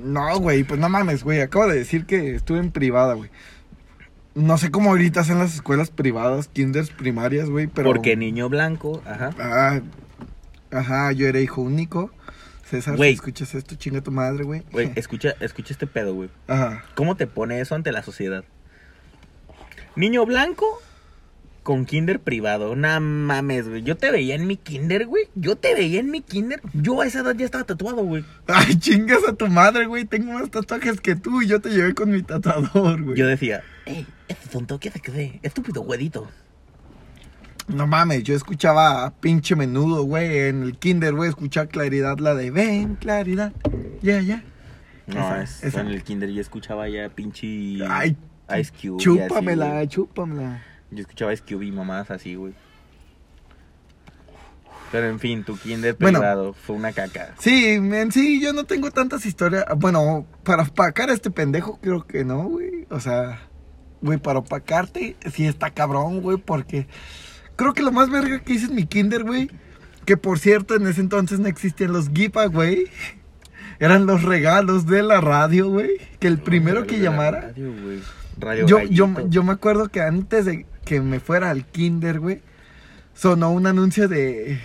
No, 0.00 0.38
güey, 0.38 0.64
pues 0.64 0.78
no 0.80 0.88
mames, 0.88 1.24
güey. 1.24 1.40
Acabo 1.40 1.66
de 1.66 1.76
decir 1.76 2.06
que 2.06 2.34
estuve 2.34 2.58
en 2.58 2.70
privada, 2.70 3.14
güey. 3.14 3.30
No 4.34 4.56
sé 4.56 4.70
cómo 4.70 4.90
ahorita 4.90 5.24
son 5.24 5.38
las 5.38 5.54
escuelas 5.54 5.90
privadas, 5.90 6.48
kinders 6.48 6.90
primarias, 6.90 7.50
güey, 7.50 7.66
pero. 7.66 7.90
Porque 7.90 8.16
niño 8.16 8.48
blanco, 8.48 9.02
ajá. 9.04 9.30
Ah, 9.38 9.80
ajá, 10.70 11.12
yo 11.12 11.26
era 11.28 11.40
hijo 11.40 11.60
único. 11.60 12.10
César, 12.64 12.96
Güey. 12.96 13.10
si 13.10 13.14
escuchas 13.16 13.54
esto, 13.54 13.74
chinga 13.74 14.00
tu 14.00 14.10
madre, 14.10 14.44
güey. 14.44 14.62
Güey, 14.72 14.92
escucha, 14.96 15.34
escucha 15.40 15.74
este 15.74 15.86
pedo, 15.86 16.14
güey. 16.14 16.30
Ajá. 16.48 16.82
¿Cómo 16.94 17.16
te 17.16 17.26
pone 17.26 17.60
eso 17.60 17.74
ante 17.74 17.92
la 17.92 18.02
sociedad? 18.02 18.44
Niño 19.94 20.24
blanco 20.24 20.80
con 21.62 21.84
kinder 21.84 22.20
privado. 22.20 22.74
No 22.76 23.00
mames, 23.00 23.68
güey. 23.68 23.82
Yo 23.82 23.96
te 23.96 24.10
veía 24.10 24.34
en 24.34 24.46
mi 24.46 24.56
kinder, 24.56 25.06
güey. 25.06 25.28
Yo 25.34 25.56
te 25.56 25.74
veía 25.74 26.00
en 26.00 26.10
mi 26.10 26.20
kinder. 26.20 26.60
Yo 26.74 27.00
a 27.00 27.06
esa 27.06 27.20
edad 27.20 27.34
ya 27.36 27.44
estaba 27.44 27.64
tatuado, 27.64 28.02
güey. 28.04 28.24
Ay, 28.48 28.76
chingas 28.76 29.20
a 29.28 29.32
tu 29.34 29.46
madre, 29.48 29.86
güey. 29.86 30.04
Tengo 30.04 30.32
más 30.32 30.50
tatuajes 30.50 31.00
que 31.00 31.14
tú 31.14 31.40
y 31.42 31.46
yo 31.46 31.60
te 31.60 31.70
llevé 31.70 31.94
con 31.94 32.10
mi 32.10 32.22
tatuador, 32.22 33.02
güey. 33.02 33.16
Yo 33.16 33.26
decía, 33.26 33.62
Ey, 33.86 34.06
este 34.28 34.48
tonto, 34.48 34.78
¿qué 34.80 34.90
se 34.90 35.00
cree? 35.00 35.38
Estúpido 35.42 35.82
güedito. 35.82 36.28
No 37.68 37.86
mames, 37.86 38.24
yo 38.24 38.34
escuchaba 38.34 39.04
a 39.06 39.12
pinche 39.14 39.54
menudo, 39.54 40.02
güey, 40.02 40.48
en 40.48 40.62
el 40.64 40.76
kinder, 40.78 41.14
güey, 41.14 41.28
escuchaba 41.30 41.68
claridad, 41.68 42.18
la 42.18 42.34
de 42.34 42.50
ven, 42.50 42.96
claridad, 42.96 43.52
ya, 44.02 44.20
ya. 44.20 44.42
no, 45.06 45.14
Esa, 45.20 45.42
es, 45.44 45.62
esa. 45.62 45.80
en 45.80 45.86
el 45.86 46.02
kinder 46.02 46.28
yo 46.30 46.40
escuchaba 46.40 46.88
ya 46.88 47.08
pinche 47.08 47.78
Ay, 47.88 48.16
Ice 48.58 48.72
Cube. 48.72 48.96
así, 48.96 49.04
chúpamela, 49.04 49.86
chúpamela. 49.86 50.60
Yo 50.92 51.00
escuchaba 51.00 51.32
Ice 51.32 51.42
Cube 51.42 51.66
y 51.66 51.72
mamás 51.72 52.10
así, 52.10 52.34
güey. 52.34 52.52
Pero 54.90 55.08
en 55.08 55.18
fin, 55.18 55.42
tu 55.42 55.56
kinder 55.56 55.96
Bueno. 55.98 56.18
privado 56.18 56.52
fue 56.52 56.76
una 56.76 56.92
caca. 56.92 57.34
Sí, 57.38 57.64
en 57.68 58.12
sí, 58.12 58.42
yo 58.42 58.52
no 58.52 58.64
tengo 58.64 58.90
tantas 58.90 59.24
historias. 59.24 59.64
Bueno, 59.78 60.26
para 60.44 60.64
opacar 60.64 61.08
a 61.08 61.14
este 61.14 61.30
pendejo, 61.30 61.78
creo 61.80 62.06
que 62.06 62.26
no, 62.26 62.44
güey. 62.44 62.86
O 62.90 63.00
sea, 63.00 63.40
güey, 64.02 64.18
para 64.18 64.40
opacarte, 64.40 65.16
sí 65.32 65.46
está 65.46 65.70
cabrón, 65.70 66.20
güey, 66.20 66.36
porque 66.36 66.86
creo 67.56 67.72
que 67.72 67.82
lo 67.82 67.90
más 67.90 68.10
verga 68.10 68.40
que 68.40 68.52
hice 68.52 68.66
en 68.66 68.74
mi 68.74 68.84
kinder, 68.84 69.24
güey, 69.24 69.48
que 70.04 70.18
por 70.18 70.38
cierto, 70.38 70.74
en 70.74 70.86
ese 70.86 71.00
entonces 71.00 71.40
no 71.40 71.48
existían 71.48 71.92
los 71.94 72.10
giveaway. 72.10 72.84
Eran 73.78 74.04
los 74.06 74.22
regalos 74.22 74.86
de 74.86 75.02
la 75.02 75.22
radio, 75.22 75.70
güey. 75.70 75.90
Que 76.20 76.28
el 76.28 76.38
primero 76.38 76.86
que 76.86 77.00
llamara. 77.00 77.40
Radio, 77.40 77.72
güey. 77.82 78.00
Radio 78.38 78.66
Yo, 78.66 78.82
yo, 78.82 79.28
yo 79.28 79.42
me 79.42 79.52
acuerdo 79.52 79.88
que 79.88 80.00
antes 80.00 80.44
de 80.44 80.66
que 80.84 81.00
me 81.00 81.20
fuera 81.20 81.50
al 81.50 81.64
kinder, 81.64 82.20
güey, 82.20 82.40
sonó 83.14 83.50
un 83.50 83.66
anuncio 83.66 84.08
de 84.08 84.60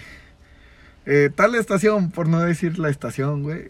eh, 1.05 1.29
tal 1.33 1.55
estación, 1.55 2.11
por 2.11 2.27
no 2.27 2.41
decir 2.41 2.79
la 2.79 2.89
estación, 2.89 3.43
güey. 3.43 3.69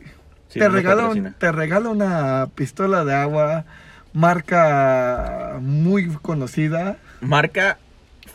Sí, 0.49 0.59
te, 0.59 0.69
regalo, 0.69 1.13
te 1.37 1.51
regalo 1.51 1.91
una 1.91 2.47
pistola 2.55 3.03
de 3.03 3.13
agua, 3.13 3.65
marca 4.13 5.57
muy 5.61 6.07
conocida, 6.07 6.97
Marca 7.21 7.77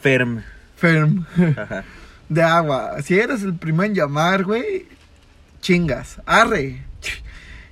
Ferm. 0.00 0.42
Ferm, 0.76 1.26
Ajá. 1.56 1.84
de 2.28 2.42
agua. 2.42 3.02
Si 3.02 3.18
eres 3.18 3.42
el 3.42 3.54
primero 3.54 3.84
en 3.84 3.94
llamar, 3.94 4.44
güey, 4.44 4.86
chingas, 5.60 6.20
arre. 6.26 6.82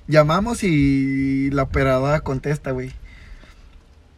Llamamos 0.07 0.63
y 0.63 1.49
la 1.51 1.63
operadora 1.63 2.21
contesta, 2.21 2.71
güey. 2.71 2.91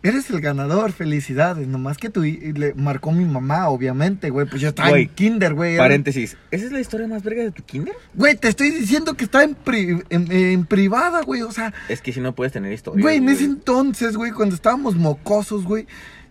Eres 0.04 0.30
el 0.30 0.42
ganador, 0.42 0.92
felicidades. 0.92 1.66
Nomás 1.68 1.98
que 1.98 2.10
tú 2.10 2.24
le 2.24 2.74
marcó 2.76 3.12
mi 3.14 3.24
mamá, 3.26 3.70
obviamente, 3.70 4.30
güey. 4.30 4.46
Pues 4.48 4.62
yo 4.62 4.70
estaba 4.70 4.90
Güey, 4.90 5.04
en 5.04 5.10
kinder, 5.10 5.54
güey. 5.54 5.78
Paréntesis. 5.78 6.36
¿Esa 6.52 6.66
es 6.66 6.72
la 6.74 6.82
historia 6.82 7.08
más 7.08 7.24
verga 7.24 7.42
de 7.44 7.52
tu 7.52 7.64
kinder? 7.64 7.96
Güey, 8.14 8.36
te 8.36 8.50
estoy 8.50 8.70
diciendo 8.72 9.14
que 9.16 9.24
estaba 9.24 9.46
en, 9.46 9.56
pri- 9.56 10.04
en, 10.10 10.32
en 10.32 10.66
privada, 10.66 11.22
güey. 11.24 11.42
O 11.42 11.52
sea, 11.52 11.74
Es 11.88 12.02
que 12.02 12.12
si 12.12 12.20
no 12.20 12.36
puedes 12.36 12.52
tener 12.52 12.74
historia. 12.74 13.02
güey, 13.02 13.18
en 13.18 13.30
ese 13.30 13.46
entonces, 13.46 14.18
güey, 14.18 14.32
cuando 14.32 14.56
estábamos 14.56 14.96
mocosos, 14.96 15.64
güey. 15.64 15.88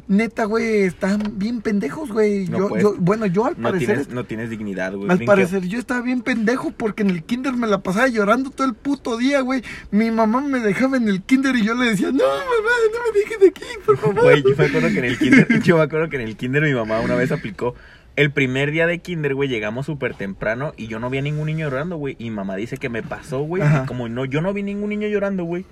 Neta, 0.09 0.45
güey, 0.45 0.83
estaban 0.83 1.39
bien 1.39 1.63
pendejos, 1.63 2.11
güey. 2.11 2.47
No 2.49 2.59
yo, 2.59 2.69
puedes. 2.69 2.83
yo, 2.83 2.97
bueno, 2.99 3.27
yo 3.27 3.47
al 3.47 3.55
No 3.57 3.69
parecer. 3.71 3.87
tienes, 3.89 4.09
no 4.11 4.25
tienes 4.25 4.51
dignidad, 4.51 4.95
güey. 4.95 5.11
Al 5.11 5.21
parecer 5.21 5.63
yo 5.67 5.79
estaba 5.79 6.03
bien 6.03 6.23
pendejo 6.23 6.71
porque 6.73 7.03
en 7.03 7.11
el 7.11 7.23
kinder 7.23 7.55
me 7.55 7.67
la 7.67 7.79
pasaba 7.83 8.09
llorando 8.09 8.51
todo 8.51 8.67
el 8.67 8.75
puto 8.75 9.17
día, 9.17 9.41
güey. 9.41 9.63
Mi 9.91 10.11
mamá 10.11 10.41
me 10.41 10.59
dejaba 10.61 10.97
en 10.97 11.09
el 11.09 11.23
kinder 11.23 11.57
y 11.57 11.65
yo 11.65 11.75
le 11.75 11.91
decía, 11.91 12.09
no, 12.09 12.19
mamá, 12.19 12.73
no 12.93 13.13
me 13.13 13.19
dejes 13.21 13.41
de 13.41 13.49
aquí, 13.49 13.63
por 13.87 13.97
favor. 13.97 14.23
Güey, 14.23 14.43
yo 14.43 14.57
me 14.57 14.65
acuerdo 14.67 14.89
que 14.89 14.99
en 14.99 15.05
el 15.05 15.19
kinder, 15.19 15.47
yo 15.63 15.77
me 15.77 15.83
acuerdo 15.83 16.09
que 16.09 16.17
en 16.17 16.23
el 16.23 16.37
kinder 16.37 16.63
mi 16.63 16.75
mamá 16.75 17.01
una 17.01 17.15
vez 17.15 17.33
aplicó. 17.33 17.75
El 18.15 18.31
primer 18.31 18.73
día 18.73 18.87
de 18.87 18.99
kinder, 18.99 19.35
güey, 19.35 19.49
llegamos 19.49 19.87
súper 19.87 20.15
temprano 20.15 20.75
y 20.77 20.87
yo 20.89 20.99
no 20.99 21.09
vi 21.09 21.19
a 21.19 21.23
ningún 21.23 21.47
niño 21.47 21.67
llorando, 21.71 21.97
güey. 21.97 22.17
Y 22.19 22.29
mamá 22.31 22.57
dice 22.57 22.77
que 22.77 22.91
me 22.91 23.03
pasó, 23.03 23.41
güey. 23.41 23.63
Y 23.63 23.87
como 23.87 24.09
no, 24.11 24.27
yo 24.27 24.43
no 24.43 24.53
vi 24.53 24.63
ningún 24.63 24.91
niño 24.91 25.09
llorando, 25.09 25.45
güey. 25.45 25.65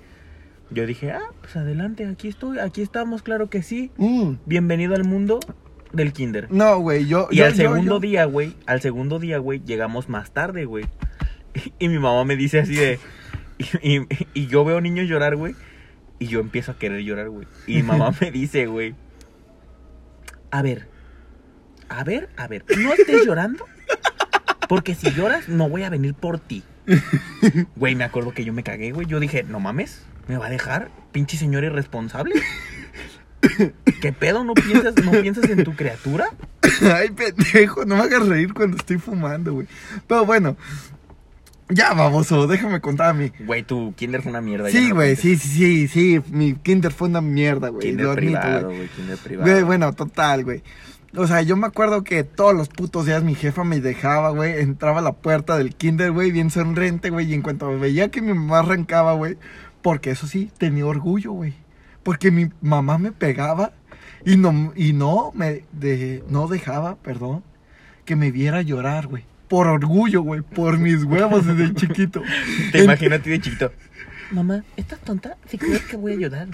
Yo 0.71 0.85
dije, 0.85 1.11
ah, 1.11 1.21
pues 1.41 1.55
adelante, 1.57 2.05
aquí 2.05 2.29
estoy, 2.29 2.59
aquí 2.59 2.81
estamos, 2.81 3.21
claro 3.23 3.49
que 3.49 3.61
sí. 3.61 3.91
Mm, 3.97 4.33
Bienvenido 4.45 4.95
al 4.95 5.03
mundo 5.03 5.39
del 5.91 6.13
kinder. 6.13 6.47
No, 6.49 6.79
güey, 6.79 7.07
yo... 7.07 7.27
Y 7.29 7.37
yo- 7.37 7.45
al 7.45 7.51
yo- 7.51 7.57
segundo 7.57 7.95
yo- 7.95 7.99
día, 7.99 8.25
güey, 8.25 8.55
al 8.65 8.79
segundo 8.81 9.19
día, 9.19 9.37
güey, 9.39 9.61
llegamos 9.65 10.07
más 10.07 10.31
tarde, 10.31 10.65
güey. 10.65 10.85
Y, 11.79 11.89
mi 11.89 11.99
mamá 11.99 12.23
me 12.23 12.37
dice 12.37 12.59
así 12.59 12.75
de... 12.75 12.99
Y, 13.83 13.97
y- 13.99 14.07
y 14.33 14.47
yo 14.47 14.63
veo 14.63 14.79
niños 14.79 15.07
llorar, 15.09 15.35
güey. 15.35 15.55
Y 16.19 16.27
yo 16.27 16.39
empiezo 16.39 16.71
a 16.71 16.77
querer 16.79 17.01
llorar, 17.01 17.29
güey. 17.29 17.45
Y 17.67 17.75
mi 17.77 17.83
mamá 17.83 18.11
me 18.21 18.31
dice, 18.31 18.67
güey... 18.67 18.95
A 20.51 20.61
ver. 20.61 20.87
A 21.89 22.03
ver, 22.05 22.29
a 22.37 22.47
ver. 22.47 22.63
No 22.77 22.93
estés 22.93 23.25
llorando. 23.25 23.65
Porque 24.69 24.95
si 24.95 25.11
lloras, 25.11 25.49
no 25.49 25.67
voy 25.67 25.83
a 25.83 25.89
venir 25.89 26.13
por 26.13 26.39
ti. 26.39 26.63
Güey, 27.75 27.95
me 27.95 28.05
acuerdo 28.05 28.33
que 28.33 28.45
yo 28.45 28.53
me 28.53 28.63
cagué, 28.63 28.91
güey. 28.93 29.05
Yo 29.07 29.19
dije, 29.19 29.43
no 29.43 29.59
mames, 29.59 30.05
¿me 30.27 30.37
va 30.37 30.47
a 30.47 30.49
dejar? 30.49 30.89
Pinche 31.11 31.37
señor 31.37 31.63
irresponsable. 31.63 32.35
¿Qué 34.01 34.13
pedo? 34.13 34.43
¿No 34.43 34.53
piensas, 34.53 34.95
¿No 35.03 35.11
piensas 35.11 35.49
en 35.49 35.63
tu 35.63 35.75
criatura? 35.75 36.29
Ay, 36.93 37.09
pendejo, 37.09 37.85
no 37.85 37.95
me 37.95 38.03
hagas 38.03 38.27
reír 38.27 38.53
cuando 38.53 38.77
estoy 38.77 38.97
fumando, 38.97 39.53
güey. 39.53 39.67
Pero 40.07 40.25
bueno, 40.25 40.55
ya, 41.73 41.93
baboso, 41.93 42.47
déjame 42.47 42.81
contar 42.81 43.09
a 43.09 43.13
mí. 43.13 43.31
Güey, 43.39 43.63
tu 43.63 43.93
kinder 43.95 44.21
fue 44.21 44.31
una 44.31 44.41
mierda. 44.41 44.69
Sí, 44.69 44.91
güey, 44.91 45.15
sí, 45.15 45.37
sí, 45.37 45.47
sí, 45.47 45.87
sí, 45.87 46.21
mi 46.29 46.53
kinder 46.55 46.91
fue 46.91 47.07
una 47.07 47.21
mierda, 47.21 47.69
güey. 47.69 47.87
Kinder 47.87 48.05
lo 48.05 48.11
admito, 48.11 48.39
privado, 48.41 48.65
güey. 48.65 48.77
güey, 48.77 48.89
kinder 48.89 49.17
privado. 49.17 49.51
Güey, 49.51 49.63
bueno, 49.63 49.93
total, 49.93 50.43
güey. 50.43 50.63
O 51.15 51.27
sea, 51.27 51.41
yo 51.41 51.57
me 51.57 51.67
acuerdo 51.67 52.03
que 52.03 52.23
todos 52.23 52.53
los 52.53 52.69
putos 52.69 53.05
días 53.05 53.23
mi 53.23 53.35
jefa 53.35 53.63
me 53.63 53.79
dejaba, 53.79 54.31
güey. 54.31 54.59
Entraba 54.59 54.99
a 54.99 55.03
la 55.03 55.13
puerta 55.13 55.57
del 55.57 55.75
kinder, 55.75 56.11
güey, 56.11 56.31
bien 56.31 56.49
sonriente, 56.49 57.09
güey. 57.09 57.31
Y 57.31 57.33
en 57.33 57.41
cuanto 57.41 57.77
veía 57.79 58.09
que 58.09 58.21
mi 58.21 58.33
mamá 58.33 58.59
arrancaba, 58.59 59.13
güey. 59.13 59.37
Porque 59.81 60.11
eso 60.11 60.27
sí, 60.27 60.51
tenía 60.57 60.85
orgullo, 60.85 61.31
güey. 61.31 61.53
Porque 62.03 62.31
mi 62.31 62.49
mamá 62.61 62.97
me 62.97 63.11
pegaba 63.11 63.73
y 64.25 64.37
no, 64.37 64.73
y 64.75 64.93
no 64.93 65.31
me 65.33 65.63
de, 65.71 66.23
no 66.29 66.47
dejaba, 66.47 66.95
perdón, 66.97 67.43
que 68.05 68.15
me 68.15 68.31
viera 68.31 68.61
llorar, 68.61 69.07
güey. 69.07 69.23
Por 69.47 69.67
orgullo, 69.67 70.21
güey. 70.21 70.41
Por 70.41 70.77
mis 70.77 71.03
huevos 71.03 71.45
desde 71.45 71.73
chiquito. 71.75 72.21
Te 72.71 72.79
En- 72.79 72.83
imagino 72.85 73.15
a 73.15 73.19
ti 73.19 73.29
de 73.31 73.41
chiquito. 73.41 73.71
Mamá, 74.31 74.63
¿estás 74.77 74.99
tonta? 75.01 75.35
Si 75.49 75.57
crees 75.57 75.81
que 75.83 75.97
voy 75.97 76.13
a 76.13 76.15
llorar. 76.15 76.47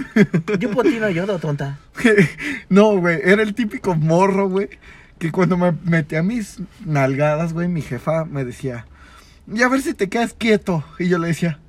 Yo 0.60 0.72
por 0.72 0.86
ti 0.86 0.98
no 1.00 1.10
lloro, 1.12 1.38
tonta. 1.38 1.78
no, 2.70 2.98
güey, 2.98 3.20
era 3.24 3.44
el 3.44 3.54
típico 3.54 3.94
morro, 3.94 4.50
güey, 4.50 4.70
que 5.20 5.32
cuando 5.32 5.58
me 5.58 5.74
metía 5.84 6.24
mis 6.24 6.60
nalgadas, 6.84 7.54
güey, 7.54 7.68
mi 7.68 7.84
jefa 7.84 8.26
me 8.26 8.44
decía, 8.46 8.88
y 9.54 9.62
a 9.62 9.68
ver 9.70 9.82
si 9.84 9.94
te 9.94 10.10
quedas 10.10 10.34
quieto. 10.34 10.84
Y 10.98 11.08
yo 11.08 11.20
le 11.20 11.28
decía, 11.28 11.60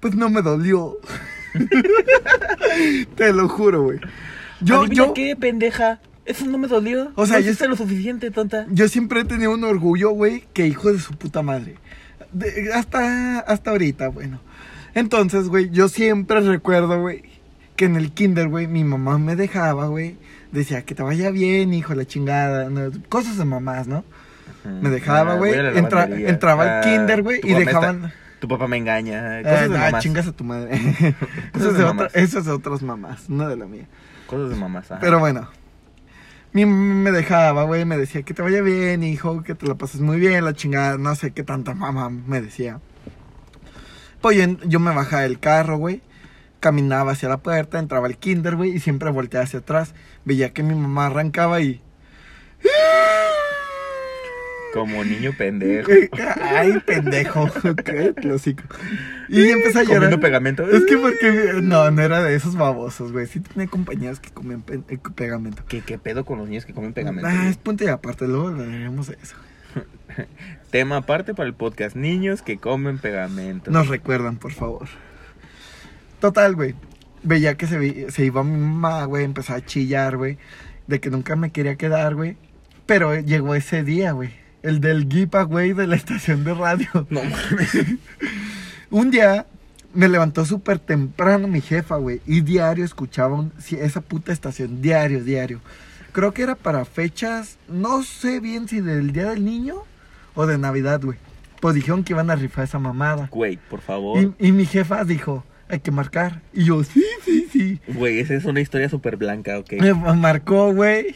pues 0.00 0.14
no 0.14 0.28
me 0.30 0.42
dolió. 0.42 0.96
te 3.16 3.32
lo 3.32 3.48
juro, 3.48 3.82
güey. 3.82 3.98
Yo, 4.60 4.80
Adivina 4.82 5.06
yo, 5.06 5.14
qué, 5.14 5.36
pendeja? 5.36 6.00
Eso 6.24 6.46
no 6.46 6.58
me 6.58 6.68
dolió. 6.68 7.12
O 7.16 7.26
sea, 7.26 7.40
no 7.40 7.46
yo- 7.50 7.68
lo 7.68 7.76
suficiente, 7.76 8.30
tonta. 8.30 8.66
yo 8.70 8.88
siempre 8.88 9.20
he 9.20 9.24
tenido 9.24 9.52
un 9.52 9.64
orgullo, 9.64 10.10
güey, 10.10 10.44
que 10.52 10.66
hijo 10.66 10.92
de 10.92 10.98
su 10.98 11.14
puta 11.14 11.42
madre. 11.42 11.76
De- 12.32 12.72
hasta, 12.72 13.40
hasta 13.40 13.70
ahorita, 13.70 14.08
bueno. 14.08 14.40
Entonces, 14.94 15.48
güey, 15.48 15.70
yo 15.70 15.88
siempre 15.88 16.40
recuerdo, 16.40 17.00
güey, 17.00 17.22
que 17.76 17.86
en 17.86 17.96
el 17.96 18.12
kinder, 18.12 18.48
güey, 18.48 18.66
mi 18.66 18.84
mamá 18.84 19.18
me 19.18 19.34
dejaba, 19.34 19.86
güey. 19.86 20.16
Decía 20.52 20.82
que 20.82 20.94
te 20.94 21.02
vaya 21.02 21.30
bien, 21.30 21.72
hijo, 21.72 21.94
la 21.94 22.04
chingada. 22.04 22.68
no, 22.70 22.90
cosas 23.08 23.38
de 23.38 23.44
mamás, 23.44 23.86
¿no? 23.86 24.04
Me 24.82 24.90
dejaba, 24.90 25.32
Ah, 25.32 25.36
güey, 25.36 25.54
entra- 25.54 26.04
entraba 26.10 26.62
al 26.64 26.68
Ah, 26.68 26.80
kinder, 26.82 27.22
güey, 27.22 27.40
y 27.42 27.54
dejaban- 27.54 28.04
está- 28.04 28.14
tu 28.40 28.48
papá 28.48 28.66
me 28.66 28.76
engaña. 28.78 29.40
Eh, 29.40 29.42
Cosas 29.44 29.70
de 29.70 29.78
mamás. 29.78 30.02
chingas 30.02 30.26
a 30.26 30.32
tu 30.32 30.44
madre. 30.44 30.70
Cosas 31.52 31.74
eso, 31.74 32.06
es 32.14 32.34
de 32.34 32.40
es 32.40 32.44
de 32.46 32.52
otras 32.52 32.82
mamás, 32.82 33.28
no 33.30 33.48
de 33.48 33.56
la 33.56 33.66
mía. 33.66 33.86
Cosas 34.26 34.50
de 34.50 34.56
mamás. 34.56 34.90
ajá. 34.90 35.00
Pero 35.00 35.18
bueno. 35.18 35.48
Mi 36.52 36.66
mamá 36.66 36.94
me 36.94 37.12
dejaba, 37.12 37.62
güey, 37.62 37.84
me 37.84 37.96
decía 37.96 38.22
que 38.22 38.34
te 38.34 38.42
vaya 38.42 38.60
bien, 38.60 39.04
hijo, 39.04 39.44
que 39.44 39.54
te 39.54 39.68
la 39.68 39.76
pases 39.76 40.00
muy 40.00 40.18
bien, 40.18 40.44
la 40.44 40.52
chingada, 40.52 40.98
no 40.98 41.14
sé 41.14 41.30
qué 41.30 41.44
tanta 41.44 41.74
mamá 41.74 42.10
me 42.10 42.40
decía. 42.40 42.80
Pues 44.20 44.36
yo, 44.36 44.44
yo 44.66 44.80
me 44.80 44.92
bajaba 44.92 45.22
del 45.22 45.38
carro, 45.38 45.76
güey, 45.78 46.02
caminaba 46.58 47.12
hacia 47.12 47.28
la 47.28 47.36
puerta, 47.36 47.78
entraba 47.78 48.08
al 48.08 48.16
kinder, 48.16 48.56
güey, 48.56 48.74
y 48.74 48.80
siempre 48.80 49.10
volteaba 49.12 49.44
hacia 49.44 49.60
atrás. 49.60 49.94
Veía 50.24 50.52
que 50.52 50.64
mi 50.64 50.74
mamá 50.74 51.06
arrancaba 51.06 51.60
y... 51.60 51.80
Como 54.72 55.04
niño 55.04 55.32
pendejo. 55.36 55.90
Ay, 56.40 56.78
pendejo, 56.86 57.48
qué 57.84 58.14
hocico. 58.32 58.62
Y 59.28 59.48
empecé 59.48 59.80
a 59.80 59.82
llorar. 59.82 59.96
Comiendo 59.98 60.20
pegamento. 60.20 60.70
Es 60.70 60.84
que 60.84 60.96
porque... 60.96 61.54
No, 61.62 61.90
no 61.90 62.02
era 62.02 62.22
de 62.22 62.34
esos 62.34 62.54
babosos, 62.56 63.10
güey. 63.12 63.26
Sí 63.26 63.40
tenía 63.40 63.66
compañeras 63.68 64.20
que 64.20 64.30
comían 64.30 64.62
pe- 64.62 64.80
eh, 64.88 64.98
pegamento. 65.14 65.64
¿Qué, 65.66 65.80
¿Qué 65.80 65.98
pedo 65.98 66.24
con 66.24 66.38
los 66.38 66.48
niños 66.48 66.64
que 66.66 66.72
comen 66.72 66.92
pegamento? 66.92 67.28
Ah, 67.28 67.48
es 67.48 67.56
punto 67.56 67.82
y 67.84 67.88
aparte, 67.88 68.26
luego 68.28 68.48
hablaremos 68.48 69.08
de 69.08 69.18
eso. 69.22 69.34
Tema 70.70 70.98
aparte 70.98 71.34
para 71.34 71.48
el 71.48 71.54
podcast. 71.54 71.96
Niños 71.96 72.42
que 72.42 72.58
comen 72.58 72.98
pegamento. 72.98 73.70
Nos 73.70 73.88
recuerdan, 73.88 74.36
por 74.36 74.52
favor. 74.52 74.88
Total, 76.20 76.54
güey. 76.54 76.74
Veía 77.22 77.56
que 77.56 77.66
se, 77.66 78.10
se 78.10 78.24
iba 78.24 78.44
mi 78.44 78.56
mamá, 78.58 79.04
güey. 79.04 79.24
Empezaba 79.24 79.58
a 79.58 79.64
chillar, 79.64 80.16
güey. 80.16 80.38
De 80.86 81.00
que 81.00 81.10
nunca 81.10 81.34
me 81.36 81.50
quería 81.50 81.76
quedar, 81.76 82.14
güey. 82.14 82.36
Pero 82.86 83.14
eh, 83.14 83.24
llegó 83.24 83.54
ese 83.54 83.84
día, 83.84 84.12
güey. 84.12 84.30
El 84.62 84.80
del 84.80 85.08
giveaway 85.08 85.72
de 85.72 85.86
la 85.86 85.96
estación 85.96 86.44
de 86.44 86.54
radio. 86.54 86.88
No 87.10 87.22
mames. 87.22 87.70
Un 88.90 89.10
día 89.10 89.46
me 89.94 90.08
levantó 90.08 90.44
súper 90.44 90.78
temprano 90.78 91.48
mi 91.48 91.60
jefa, 91.60 91.96
güey. 91.96 92.20
Y 92.26 92.42
diario 92.42 92.84
escuchaba 92.84 93.34
un- 93.36 93.52
esa 93.70 94.00
puta 94.00 94.32
estación. 94.32 94.82
Diario, 94.82 95.22
diario. 95.24 95.60
Creo 96.12 96.32
que 96.32 96.42
era 96.42 96.54
para 96.56 96.84
fechas, 96.84 97.56
no 97.68 98.02
sé 98.02 98.40
bien 98.40 98.68
si 98.68 98.80
del 98.80 99.12
Día 99.12 99.30
del 99.30 99.44
Niño 99.44 99.76
o 100.34 100.46
de 100.46 100.58
Navidad, 100.58 101.00
güey. 101.02 101.18
Pues 101.60 101.74
dijeron 101.74 102.04
que 102.04 102.12
iban 102.14 102.30
a 102.30 102.36
rifar 102.36 102.64
esa 102.64 102.78
mamada. 102.78 103.28
Güey, 103.30 103.58
por 103.68 103.80
favor. 103.80 104.34
Y, 104.38 104.48
y 104.48 104.52
mi 104.52 104.66
jefa 104.66 105.04
dijo, 105.04 105.44
hay 105.68 105.80
que 105.80 105.90
marcar. 105.90 106.42
Y 106.52 106.64
yo, 106.64 106.82
sí, 106.84 107.04
sí, 107.24 107.48
sí. 107.52 107.80
Güey, 107.88 108.18
esa 108.18 108.34
es 108.34 108.44
una 108.44 108.60
historia 108.60 108.88
súper 108.88 109.16
blanca, 109.16 109.58
ok. 109.58 109.74
Me 109.80 109.94
marcó, 109.94 110.72
güey. 110.72 111.14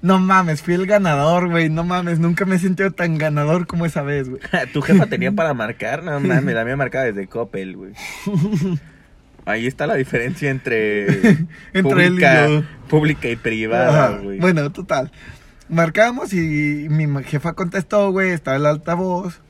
No 0.00 0.18
mames, 0.20 0.62
fui 0.62 0.74
el 0.74 0.86
ganador, 0.86 1.48
güey. 1.50 1.68
No 1.68 1.82
mames, 1.84 2.20
nunca 2.20 2.44
me 2.44 2.54
he 2.56 2.58
sentido 2.58 2.92
tan 2.92 3.18
ganador 3.18 3.66
como 3.66 3.84
esa 3.84 4.02
vez, 4.02 4.28
güey. 4.28 4.40
¿Tu 4.72 4.80
jefa 4.82 5.06
tenía 5.06 5.32
para 5.36 5.54
marcar? 5.54 6.02
No 6.04 6.20
mames, 6.20 6.54
la 6.54 6.64
mía 6.64 6.76
marcaba 6.76 7.04
desde 7.04 7.26
Coppel, 7.26 7.76
güey. 7.76 7.92
Ahí 9.44 9.66
está 9.66 9.86
la 9.86 9.94
diferencia 9.94 10.50
entre, 10.50 11.06
Entre 11.08 11.46
él 11.72 11.74
y 11.74 11.82
pública, 11.82 12.48
yo. 12.48 12.62
pública 12.88 13.28
y 13.28 13.36
privada, 13.36 14.18
güey. 14.18 14.38
Bueno, 14.38 14.70
total. 14.70 15.10
Marcamos 15.70 16.32
y 16.34 16.86
mi 16.90 17.06
jefa 17.24 17.54
contestó, 17.54 18.10
güey. 18.12 18.30
Estaba 18.30 18.58
el 18.58 18.66
altavoz. 18.66 19.40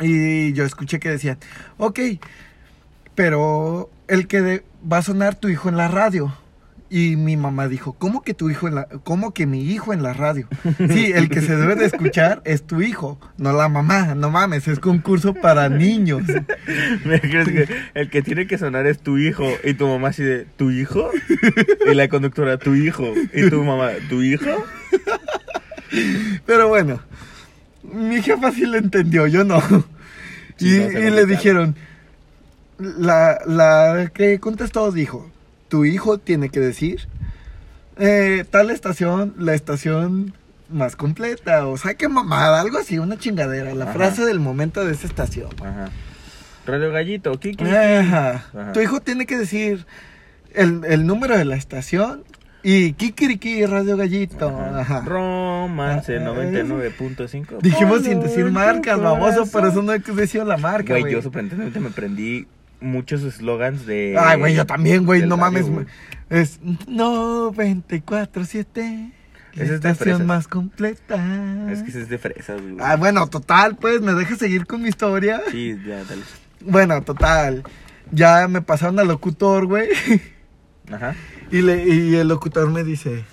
Y 0.00 0.52
yo 0.54 0.64
escuché 0.64 0.98
que 0.98 1.10
decían, 1.10 1.38
ok, 1.78 2.00
pero 3.14 3.88
el 4.08 4.26
que 4.26 4.42
de- 4.42 4.64
va 4.90 4.98
a 4.98 5.02
sonar 5.02 5.36
tu 5.36 5.48
hijo 5.48 5.68
en 5.68 5.76
la 5.76 5.86
radio. 5.88 6.36
Y 6.96 7.16
mi 7.16 7.36
mamá 7.36 7.66
dijo, 7.66 7.94
¿cómo 7.94 8.22
que 8.22 8.34
tu 8.34 8.50
hijo 8.50 8.68
en 8.68 8.76
la, 8.76 8.86
cómo 9.02 9.34
que 9.34 9.46
mi 9.46 9.62
hijo 9.62 9.92
en 9.92 10.04
la 10.04 10.12
radio? 10.12 10.46
Sí, 10.78 11.10
el 11.12 11.28
que 11.28 11.40
se 11.40 11.56
debe 11.56 11.74
de 11.74 11.86
escuchar 11.86 12.40
es 12.44 12.62
tu 12.62 12.82
hijo, 12.82 13.18
no 13.36 13.52
la 13.52 13.68
mamá, 13.68 14.14
no 14.14 14.30
mames, 14.30 14.68
es 14.68 14.78
concurso 14.78 15.34
para 15.34 15.68
niños. 15.68 16.22
¿Me 17.04 17.20
crees 17.20 17.48
que 17.48 17.68
el 17.94 18.10
que 18.10 18.22
tiene 18.22 18.46
que 18.46 18.58
sonar 18.58 18.86
es 18.86 19.00
tu 19.00 19.18
hijo 19.18 19.44
y 19.64 19.74
tu 19.74 19.88
mamá 19.88 20.10
así 20.10 20.22
de 20.22 20.44
¿tu 20.56 20.70
hijo? 20.70 21.10
Y 21.84 21.94
la 21.94 22.06
conductora, 22.06 22.58
tu 22.58 22.76
hijo. 22.76 23.12
Y 23.32 23.50
tu 23.50 23.64
mamá, 23.64 23.90
¿tu 24.08 24.22
hijo? 24.22 24.64
Pero 26.46 26.68
bueno, 26.68 27.00
mi 27.82 28.22
jefa 28.22 28.52
sí 28.52 28.66
lo 28.66 28.76
entendió, 28.76 29.26
yo 29.26 29.42
no. 29.42 29.60
Sí, 30.58 30.76
y, 30.76 30.78
no, 30.78 31.00
y 31.00 31.10
le 31.10 31.26
dijeron, 31.26 31.74
la, 32.78 33.40
la 33.46 34.12
que 34.14 34.38
contestó 34.38 34.92
dijo, 34.92 35.33
tu 35.74 35.84
hijo 35.84 36.18
tiene 36.18 36.50
que 36.50 36.60
decir, 36.60 37.08
eh, 37.98 38.44
tal 38.48 38.70
estación, 38.70 39.34
la 39.38 39.54
estación 39.54 40.32
más 40.70 40.94
completa, 40.94 41.66
o 41.66 41.76
sea, 41.76 41.94
qué 41.94 42.08
mamada, 42.08 42.60
algo 42.60 42.78
así, 42.78 43.00
una 43.00 43.18
chingadera, 43.18 43.74
la 43.74 43.86
Ajá. 43.86 43.92
frase 43.94 44.24
del 44.24 44.38
momento 44.38 44.84
de 44.84 44.92
esa 44.92 45.08
estación. 45.08 45.48
Ajá. 45.60 45.90
Radio 46.64 46.92
Gallito, 46.92 47.32
Kiki. 47.40 47.64
Ajá. 47.64 48.44
Ajá. 48.54 48.72
Tu 48.72 48.82
hijo 48.82 49.00
tiene 49.00 49.26
que 49.26 49.36
decir 49.36 49.84
el, 50.52 50.82
el 50.84 51.06
número 51.06 51.36
de 51.36 51.44
la 51.44 51.56
estación 51.56 52.22
y 52.62 52.92
Kikiriki 52.92 53.66
Radio 53.66 53.96
Gallito. 53.96 54.56
Ajá. 54.56 55.00
Romance 55.04 56.16
Ah, 56.18 56.20
99.5. 56.20 57.60
Dijimos 57.62 58.04
sin 58.04 58.20
decir 58.20 58.44
marcas, 58.52 59.00
baboso, 59.00 59.44
por 59.50 59.66
eso 59.66 59.82
no 59.82 59.92
he 59.92 59.98
decidido 59.98 60.44
la 60.44 60.56
marca, 60.56 60.96
Güey, 61.00 61.12
yo 61.14 61.20
sorprendentemente 61.20 61.80
me 61.80 61.88
aprendí 61.88 62.46
muchos 62.84 63.22
eslogans 63.22 63.86
de. 63.86 64.16
Ay, 64.18 64.38
güey, 64.38 64.54
yo 64.54 64.66
también, 64.66 65.04
güey, 65.04 65.22
no 65.22 65.36
radio, 65.36 65.68
mames. 65.68 65.86
Es 66.30 66.60
94.7. 66.62 69.12
La 69.54 69.62
Ese 69.62 69.74
es 69.74 69.80
de 69.80 69.90
estación 69.90 70.26
más 70.26 70.48
completa. 70.48 71.70
Es 71.70 71.82
que 71.82 71.90
es 71.90 72.08
de 72.08 72.18
fresas, 72.18 72.60
güey. 72.60 72.76
Ah, 72.80 72.96
bueno, 72.96 73.28
total, 73.28 73.76
pues, 73.76 74.00
¿me 74.00 74.12
dejas 74.12 74.38
seguir 74.38 74.66
con 74.66 74.82
mi 74.82 74.88
historia? 74.88 75.40
Sí, 75.50 75.78
ya, 75.86 76.02
dale. 76.04 76.22
Bueno, 76.60 77.02
total. 77.02 77.62
Ya 78.10 78.48
me 78.48 78.62
pasaron 78.62 78.98
al 78.98 79.08
locutor, 79.08 79.66
güey. 79.66 79.88
Ajá. 80.92 81.14
Y, 81.50 81.62
le, 81.62 81.86
y 81.86 82.16
el 82.16 82.28
locutor 82.28 82.70
me 82.70 82.82
dice, 82.82 83.24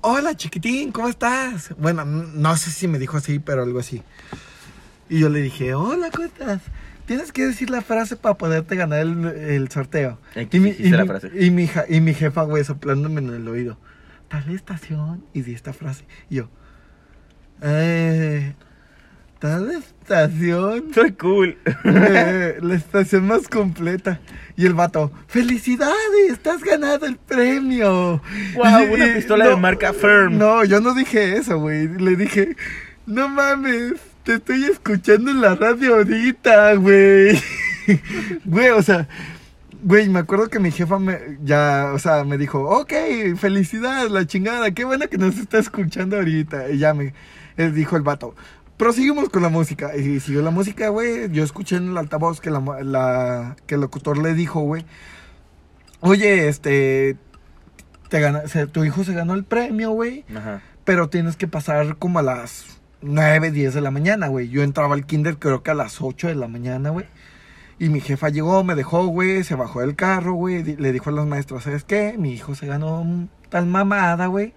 hola 0.00 0.36
chiquitín, 0.36 0.92
¿cómo 0.92 1.08
estás? 1.08 1.74
Bueno, 1.78 2.04
no 2.04 2.56
sé 2.56 2.70
si 2.70 2.88
me 2.88 2.98
dijo 2.98 3.16
así, 3.16 3.38
pero 3.38 3.62
algo 3.62 3.80
así. 3.80 4.02
Y 5.08 5.20
yo 5.20 5.28
le 5.28 5.40
dije, 5.40 5.74
hola, 5.74 6.10
¿cómo 6.10 6.26
estás? 6.26 6.60
Tienes 7.08 7.32
que 7.32 7.44
decir 7.46 7.70
la 7.70 7.80
frase 7.82 8.14
para 8.16 8.36
poderte 8.36 8.76
ganar 8.76 9.00
el, 9.00 9.24
el 9.26 9.68
sorteo. 9.70 10.20
¿En 10.36 10.48
Y 10.52 10.60
mi, 10.60 10.70
y 10.78 10.90
la 10.90 11.02
mi- 11.02 11.08
frase? 11.08 11.30
y 11.34 11.50
mi 11.50 11.66
ja- 11.66 11.86
y 11.88 12.00
mi 12.00 12.14
jefa, 12.14 12.42
güey, 12.44 12.62
soplándome 12.62 13.20
en 13.20 13.30
el 13.34 13.48
oído. 13.48 13.78
Tal 14.28 14.48
estación 14.54 15.24
y 15.32 15.40
di 15.42 15.54
esta 15.54 15.72
frase. 15.72 16.04
Y 16.30 16.36
yo, 16.36 16.48
eh, 17.62 18.54
Tal 19.38 19.70
estación. 19.70 20.86
Soy 20.94 21.12
cool. 21.12 21.56
Eh, 21.84 22.58
la 22.60 22.74
estación 22.74 23.26
más 23.28 23.46
completa. 23.48 24.18
Y 24.56 24.66
el 24.66 24.74
vato, 24.74 25.12
¡felicidades! 25.28 25.94
¡Estás 26.32 26.62
ganado 26.64 27.06
el 27.06 27.16
premio! 27.16 28.20
Y- 28.54 28.58
una 28.58 29.14
pistola 29.14 29.48
de 29.48 29.56
marca 29.56 29.92
Firm. 29.92 30.36
No, 30.38 30.64
yo 30.64 30.80
no 30.80 30.92
dije 30.92 31.36
eso, 31.36 31.58
güey. 31.60 31.86
Le 31.86 32.16
dije, 32.16 32.56
no 33.06 33.28
mames, 33.28 33.94
te 34.28 34.34
estoy 34.34 34.64
escuchando 34.64 35.30
en 35.30 35.40
la 35.40 35.54
radio 35.54 35.94
ahorita, 35.96 36.74
güey. 36.74 37.40
Güey, 38.44 38.68
o 38.68 38.82
sea, 38.82 39.08
güey, 39.82 40.10
me 40.10 40.18
acuerdo 40.18 40.48
que 40.50 40.58
mi 40.58 40.70
jefa 40.70 40.98
me, 40.98 41.18
ya, 41.42 41.92
o 41.94 41.98
sea, 41.98 42.22
me 42.24 42.36
dijo, 42.36 42.60
ok, 42.68 42.92
felicidades, 43.38 44.10
la 44.10 44.26
chingada, 44.26 44.70
qué 44.72 44.84
bueno 44.84 45.08
que 45.08 45.16
nos 45.16 45.38
está 45.38 45.56
escuchando 45.58 46.16
ahorita. 46.16 46.68
Y 46.68 46.76
ya 46.76 46.92
me, 46.92 47.14
él 47.56 47.74
dijo 47.74 47.96
el 47.96 48.02
vato, 48.02 48.34
proseguimos 48.76 49.30
con 49.30 49.40
la 49.42 49.48
música. 49.48 49.96
Y 49.96 50.20
siguió 50.20 50.42
la 50.42 50.50
música, 50.50 50.90
güey. 50.90 51.30
Yo 51.32 51.42
escuché 51.42 51.76
en 51.76 51.88
el 51.92 51.96
altavoz 51.96 52.42
que, 52.42 52.50
la, 52.50 52.60
la- 52.82 53.56
que 53.66 53.76
el 53.76 53.80
locutor 53.80 54.18
le 54.18 54.34
dijo, 54.34 54.60
güey, 54.60 54.84
oye, 56.00 56.48
este, 56.48 57.16
te 58.10 58.20
gana, 58.20 58.46
se- 58.48 58.66
tu 58.66 58.84
hijo 58.84 59.02
se 59.02 59.14
ganó 59.14 59.32
el 59.32 59.44
premio, 59.44 59.92
güey, 59.92 60.26
pero 60.84 61.08
tienes 61.08 61.36
que 61.36 61.48
pasar 61.48 61.96
como 61.96 62.18
a 62.18 62.22
las 62.22 62.77
9, 63.00 63.50
10 63.50 63.74
de 63.74 63.80
la 63.80 63.90
mañana, 63.90 64.28
güey. 64.28 64.48
Yo 64.48 64.62
entraba 64.62 64.94
al 64.94 65.06
kinder 65.06 65.38
creo 65.38 65.62
que 65.62 65.70
a 65.70 65.74
las 65.74 66.00
8 66.00 66.28
de 66.28 66.34
la 66.34 66.48
mañana, 66.48 66.90
güey. 66.90 67.06
Y 67.78 67.90
mi 67.90 68.00
jefa 68.00 68.28
llegó, 68.28 68.64
me 68.64 68.74
dejó, 68.74 69.06
güey, 69.06 69.44
se 69.44 69.54
bajó 69.54 69.80
del 69.80 69.94
carro, 69.94 70.32
güey, 70.34 70.64
le 70.64 70.92
dijo 70.92 71.10
a 71.10 71.12
los 71.12 71.26
maestros, 71.28 71.62
¿sabes 71.62 71.84
qué? 71.84 72.16
Mi 72.18 72.32
hijo 72.32 72.56
se 72.56 72.66
ganó 72.66 73.00
un 73.00 73.30
tal 73.50 73.66
mamada, 73.66 74.26
güey. 74.26 74.52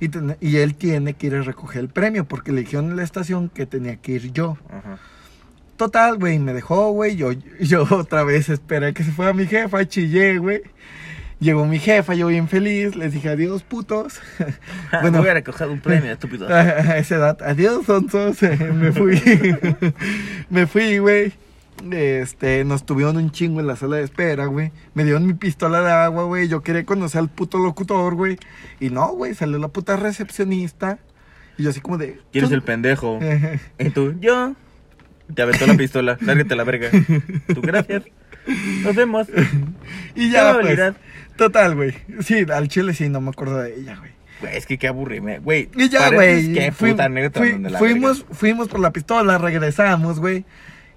Y, 0.00 0.08
ten- 0.08 0.36
y 0.40 0.56
él 0.56 0.74
tiene 0.74 1.14
que 1.14 1.26
ir 1.26 1.34
a 1.34 1.42
recoger 1.42 1.80
el 1.80 1.88
premio 1.88 2.24
porque 2.24 2.52
le 2.52 2.62
dijeron 2.62 2.90
en 2.90 2.96
la 2.96 3.02
estación 3.02 3.50
que 3.50 3.66
tenía 3.66 3.96
que 3.96 4.12
ir 4.12 4.32
yo. 4.32 4.56
Ajá. 4.70 4.98
Total, 5.76 6.18
güey, 6.18 6.38
me 6.38 6.54
dejó, 6.54 6.90
güey. 6.92 7.16
Yo, 7.16 7.32
yo 7.60 7.86
otra 7.90 8.24
vez 8.24 8.48
esperé 8.48 8.94
que 8.94 9.04
se 9.04 9.12
fuera 9.12 9.34
mi 9.34 9.46
jefa, 9.46 9.86
chillé, 9.86 10.38
güey. 10.38 10.62
Llegó 11.38 11.66
mi 11.66 11.78
jefa, 11.78 12.14
yo 12.14 12.28
bien 12.28 12.48
feliz, 12.48 12.96
les 12.96 13.12
dije 13.12 13.28
adiós, 13.28 13.62
putos. 13.62 14.20
Bueno, 15.02 15.18
voy 15.18 15.28
a 15.28 15.34
recoger 15.34 15.68
un 15.68 15.80
premio, 15.80 16.12
estúpido. 16.12 16.48
A, 16.52 16.96
esa 16.96 17.16
edad, 17.16 17.38
adiós, 17.42 17.84
sonsos. 17.84 18.40
me 18.74 18.92
fui. 18.92 19.20
me 20.48 20.66
fui, 20.66 20.98
güey. 20.98 21.32
Este, 21.92 22.64
nos 22.64 22.86
tuvieron 22.86 23.18
un 23.18 23.30
chingo 23.30 23.60
en 23.60 23.66
la 23.66 23.76
sala 23.76 23.96
de 23.96 24.04
espera, 24.04 24.46
güey. 24.46 24.72
Me 24.94 25.04
dieron 25.04 25.26
mi 25.26 25.34
pistola 25.34 25.82
de 25.82 25.92
agua, 25.92 26.24
güey. 26.24 26.48
Yo 26.48 26.62
quería 26.62 26.86
conocer 26.86 27.18
al 27.18 27.28
puto 27.28 27.58
locutor, 27.58 28.14
güey. 28.14 28.38
Y 28.80 28.88
no, 28.88 29.08
güey, 29.08 29.34
salió 29.34 29.58
la 29.58 29.68
puta 29.68 29.96
recepcionista. 29.96 30.98
Y 31.58 31.64
yo 31.64 31.70
así 31.70 31.82
como 31.82 31.98
de... 31.98 32.18
¿Quién 32.32 32.46
es 32.46 32.50
el 32.50 32.62
pendejo? 32.62 33.18
Y 33.78 33.90
tú, 33.90 34.14
yo. 34.20 34.54
Te 35.34 35.42
aventó 35.42 35.66
la 35.66 35.76
pistola. 35.76 36.16
Lárgate 36.20 36.54
a 36.54 36.56
la 36.56 36.64
verga. 36.64 36.90
Tú, 37.54 37.60
gracias. 37.60 38.04
Nos 38.82 38.94
vemos. 38.94 39.26
y 40.14 40.30
ya, 40.30 40.58
pues. 40.60 40.78
Total, 41.36 41.74
güey. 41.74 41.94
Sí, 42.20 42.46
al 42.52 42.68
chile 42.68 42.94
sí, 42.94 43.08
no 43.08 43.20
me 43.20 43.30
acuerdo 43.30 43.58
de 43.58 43.74
ella, 43.76 43.96
güey. 43.96 44.10
Güey, 44.40 44.56
es 44.56 44.66
que 44.66 44.78
qué 44.78 44.88
aburrime. 44.88 45.38
Güey, 45.38 45.68
Y 45.76 45.88
ya, 45.88 46.10
güey. 46.10 46.52
Qué 46.52 46.72
fui- 46.72 46.90
puta 46.92 47.04
anécdota 47.04 47.40
fui- 47.40 47.52
donde 47.52 47.70
la 47.70 47.78
fuimos, 47.78 48.20
verga. 48.20 48.34
fuimos 48.34 48.68
por 48.68 48.80
la 48.80 48.92
pistola, 48.92 49.38
regresamos, 49.38 50.20
güey. 50.20 50.44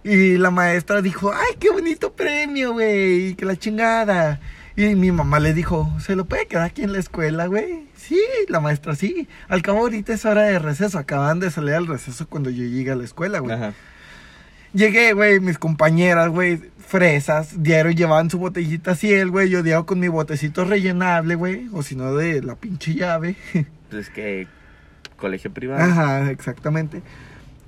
Y 0.04 0.38
la 0.38 0.50
maestra 0.52 1.02
dijo, 1.02 1.32
ay, 1.34 1.56
qué 1.60 1.70
bonito 1.70 2.14
premio, 2.14 2.74
güey. 2.74 3.28
y 3.30 3.36
Que 3.36 3.46
la 3.46 3.56
chingada. 3.58 4.40
Y 4.78 4.96
mi 4.96 5.12
mamá 5.12 5.40
le 5.40 5.54
dijo, 5.54 5.92
¿se 6.00 6.16
lo 6.16 6.24
puede 6.26 6.48
quedar 6.48 6.64
aquí 6.64 6.84
en 6.84 6.94
la 6.94 7.00
escuela, 7.00 7.48
güey? 7.48 7.88
Sí, 7.96 8.20
la 8.48 8.62
maestra 8.62 8.96
sí. 8.96 9.28
Al 9.50 9.62
cabo 9.62 9.80
ahorita 9.80 10.14
es 10.14 10.24
hora 10.24 10.44
de 10.44 10.58
receso. 10.58 10.98
Acaban 10.98 11.42
de 11.42 11.52
salir 11.52 11.74
al 11.76 11.88
receso 11.88 12.28
cuando 12.30 12.50
yo 12.50 12.64
llegué 12.64 12.92
a 12.92 12.96
la 12.96 13.04
escuela, 13.04 13.40
güey. 13.40 13.56
Ajá. 13.56 13.74
Llegué, 14.74 15.14
güey, 15.14 15.40
mis 15.40 15.58
compañeras, 15.58 16.30
güey, 16.30 16.62
fresas, 16.90 17.62
diario 17.64 17.92
llevaban 17.92 18.30
su 18.30 18.40
botellita 18.40 18.96
ciel, 18.96 19.30
güey. 19.32 19.50
Yo 19.50 19.64
diario 19.64 19.86
con 19.86 20.00
mi 20.00 20.08
botecito 20.08 20.66
rellenable, 20.66 21.36
güey. 21.36 21.70
O 21.74 21.84
si 21.84 21.96
no, 21.96 22.16
de 22.16 22.42
la 22.44 22.56
pinche 22.56 22.94
llave. 22.94 23.36
Pues 23.90 24.10
que 24.12 24.48
colegio 25.18 25.52
privado. 25.52 25.82
Ajá, 25.84 26.30
exactamente. 26.30 27.02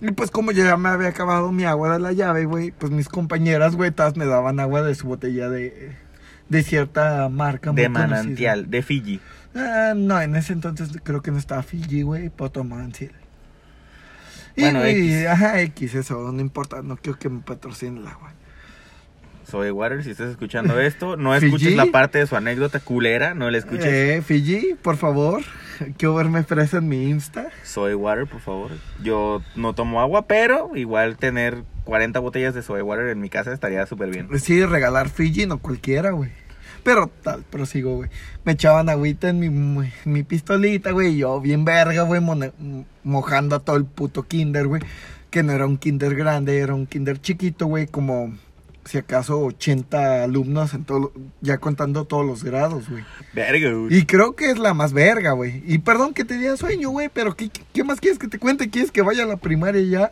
Y 0.02 0.12
pues 0.12 0.30
como 0.30 0.52
ya 0.52 0.78
me 0.78 0.90
había 0.90 1.08
acabado 1.08 1.52
mi 1.52 1.64
agua 1.64 1.94
de 1.94 2.00
la 2.00 2.12
llave, 2.12 2.46
güey, 2.46 2.72
pues 2.72 2.92
mis 2.92 3.10
compañeras, 3.10 3.76
güey, 3.76 3.90
todas 3.90 4.16
me 4.18 4.26
daban 4.28 4.60
agua 4.60 4.84
de 4.84 4.94
su 4.94 5.08
botella 5.08 5.50
de, 5.50 5.96
de 6.50 6.64
cierta 6.64 7.28
marca. 7.30 7.72
muy 7.72 7.82
de 7.82 7.88
conocida. 7.88 8.08
manantial, 8.18 8.70
de 8.70 8.82
Fiji. 8.84 9.20
Ah, 9.56 9.94
no, 9.96 10.22
en 10.22 10.36
ese 10.36 10.54
entonces 10.54 10.90
creo 11.04 11.22
que 11.24 11.32
no 11.32 11.40
estaba 11.40 11.64
Fiji, 11.64 12.04
güey, 12.04 12.30
Potomantial. 12.30 13.12
Y, 14.56 14.62
Bueno, 14.62 14.80
güey, 14.80 15.14
X. 15.16 15.28
ajá, 15.28 15.60
X, 15.62 15.96
eso, 15.96 16.32
no 16.32 16.40
importa, 16.40 16.82
no 16.84 16.98
quiero 16.98 17.18
que 17.18 17.30
me 17.30 17.40
patrocine 17.42 18.00
el 18.00 18.08
agua. 18.08 18.31
Soy 19.52 19.70
Water, 19.72 20.04
si 20.04 20.12
estás 20.12 20.30
escuchando 20.32 20.80
esto, 20.80 21.18
no 21.18 21.34
Fiji. 21.39 21.45
escuches 21.45 21.76
la 21.76 21.86
parte 21.88 22.18
de 22.20 22.28
su 22.28 22.36
anécdota 22.36 22.80
culera, 22.80 23.34
no 23.34 23.52
la 23.52 23.58
escuches. 23.58 23.86
Eh, 23.86 24.22
Fiji, 24.26 24.76
por 24.82 24.97
favor, 24.97 25.41
quiero 25.97 26.16
verme 26.16 26.43
fresa 26.43 26.78
en 26.78 26.88
mi 26.88 27.10
Insta. 27.10 27.49
Soy 27.64 27.93
Water, 27.93 28.28
por 28.28 28.39
favor. 28.39 28.72
Yo 29.04 29.41
no 29.56 29.74
tomo 29.76 29.99
agua, 30.02 30.26
pero 30.26 30.72
igual 30.76 31.18
tener 31.18 31.64
40 31.84 32.20
botellas 32.20 32.54
de 32.54 32.62
Soy 32.62 32.82
Water 32.82 33.08
en 33.08 33.20
mi 33.20 33.30
casa 33.30 33.52
estaría 33.54 33.86
súper 33.86 34.10
bien. 34.10 34.28
Sí, 34.39 34.66
regalar 34.66 35.10
Fiji, 35.10 35.45
no 35.45 35.60
cualquiera, 35.60 36.12
güey. 36.12 36.32
Pero 36.84 37.12
tal, 37.22 37.43
prosigo, 37.43 37.97
güey. 37.97 38.10
Me 38.43 38.54
echaban 38.54 38.89
agüita 38.89 39.30
en 39.30 39.39
mi, 39.39 39.49
mi 40.06 40.24
pistolita, 40.24 40.89
güey. 40.91 41.10
y 41.14 41.18
Yo 41.18 41.39
bien 41.39 41.64
verga, 41.64 42.04
güey, 42.04 42.22
mojando 43.04 43.56
a 43.56 43.60
todo 43.60 43.76
el 43.76 43.86
puto 43.86 44.24
kinder, 44.24 44.66
güey. 44.68 44.82
Que 45.30 45.43
no 45.43 45.52
era 45.52 45.68
un 45.68 45.78
kinder 45.78 46.16
grande, 46.16 46.58
era 46.58 46.74
un 46.74 46.88
kinder 46.88 47.22
chiquito, 47.22 47.68
güey. 47.68 47.86
Como, 47.86 48.34
si 48.86 48.98
acaso, 48.98 49.40
80 49.40 50.24
alumnos, 50.24 50.74
en 50.74 50.86
todo, 50.86 51.12
ya 51.42 51.60
contando 51.60 52.06
todos 52.06 52.26
los 52.26 52.44
grados, 52.44 52.90
güey. 52.90 53.04
Verga, 53.34 53.72
güey. 53.74 53.96
Y 53.96 54.06
creo 54.06 54.36
que 54.36 54.50
es 54.50 54.58
la 54.58 54.74
más 54.74 54.92
verga, 54.94 55.34
güey. 55.34 55.64
Y 55.68 55.78
perdón 55.80 56.14
que 56.14 56.26
te 56.26 56.38
diera 56.38 56.58
sueño, 56.58 56.90
güey, 56.90 57.10
pero 57.14 57.36
¿qué, 57.36 57.50
¿qué 57.74 57.84
más 57.84 58.00
quieres 58.00 58.18
que 58.20 58.28
te 58.28 58.40
cuente? 58.40 58.70
¿Quieres 58.70 58.92
que 58.92 59.02
vaya 59.02 59.24
a 59.24 59.28
la 59.28 59.38
primaria 59.38 59.82
ya? 59.82 60.12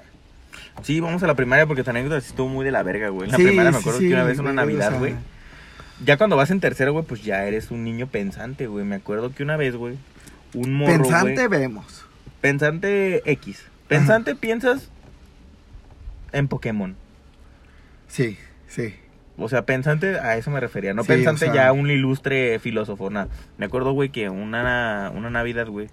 Sí, 0.84 1.00
vamos 1.00 1.24
a 1.24 1.28
la 1.28 1.36
primaria 1.36 1.66
porque 1.66 1.84
tu 1.84 1.90
anécdota 1.90 2.18
estuvo 2.18 2.48
muy 2.48 2.64
de 2.64 2.72
la 2.72 2.84
verga, 2.84 3.10
güey. 3.10 3.26
En 3.26 3.32
la 3.32 3.38
Sí, 3.38 3.44
primaria 3.44 3.72
me 3.72 3.78
acuerdo 3.78 4.00
sí, 4.00 4.08
que 4.08 4.14
una 4.14 4.24
vez 4.24 4.40
una 4.40 4.52
güey, 4.52 4.54
o 4.54 4.62
Navidad, 4.66 4.90
sea. 4.92 5.00
güey. 5.00 5.16
Ya 6.06 6.18
cuando 6.18 6.38
vas 6.38 6.52
en 6.52 6.60
tercero, 6.62 6.94
güey, 6.94 7.04
pues 7.06 7.24
ya 7.24 7.44
eres 7.46 7.72
un 7.72 7.84
niño 7.84 8.08
pensante, 8.08 8.68
güey. 8.68 8.86
Me 8.86 8.96
acuerdo 8.96 9.34
que 9.34 9.44
una 9.44 9.58
vez, 9.58 9.76
güey, 9.76 9.98
un 10.54 10.74
morro, 10.74 10.94
Pensante 10.94 11.48
güey, 11.48 11.60
vemos. 11.60 12.06
Pensante 12.40 13.22
X. 13.30 13.66
Pensante 13.90 14.36
piensas 14.36 14.90
en 16.32 16.48
Pokémon. 16.48 16.96
Sí, 18.08 18.38
sí. 18.70 18.96
O 19.42 19.48
sea, 19.48 19.66
pensante, 19.66 20.20
a 20.20 20.36
eso 20.36 20.52
me 20.52 20.60
refería. 20.60 20.94
No 20.94 21.04
Sí, 21.04 21.08
pensante 21.08 21.46
o 21.50 21.54
sea- 21.54 21.66
ya 21.68 21.72
un 21.72 21.90
ilustre 21.90 22.60
filósofo, 22.60 23.10
nada. 23.10 23.30
Me 23.58 23.66
acuerdo, 23.68 23.94
güey, 23.94 24.10
que 24.10 24.30
una, 24.30 25.12
una 25.16 25.30
Navidad, 25.30 25.68
güey, 25.68 25.88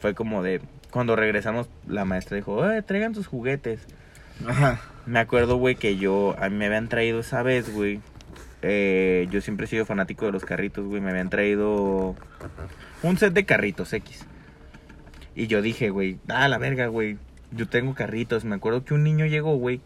fue 0.00 0.14
como 0.14 0.42
de... 0.44 0.60
Cuando 0.92 1.16
regresamos, 1.16 1.68
la 1.88 2.04
maestra 2.04 2.36
dijo, 2.36 2.70
eh, 2.70 2.82
traigan 2.82 3.12
sus 3.16 3.26
juguetes. 3.26 3.80
Ajá. 4.46 4.80
Me 5.04 5.18
acuerdo, 5.18 5.56
güey, 5.56 5.74
que 5.74 5.96
yo... 5.96 6.36
A 6.38 6.48
mí 6.48 6.54
me 6.56 6.66
habían 6.66 6.88
traído 6.88 7.18
esa 7.18 7.42
vez, 7.42 7.74
güey. 7.74 7.98
eh, 8.62 9.26
yo 9.32 9.40
siempre 9.40 9.66
he 9.66 9.68
sido 9.68 9.84
fanático 9.84 10.26
de 10.26 10.30
los 10.32 10.44
carritos, 10.44 10.86
güey. 10.86 11.00
Me 11.00 11.10
habían 11.10 11.28
traído 11.28 12.14
un 13.02 13.18
set 13.18 13.32
de 13.32 13.44
carritos 13.44 13.92
X. 13.92 14.24
Y 15.34 15.48
yo 15.48 15.60
dije, 15.60 15.90
güey, 15.90 16.18
ah, 16.28 16.46
la 16.46 16.58
verga, 16.58 16.86
güey. 16.86 17.18
Yo 17.50 17.66
tengo 17.68 17.94
carritos. 17.94 18.44
Me 18.44 18.54
acuerdo 18.54 18.84
que 18.84 18.94
un 18.94 19.02
niño 19.02 19.26
llegó, 19.26 19.56
güey, 19.56 19.80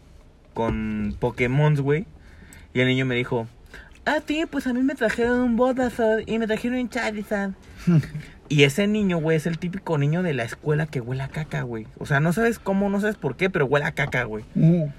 con 0.53 1.15
Pokémon, 1.19 1.75
güey. 1.77 2.05
Y 2.73 2.79
el 2.79 2.87
niño 2.87 3.05
me 3.05 3.15
dijo, 3.15 3.47
Ah, 4.05 4.19
sí, 4.25 4.45
pues 4.49 4.65
a 4.67 4.73
mí 4.73 4.81
me 4.81 4.95
trajeron 4.95 5.39
un 5.41 5.55
Bulbasaur 5.57 6.23
y 6.25 6.39
me 6.39 6.47
trajeron 6.47 6.79
un 6.79 6.89
Charizard. 6.89 7.51
Y 8.49 8.65
ese 8.65 8.85
niño, 8.85 9.17
güey, 9.17 9.37
es 9.37 9.45
el 9.47 9.57
típico 9.57 9.97
niño 9.97 10.23
de 10.23 10.33
la 10.33 10.43
escuela 10.43 10.85
que 10.85 10.99
huele 10.99 11.23
a 11.23 11.29
caca, 11.29 11.61
güey. 11.61 11.87
O 11.99 12.05
sea, 12.05 12.19
no 12.19 12.33
sabes 12.33 12.59
cómo, 12.59 12.89
no 12.89 12.99
sabes 12.99 13.15
por 13.15 13.37
qué, 13.37 13.49
pero 13.49 13.65
huele 13.65 13.85
a 13.85 13.93
caca, 13.93 14.25
güey. 14.25 14.43
Uh, 14.55 14.89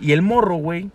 Y 0.00 0.10
el 0.10 0.22
morro, 0.22 0.56
güey, 0.56 0.90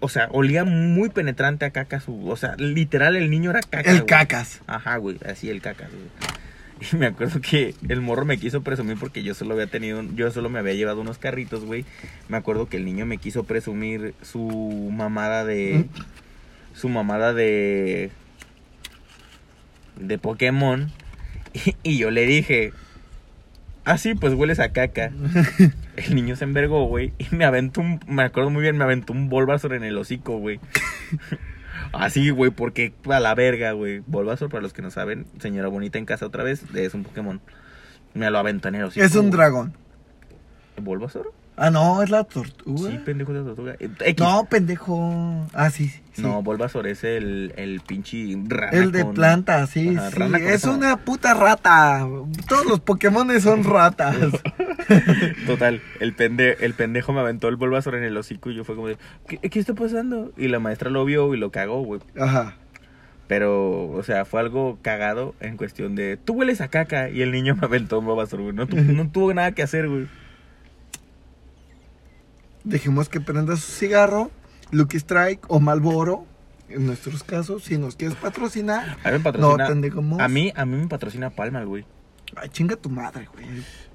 o 0.00 0.08
sea, 0.10 0.28
olía 0.32 0.64
muy 0.64 1.08
penetrante 1.08 1.64
a 1.64 1.70
caca. 1.70 1.98
Su, 1.98 2.28
o 2.28 2.36
sea, 2.36 2.56
literal, 2.58 3.16
el 3.16 3.30
niño 3.30 3.48
era 3.52 3.60
caca. 3.62 3.90
el 3.90 4.00
güey. 4.00 4.06
cacas. 4.06 4.60
Ajá, 4.66 4.98
güey, 4.98 5.16
así 5.26 5.48
el 5.48 5.62
caca, 5.62 5.88
güey. 5.88 6.10
Y 6.92 6.96
me 6.96 7.06
acuerdo 7.06 7.40
que 7.40 7.74
el 7.88 8.00
morro 8.00 8.24
me 8.24 8.38
quiso 8.38 8.62
presumir 8.62 8.98
porque 8.98 9.22
yo 9.22 9.34
solo 9.34 9.54
había 9.54 9.66
tenido, 9.66 10.02
yo 10.14 10.30
solo 10.30 10.48
me 10.50 10.58
había 10.58 10.74
llevado 10.74 11.00
unos 11.00 11.18
carritos, 11.18 11.64
güey. 11.64 11.84
Me 12.28 12.36
acuerdo 12.36 12.68
que 12.68 12.76
el 12.76 12.84
niño 12.84 13.06
me 13.06 13.18
quiso 13.18 13.44
presumir 13.44 14.14
su 14.22 14.90
mamada 14.92 15.44
de, 15.44 15.86
su 16.74 16.88
mamada 16.88 17.32
de, 17.32 18.10
de 19.98 20.18
Pokémon. 20.18 20.90
Y, 21.54 21.76
y 21.84 21.98
yo 21.98 22.10
le 22.10 22.26
dije, 22.26 22.72
ah, 23.84 23.96
sí, 23.96 24.16
pues 24.16 24.34
hueles 24.34 24.58
a 24.58 24.72
caca. 24.72 25.12
El 25.96 26.16
niño 26.16 26.34
se 26.34 26.42
envergó, 26.42 26.86
güey, 26.86 27.12
y 27.18 27.32
me 27.32 27.44
aventó 27.44 27.80
un, 27.80 28.00
me 28.08 28.24
acuerdo 28.24 28.50
muy 28.50 28.62
bien, 28.62 28.76
me 28.76 28.82
aventó 28.82 29.12
un 29.12 29.28
Bulbasaur 29.28 29.74
en 29.74 29.84
el 29.84 29.96
hocico, 29.96 30.38
güey. 30.38 30.58
Así, 31.98 32.30
güey, 32.30 32.50
porque 32.50 32.92
a 33.10 33.20
la 33.20 33.34
verga, 33.34 33.72
güey. 33.72 34.00
Bulbasaur, 34.06 34.50
para 34.50 34.62
los 34.62 34.72
que 34.72 34.82
no 34.82 34.90
saben, 34.90 35.26
señora 35.40 35.68
bonita 35.68 35.98
en 35.98 36.04
casa 36.06 36.26
otra 36.26 36.42
vez, 36.44 36.62
es 36.74 36.94
un 36.94 37.04
Pokémon. 37.04 37.40
Me 38.14 38.30
lo 38.30 38.38
aventó 38.38 38.68
en 38.68 38.76
el 38.76 38.84
hocico. 38.84 39.04
Es 39.04 39.14
un 39.16 39.30
dragón. 39.30 39.74
¿Bulbasaur? 40.80 41.32
Ah, 41.56 41.70
no, 41.70 42.02
es 42.02 42.10
la 42.10 42.24
tortuga. 42.24 42.90
Sí, 42.90 42.98
pendejo 42.98 43.32
de 43.32 43.42
tortuga. 43.44 43.76
Eh, 43.78 43.88
X. 44.00 44.16
no, 44.24 44.44
pendejo. 44.46 45.46
Ah, 45.52 45.70
sí, 45.70 45.88
sí. 45.88 46.00
sí. 46.14 46.22
No, 46.22 46.42
Bulbasaur 46.42 46.88
es 46.88 47.04
el, 47.04 47.54
el 47.56 47.80
pinche 47.80 48.36
rana 48.48 48.72
El 48.72 48.90
de 48.90 49.04
con- 49.04 49.14
planta, 49.14 49.64
sí, 49.68 49.94
Ajá, 49.96 50.10
sí. 50.10 50.22
Es 50.46 50.64
una 50.64 50.96
puta 50.96 51.32
rata. 51.34 52.04
Todos 52.48 52.66
los 52.66 52.80
Pokémon 52.80 53.40
son 53.40 53.62
ratas. 53.62 54.16
Total, 55.46 55.80
el, 56.00 56.12
pende, 56.14 56.56
el 56.60 56.74
pendejo 56.74 57.12
me 57.12 57.20
aventó 57.20 57.48
el 57.48 57.56
Bulbasaur 57.56 57.94
en 57.96 58.04
el 58.04 58.16
hocico 58.16 58.50
y 58.50 58.54
yo 58.54 58.64
fue 58.64 58.74
como 58.74 58.88
de, 58.88 58.96
¿qué, 59.28 59.38
qué 59.38 59.58
está 59.58 59.74
pasando? 59.74 60.32
Y 60.36 60.48
la 60.48 60.58
maestra 60.60 60.90
lo 60.90 61.04
vio 61.04 61.34
y 61.34 61.38
lo 61.38 61.50
cagó, 61.50 61.82
güey. 61.82 62.00
Ajá. 62.18 62.56
Pero, 63.26 63.88
o 63.90 64.02
sea, 64.02 64.24
fue 64.26 64.40
algo 64.40 64.78
cagado 64.82 65.34
en 65.40 65.56
cuestión 65.56 65.94
de, 65.94 66.16
tú 66.16 66.34
hueles 66.34 66.60
a 66.60 66.68
caca 66.68 67.08
y 67.08 67.22
el 67.22 67.32
niño 67.32 67.56
me 67.56 67.66
aventó 67.66 67.98
un 67.98 68.06
Bulbasaur, 68.06 68.42
güey. 68.42 68.54
No, 68.54 68.66
tu- 68.66 68.76
no 68.76 69.08
tuvo 69.10 69.32
nada 69.32 69.52
que 69.52 69.62
hacer, 69.62 69.88
güey. 69.88 70.06
Dejemos 72.64 73.08
que 73.08 73.20
prenda 73.20 73.56
su 73.56 73.70
cigarro, 73.72 74.30
Lucky 74.70 74.96
Strike 74.98 75.44
o 75.48 75.60
Malboro. 75.60 76.26
En 76.70 76.86
nuestros 76.86 77.22
casos, 77.22 77.62
si 77.64 77.76
nos 77.76 77.94
quieres 77.94 78.16
patrocinar. 78.16 78.96
A 79.04 79.10
mí 79.10 79.18
me 79.18 79.20
patrocina. 79.20 79.68
No, 80.18 80.24
a 80.24 80.28
mí, 80.28 80.50
a 80.56 80.64
mí 80.64 80.76
me 80.78 80.88
patrocina 80.88 81.28
Palmal, 81.30 81.66
güey. 81.66 81.84
Ay, 82.36 82.48
chinga 82.48 82.74
tu 82.76 82.88
madre, 82.88 83.28
güey. 83.32 83.44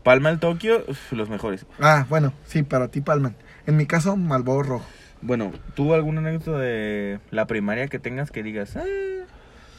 Palmal 0.10 0.39
Tokio, 0.39 0.84
los 1.12 1.30
mejores. 1.30 1.68
Ah, 1.80 2.07
bueno, 2.10 2.34
sí, 2.47 2.64
para 2.64 2.88
ti, 2.88 2.99
Palman. 2.99 3.36
En 3.68 3.78
mi 3.78 3.86
caso, 3.86 4.18
Malboro 4.18 4.64
rojo. 4.64 4.86
Bueno, 5.22 5.51
¿tú 5.76 5.93
alguna 5.93 6.22
anécdota 6.22 6.57
de 6.57 7.20
la 7.30 7.45
primaria 7.45 7.88
que 7.89 7.99
tengas 7.99 8.32
que 8.32 8.41
digas, 8.41 8.76
"Ah, 8.76 8.86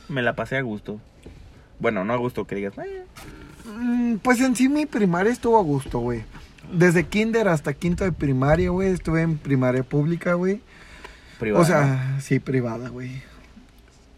me 0.08 0.22
la 0.22 0.36
pasé 0.36 0.56
a 0.56 0.60
gusto? 0.62 1.00
Bueno, 1.80 2.04
no 2.04 2.12
a 2.12 2.16
gusto, 2.16 2.46
que 2.46 2.54
digas, 2.54 2.74
"Ah, 2.78 2.84
Mm, 3.76 4.18
Pues 4.18 4.40
en 4.40 4.54
sí 4.54 4.68
mi 4.68 4.86
primaria 4.86 5.32
estuvo 5.32 5.58
a 5.58 5.64
gusto, 5.64 5.98
güey. 5.98 6.22
Desde 6.72 7.06
kinder 7.06 7.48
hasta 7.48 7.74
quinto 7.74 8.04
de 8.04 8.12
primaria, 8.12 8.70
güey. 8.70 8.90
Estuve 8.92 9.22
en 9.22 9.36
primaria 9.36 9.82
pública, 9.82 10.34
güey. 10.34 10.60
privada. 11.40 11.60
O 11.64 11.66
sea, 11.66 12.20
sí, 12.20 12.38
privada, 12.38 12.88
güey. 12.88 13.20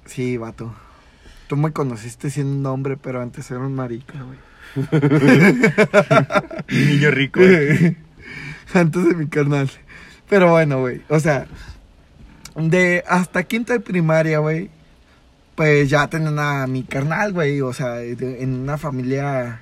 Sí, 0.04 0.36
vato. 0.36 0.74
Tú 1.46 1.56
me 1.56 1.72
conociste 1.72 2.28
siendo 2.28 2.52
un 2.52 2.66
hombre, 2.66 2.98
pero 2.98 3.22
antes 3.22 3.50
era 3.50 3.60
un 3.60 3.74
marica, 3.74 4.22
güey. 4.22 4.51
Niño 6.70 7.11
rico. 7.11 7.41
güey. 7.41 7.97
antes 8.75 9.05
de 9.09 9.14
mi 9.14 9.27
carnal. 9.27 9.70
Pero 10.29 10.51
bueno, 10.51 10.81
güey. 10.81 11.03
O 11.09 11.20
sea, 11.20 11.47
de 12.57 13.05
hasta 13.09 13.43
quinto 13.45 13.73
de 13.73 13.81
primaria, 13.81 14.39
güey. 14.39 14.70
Pues 15.55 15.91
ya 15.91 16.07
tenían 16.09 16.39
a 16.39 16.66
mi 16.66 16.83
carnal, 16.83 17.33
güey. 17.33 17.61
O 17.61 17.73
sea, 17.73 17.91
de- 17.97 18.43
en 18.43 18.55
una 18.61 18.79
familia 18.79 19.61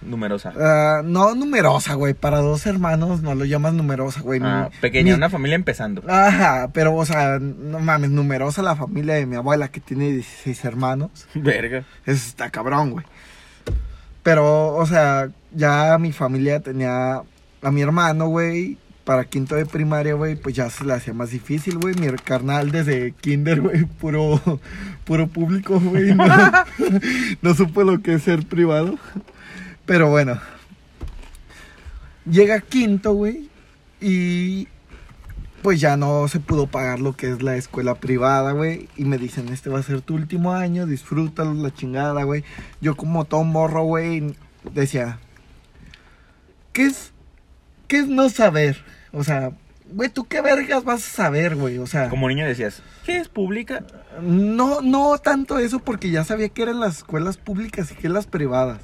Numerosa. 0.00 0.52
Ah, 0.56 1.02
no 1.04 1.34
numerosa, 1.34 1.94
güey. 1.94 2.14
Para 2.14 2.38
dos 2.38 2.64
hermanos 2.66 3.20
no 3.20 3.34
lo 3.34 3.44
llamas 3.44 3.72
numerosa, 3.74 4.20
güey. 4.20 4.40
Ah, 4.42 4.68
Mi- 4.72 4.78
pequeña, 4.78 5.12
mi- 5.12 5.16
una 5.18 5.28
familia 5.28 5.56
empezando. 5.56 6.04
Ajá, 6.08 6.70
pero, 6.72 6.94
o 6.94 7.04
sea, 7.04 7.40
no 7.40 7.80
mames, 7.80 8.08
numerosa 8.10 8.62
la 8.62 8.76
familia 8.76 9.14
de 9.16 9.26
mi 9.26 9.34
abuela 9.34 9.68
que 9.68 9.80
tiene 9.80 10.12
16 10.12 10.64
hermanos. 10.64 11.10
Verga. 11.34 11.78
Eso 12.06 12.26
está 12.28 12.48
cabrón, 12.50 12.92
güey. 12.92 13.04
Pero, 14.28 14.74
o 14.74 14.84
sea, 14.84 15.30
ya 15.54 15.96
mi 15.98 16.12
familia 16.12 16.60
tenía 16.60 17.22
a 17.62 17.70
mi 17.70 17.80
hermano, 17.80 18.26
güey. 18.28 18.76
Para 19.04 19.24
quinto 19.24 19.54
de 19.54 19.64
primaria, 19.64 20.12
güey, 20.12 20.36
pues 20.36 20.54
ya 20.54 20.68
se 20.68 20.84
le 20.84 20.92
hacía 20.92 21.14
más 21.14 21.30
difícil, 21.30 21.78
güey. 21.78 21.94
Mi 21.94 22.08
carnal 22.18 22.70
desde 22.70 23.12
kinder, 23.12 23.62
güey, 23.62 23.86
puro, 23.86 24.38
puro 25.06 25.28
público, 25.28 25.80
güey. 25.80 26.14
No, 26.14 26.26
no 27.40 27.54
supo 27.54 27.84
lo 27.84 28.02
que 28.02 28.16
es 28.16 28.24
ser 28.24 28.44
privado. 28.44 28.98
Pero 29.86 30.10
bueno. 30.10 30.38
Llega 32.30 32.60
quinto, 32.60 33.14
güey. 33.14 33.48
Y 33.98 34.68
pues 35.62 35.80
ya 35.80 35.96
no 35.96 36.28
se 36.28 36.40
pudo 36.40 36.66
pagar 36.66 37.00
lo 37.00 37.16
que 37.16 37.30
es 37.30 37.42
la 37.42 37.56
escuela 37.56 37.94
privada, 37.96 38.52
güey. 38.52 38.88
Y 38.96 39.04
me 39.04 39.18
dicen, 39.18 39.48
este 39.48 39.70
va 39.70 39.78
a 39.80 39.82
ser 39.82 40.00
tu 40.00 40.14
último 40.14 40.52
año, 40.52 40.86
disfrútalo, 40.86 41.54
la 41.54 41.72
chingada, 41.72 42.22
güey. 42.24 42.44
Yo 42.80 42.96
como 42.96 43.24
todo 43.24 43.44
morro, 43.44 43.82
güey, 43.84 44.34
decía, 44.72 45.18
¿qué 46.72 46.86
es, 46.86 47.12
qué 47.86 47.98
es 47.98 48.08
no 48.08 48.28
saber? 48.28 48.84
O 49.12 49.24
sea, 49.24 49.52
güey, 49.92 50.08
¿tú 50.08 50.24
qué 50.24 50.40
vergas 50.40 50.84
vas 50.84 51.04
a 51.06 51.10
saber, 51.10 51.56
güey? 51.56 51.78
O 51.78 51.86
sea, 51.86 52.08
Como 52.08 52.28
niño 52.28 52.46
decías, 52.46 52.82
¿qué 53.04 53.16
es 53.18 53.28
pública? 53.28 53.84
no, 54.22 54.80
no 54.80 55.18
tanto 55.18 55.58
eso 55.58 55.78
porque 55.78 56.10
ya 56.10 56.24
sabía 56.24 56.48
que 56.48 56.62
eran 56.62 56.80
las 56.80 56.98
escuelas 56.98 57.36
públicas 57.36 57.90
y 57.92 57.94
que 57.94 58.08
las 58.08 58.26
privadas, 58.26 58.80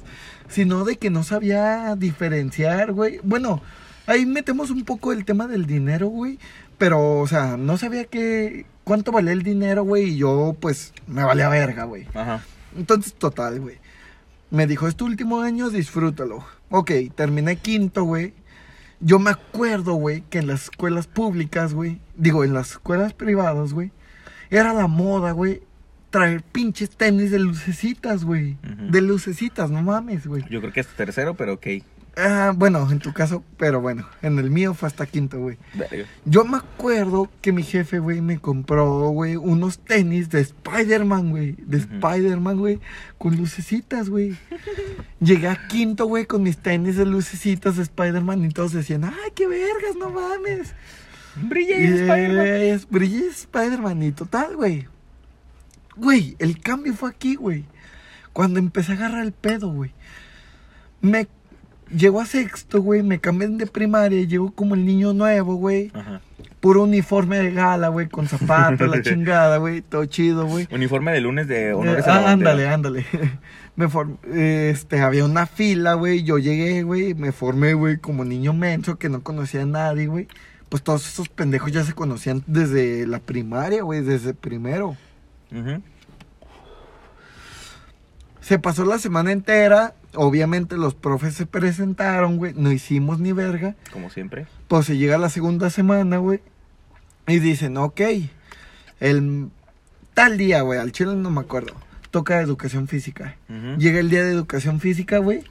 sino 0.47 0.85
de 0.85 0.97
que 0.97 1.09
no 1.09 1.23
sabía 1.23 1.95
diferenciar, 1.95 2.91
güey. 2.93 3.19
Bueno, 3.23 3.61
ahí 4.07 4.25
metemos 4.25 4.69
un 4.69 4.83
poco 4.85 5.11
el 5.11 5.25
tema 5.25 5.47
del 5.47 5.65
dinero, 5.65 6.07
güey, 6.07 6.39
pero, 6.77 7.19
o 7.19 7.27
sea, 7.27 7.57
no 7.57 7.77
sabía 7.77 8.05
que 8.05 8.65
cuánto 8.83 9.11
valía 9.11 9.33
el 9.33 9.43
dinero, 9.43 9.83
güey, 9.83 10.11
y 10.11 10.17
yo, 10.17 10.55
pues, 10.59 10.93
me 11.07 11.23
valía 11.23 11.49
verga, 11.49 11.83
güey. 11.83 12.07
Ajá. 12.13 12.43
Entonces, 12.77 13.13
total, 13.13 13.59
güey. 13.59 13.77
Me 14.51 14.67
dijo, 14.67 14.87
es 14.87 14.95
tu 14.95 15.05
último 15.05 15.41
año, 15.41 15.69
disfrútalo. 15.69 16.45
Ok, 16.69 16.91
terminé 17.15 17.57
quinto, 17.57 18.03
güey. 18.03 18.33
Yo 18.99 19.19
me 19.19 19.31
acuerdo, 19.31 19.93
güey, 19.93 20.21
que 20.29 20.39
en 20.39 20.47
las 20.47 20.63
escuelas 20.63 21.07
públicas, 21.07 21.73
güey, 21.73 21.99
digo, 22.15 22.43
en 22.43 22.53
las 22.53 22.71
escuelas 22.71 23.13
privadas, 23.13 23.73
güey, 23.73 23.91
era 24.49 24.73
la 24.73 24.87
moda, 24.87 25.31
güey, 25.31 25.61
traer 26.09 26.43
pinches 26.43 26.91
tenis 26.91 27.31
de 27.31 27.39
lucecitas, 27.39 28.23
güey. 28.23 28.57
De 28.89 29.01
lucecitas, 29.01 29.69
no 29.69 29.81
mames, 29.81 30.25
güey. 30.25 30.43
Yo 30.49 30.61
creo 30.61 30.71
que 30.71 30.79
es 30.79 30.87
tercero, 30.87 31.35
pero 31.35 31.55
ok. 31.55 31.67
Ah, 32.17 32.53
bueno, 32.55 32.89
en 32.89 32.99
tu 32.99 33.11
caso, 33.11 33.43
pero 33.57 33.81
bueno, 33.81 34.07
en 34.21 34.39
el 34.39 34.49
mío 34.49 34.73
fue 34.73 34.87
hasta 34.87 35.05
quinto, 35.05 35.37
güey. 35.39 35.57
Yo 36.23 36.45
me 36.45 36.57
acuerdo 36.57 37.29
que 37.41 37.51
mi 37.51 37.61
jefe, 37.61 37.99
güey, 37.99 38.21
me 38.21 38.39
compró, 38.39 39.09
güey, 39.09 39.35
unos 39.35 39.79
tenis 39.79 40.29
de 40.29 40.39
Spider-Man, 40.39 41.31
güey. 41.31 41.55
De. 41.59 41.77
Spider-Man, 41.77 42.57
güey, 42.57 42.79
con 43.17 43.35
lucecitas, 43.35 44.09
güey. 44.09 44.37
Llegué 45.19 45.49
a 45.49 45.67
quinto, 45.67 46.05
güey, 46.05 46.25
con 46.25 46.43
mis 46.43 46.57
tenis 46.57 46.95
de 46.95 47.05
lucecitas 47.05 47.75
de 47.75 47.83
Spider-Man 47.83 48.45
y 48.45 48.49
todos 48.49 48.71
decían, 48.71 49.03
ay, 49.03 49.31
qué 49.35 49.47
vergas, 49.47 49.97
no 49.99 50.09
mames. 50.09 50.73
Brilla 51.35 51.77
Y, 51.77 51.83
Spider-Man. 51.85 52.81
brillé 52.89 53.27
Spider-Man 53.27 54.03
y 54.03 54.11
total, 54.13 54.55
güey. 54.55 54.87
Güey, 55.97 56.37
el 56.39 56.61
cambio 56.61 56.93
fue 56.93 57.09
aquí, 57.09 57.35
güey. 57.35 57.65
Cuando 58.31 58.59
empecé 58.59 58.93
a 58.93 58.95
agarrar 58.95 59.25
el 59.25 59.33
pedo, 59.33 59.69
güey. 59.69 59.91
Me 61.01 61.27
llegó 61.95 62.21
a 62.21 62.25
sexto, 62.25 62.81
güey, 62.81 63.03
me 63.03 63.19
cambié 63.19 63.47
de 63.47 63.67
primaria, 63.67 64.23
llegó 64.23 64.51
como 64.51 64.75
el 64.75 64.85
niño 64.85 65.13
nuevo, 65.13 65.55
güey. 65.55 65.91
Ajá. 65.93 66.21
Puro 66.59 66.83
uniforme 66.83 67.37
de 67.37 67.51
gala, 67.51 67.89
güey, 67.89 68.07
con 68.09 68.27
zapatos, 68.27 68.89
la 68.89 69.01
chingada, 69.03 69.57
güey, 69.57 69.81
todo 69.81 70.05
chido, 70.05 70.47
güey. 70.47 70.67
Uniforme 70.71 71.11
de 71.11 71.21
lunes 71.21 71.47
de 71.47 71.73
honores 71.73 72.07
Eh, 72.07 72.09
a 72.09 72.21
la 72.21 72.27
ah, 72.29 72.31
ándale, 72.31 72.67
ándale. 72.67 73.05
Me 73.75 73.87
form- 73.87 74.17
este, 74.33 74.99
había 75.01 75.25
una 75.25 75.45
fila, 75.45 75.93
güey, 75.95 76.23
yo 76.23 76.37
llegué, 76.37 76.81
güey, 76.83 77.13
me 77.13 77.31
formé, 77.33 77.73
güey, 77.73 77.97
como 77.97 78.23
niño 78.23 78.53
menso 78.53 78.97
que 78.97 79.09
no 79.09 79.21
conocía 79.21 79.63
a 79.63 79.65
nadie, 79.65 80.07
güey. 80.07 80.27
Pues 80.69 80.81
todos 80.81 81.05
esos 81.07 81.27
pendejos 81.29 81.71
ya 81.73 81.83
se 81.83 81.93
conocían 81.93 82.41
desde 82.47 83.05
la 83.05 83.19
primaria, 83.19 83.83
güey, 83.83 84.01
desde 84.01 84.33
primero. 84.33 84.95
Se 88.41 88.59
pasó 88.59 88.85
la 88.85 88.97
semana 88.99 89.31
entera, 89.31 89.93
obviamente 90.15 90.77
los 90.77 90.95
profes 90.95 91.35
se 91.35 91.45
presentaron, 91.45 92.37
güey, 92.37 92.53
no 92.55 92.71
hicimos 92.71 93.19
ni 93.19 93.31
verga. 93.31 93.75
Como 93.91 94.09
siempre. 94.09 94.47
Pues 94.67 94.85
se 94.85 94.97
llega 94.97 95.17
la 95.17 95.29
segunda 95.29 95.69
semana, 95.69 96.17
güey. 96.17 96.41
Y 97.27 97.39
dicen, 97.39 97.77
ok, 97.77 98.01
el 98.99 99.49
tal 100.13 100.37
día, 100.37 100.61
güey, 100.61 100.79
al 100.79 100.91
chile 100.91 101.15
no 101.15 101.29
me 101.31 101.41
acuerdo. 101.41 101.73
Toca 102.11 102.39
educación 102.39 102.87
física. 102.87 103.35
Llega 103.77 103.99
el 103.99 104.09
día 104.09 104.23
de 104.23 104.31
educación 104.31 104.79
física, 104.79 105.17
güey. 105.17 105.43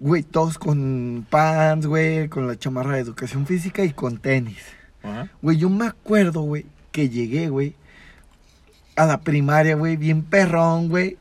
Güey, 0.00 0.22
todos 0.22 0.58
con 0.58 1.26
pants, 1.30 1.86
güey, 1.86 2.28
con 2.28 2.46
la 2.46 2.58
chamarra 2.58 2.94
de 2.94 3.00
educación 3.00 3.46
física 3.46 3.84
y 3.84 3.92
con 3.92 4.18
tenis. 4.18 4.62
Güey, 5.42 5.56
yo 5.56 5.70
me 5.70 5.86
acuerdo, 5.86 6.42
güey, 6.42 6.66
que 6.92 7.08
llegué, 7.08 7.48
güey, 7.48 7.74
a 8.96 9.06
la 9.06 9.20
primaria, 9.20 9.74
güey, 9.74 9.96
bien 9.96 10.22
perrón, 10.22 10.88
güey. 10.88 11.16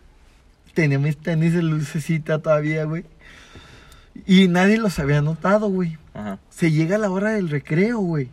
Tenía 0.73 0.99
mis 0.99 1.17
tenis 1.17 1.53
de 1.53 1.61
lucecita 1.61 2.39
todavía, 2.39 2.85
güey. 2.85 3.05
Y 4.25 4.47
nadie 4.47 4.77
los 4.77 4.99
había 4.99 5.21
notado, 5.21 5.69
güey 5.69 5.97
Ajá. 6.13 6.37
se 6.49 6.71
llega 6.71 6.97
la 6.97 7.09
hora 7.09 7.31
del 7.31 7.49
recreo, 7.49 7.99
güey. 7.99 8.29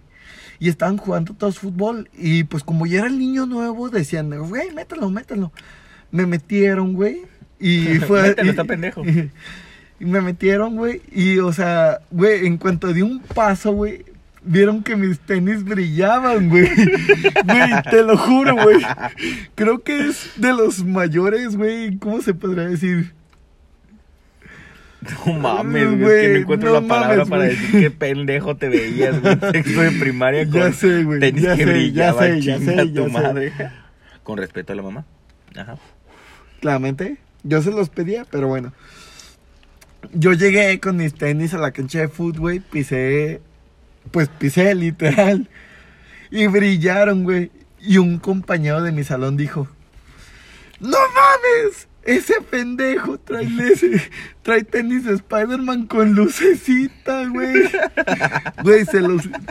Y 0.59 0.68
estaban 0.68 0.99
jugando 0.99 1.32
todos 1.34 1.59
fútbol. 1.59 2.11
Y 2.16 2.45
pues 2.45 2.62
como 2.64 2.86
ya 2.86 2.99
era 3.01 3.09
el 3.09 3.18
niño 3.18 3.47
nuevo, 3.47 3.88
decían, 3.88 4.30
güey, 4.49 4.70
mételo, 4.72 5.09
mételo. 5.11 5.53
Me 6.11 6.26
metieron, 6.26 6.93
güey. 6.93 7.22
Y 7.59 7.86
fue... 8.07 8.22
Mételo, 8.28 8.47
y- 8.47 8.51
está 8.51 8.64
pendejo. 8.64 9.03
Y, 9.07 9.30
y 10.01 10.05
me 10.05 10.20
metieron, 10.20 10.76
güey. 10.76 11.01
Y, 11.12 11.38
o 11.38 11.53
sea, 11.53 12.01
güey, 12.11 12.47
en 12.47 12.59
cuanto 12.59 12.93
di 12.93 13.01
un 13.03 13.20
paso, 13.20 13.72
güey, 13.72 14.05
vieron 14.43 14.82
que 14.82 14.97
mis 14.97 15.18
tenis 15.20 15.64
brillaban, 15.64 16.49
güey. 16.49 16.68
Güey, 17.45 17.82
te 17.91 18.03
lo 18.03 18.16
juro, 18.16 18.55
güey. 18.57 18.78
Creo 19.55 19.82
que 19.82 20.09
es 20.09 20.30
de 20.36 20.53
los 20.53 20.84
mayores, 20.84 21.57
güey. 21.57 21.99
¿Cómo 21.99 22.20
se 22.22 22.34
podría 22.34 22.64
decir? 22.68 23.12
No 25.26 25.32
mames, 25.34 25.99
güey. 25.99 26.16
Es 26.16 26.22
que 26.22 26.28
no 26.34 26.36
encuentro 26.41 26.68
no 26.72 26.80
la 26.80 26.86
palabra 26.86 27.24
mames, 27.24 27.28
para 27.30 27.45
güey. 27.47 27.57
decir 27.57 27.80
qué 27.80 27.91
pendejo 27.91 28.57
te 28.57 28.68
veías, 28.68 29.20
güey. 29.20 29.38
Sexto 29.53 29.80
de 29.80 29.91
primaria 29.93 30.45
con 30.45 30.55
Ya 30.61 30.72
sé, 30.72 31.05
güey, 31.05 31.20
tenis 31.20 31.43
ya 31.43 31.57
que 31.57 31.64
sé, 31.64 31.66
ya 31.66 31.72
brillaban, 32.12 32.32
sé, 32.34 32.41
ya 32.43 32.59
sé, 32.59 32.76
tu 32.86 32.95
ya 32.95 33.05
sé. 33.05 33.11
madre. 33.11 33.53
Con 34.22 34.36
respeto 34.38 34.72
a 34.72 34.76
la 34.76 34.82
mamá. 34.82 35.05
Ajá. 35.57 35.76
Claramente, 36.61 37.16
yo 37.43 37.62
se 37.62 37.70
los 37.70 37.88
pedía, 37.88 38.26
pero 38.30 38.49
bueno. 38.49 38.72
Yo 40.12 40.32
llegué 40.34 40.78
con 40.80 40.97
mis 40.97 41.14
tenis 41.14 41.55
a 41.55 41.59
la 41.59 41.72
cancha 41.72 42.01
de 42.01 42.09
fútbol, 42.09 42.41
güey, 42.41 42.61
pisé, 42.61 43.41
pues 44.11 44.28
pisé 44.28 44.74
literal. 44.74 45.48
Y 46.30 46.46
brillaron, 46.46 47.24
güey. 47.24 47.50
Y 47.80 47.98
un 47.98 48.18
compañero 48.18 48.82
de 48.82 48.92
mi 48.92 49.04
salón 49.04 49.36
dijo, 49.36 49.68
¡No 50.80 50.90
mames! 50.90 51.88
Ese 52.02 52.40
pendejo 52.40 53.18
trae, 53.18 53.46
ese, 53.70 54.00
trae 54.42 54.64
tenis 54.64 55.04
de 55.04 55.14
Spider-Man 55.14 55.86
con 55.86 56.14
lucecita, 56.14 57.26
güey. 57.28 57.52
Güey, 58.62 58.84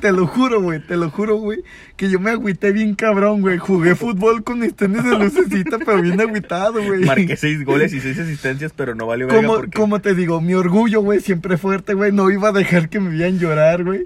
te 0.01 0.11
lo 0.11 0.27
juro, 0.27 0.61
güey, 0.61 0.79
te 0.85 0.95
lo 0.95 1.09
juro, 1.09 1.37
güey, 1.37 1.63
que 1.95 2.09
yo 2.09 2.19
me 2.19 2.29
agüité 2.29 2.71
bien 2.71 2.93
cabrón, 2.95 3.41
güey. 3.41 3.57
Jugué 3.57 3.95
fútbol 3.95 4.43
con 4.43 4.59
mis 4.59 4.75
tenis 4.75 5.03
de 5.03 5.17
lucecita, 5.17 5.79
pero 5.79 6.01
bien 6.01 6.19
agüitado, 6.21 6.83
güey. 6.83 7.05
Marqué 7.05 7.35
seis 7.35 7.63
goles 7.63 7.91
y 7.93 7.99
seis 7.99 8.19
asistencias, 8.19 8.71
pero 8.75 8.93
no 8.93 9.07
valió 9.07 9.27
verga 9.27 9.41
Como, 9.41 9.55
porque... 9.55 9.77
como 9.77 9.99
te 9.99 10.13
digo, 10.13 10.41
mi 10.41 10.53
orgullo, 10.53 11.01
güey, 11.01 11.21
siempre 11.21 11.57
fuerte, 11.57 11.93
güey. 11.93 12.11
No 12.11 12.29
iba 12.29 12.49
a 12.49 12.51
dejar 12.51 12.89
que 12.89 12.99
me 12.99 13.09
vieran 13.09 13.39
llorar, 13.39 13.83
güey. 13.83 14.03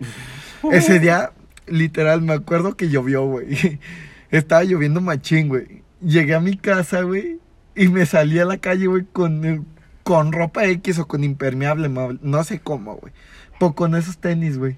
Ese 0.71 0.99
día, 0.99 1.31
literal, 1.67 2.21
me 2.21 2.33
acuerdo 2.33 2.75
que 2.75 2.89
llovió, 2.89 3.25
güey. 3.25 3.79
Estaba 4.31 4.63
lloviendo 4.63 5.01
machín, 5.01 5.49
güey. 5.49 5.83
Llegué 6.01 6.35
a 6.35 6.39
mi 6.39 6.57
casa, 6.57 7.01
güey, 7.01 7.39
y 7.75 7.87
me 7.87 8.05
salí 8.05 8.39
a 8.39 8.45
la 8.45 8.57
calle, 8.57 8.87
güey, 8.87 9.05
con, 9.11 9.45
eh, 9.45 9.61
con 10.03 10.31
ropa 10.31 10.65
X 10.65 10.99
o 10.99 11.07
con 11.07 11.23
impermeable, 11.23 11.89
no 11.89 12.43
sé 12.43 12.59
cómo, 12.59 12.95
güey. 12.95 13.13
Pues 13.59 13.73
con 13.73 13.95
esos 13.95 14.17
tenis, 14.17 14.57
güey. 14.57 14.77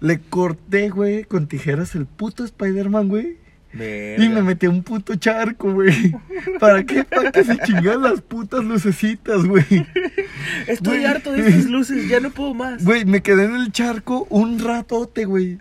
Le 0.00 0.18
corté, 0.20 0.88
güey, 0.88 1.24
con 1.24 1.46
tijeras 1.46 1.94
el 1.94 2.06
puto 2.06 2.44
Spider-Man, 2.44 3.08
güey. 3.08 3.38
Verga. 3.78 4.24
Y 4.24 4.28
me 4.28 4.42
metí 4.42 4.66
a 4.66 4.70
un 4.70 4.82
puto 4.82 5.14
charco, 5.16 5.72
güey. 5.72 6.14
¿Para 6.60 6.84
qué? 6.84 7.04
Para 7.04 7.30
que 7.32 7.44
se 7.44 7.58
chingan 7.58 8.02
las 8.02 8.20
putas 8.20 8.64
lucecitas, 8.64 9.44
güey. 9.44 9.64
Estoy 10.66 10.98
Güey. 10.98 11.04
harto 11.06 11.32
de 11.32 11.46
estas 11.48 11.66
luces, 11.70 12.08
ya 12.08 12.20
no 12.20 12.30
puedo 12.30 12.54
más. 12.54 12.84
Güey, 12.84 13.04
me 13.04 13.22
quedé 13.22 13.44
en 13.44 13.56
el 13.56 13.72
charco 13.72 14.26
un 14.30 14.58
ratote, 14.58 15.24
güey. 15.24 15.58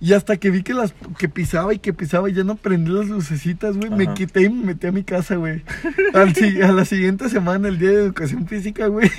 Y 0.00 0.12
hasta 0.12 0.36
que 0.36 0.50
vi 0.50 0.62
que 0.62 0.74
las 0.74 0.94
que 1.18 1.28
pisaba 1.28 1.74
y 1.74 1.80
que 1.80 1.92
pisaba 1.92 2.30
y 2.30 2.32
ya 2.32 2.44
no 2.44 2.54
prendí 2.54 2.90
las 2.92 3.08
lucecitas, 3.08 3.76
güey, 3.76 3.90
me 3.90 4.14
quité 4.14 4.42
y 4.42 4.48
me 4.48 4.66
metí 4.66 4.86
a 4.86 4.92
mi 4.92 5.02
casa, 5.02 5.34
güey. 5.34 5.64
A 6.14 6.70
la 6.72 6.84
siguiente 6.84 7.28
semana, 7.28 7.66
el 7.66 7.78
día 7.80 7.90
de 7.90 7.96
educación 8.04 8.46
física, 8.46 8.86
güey. 8.86 9.10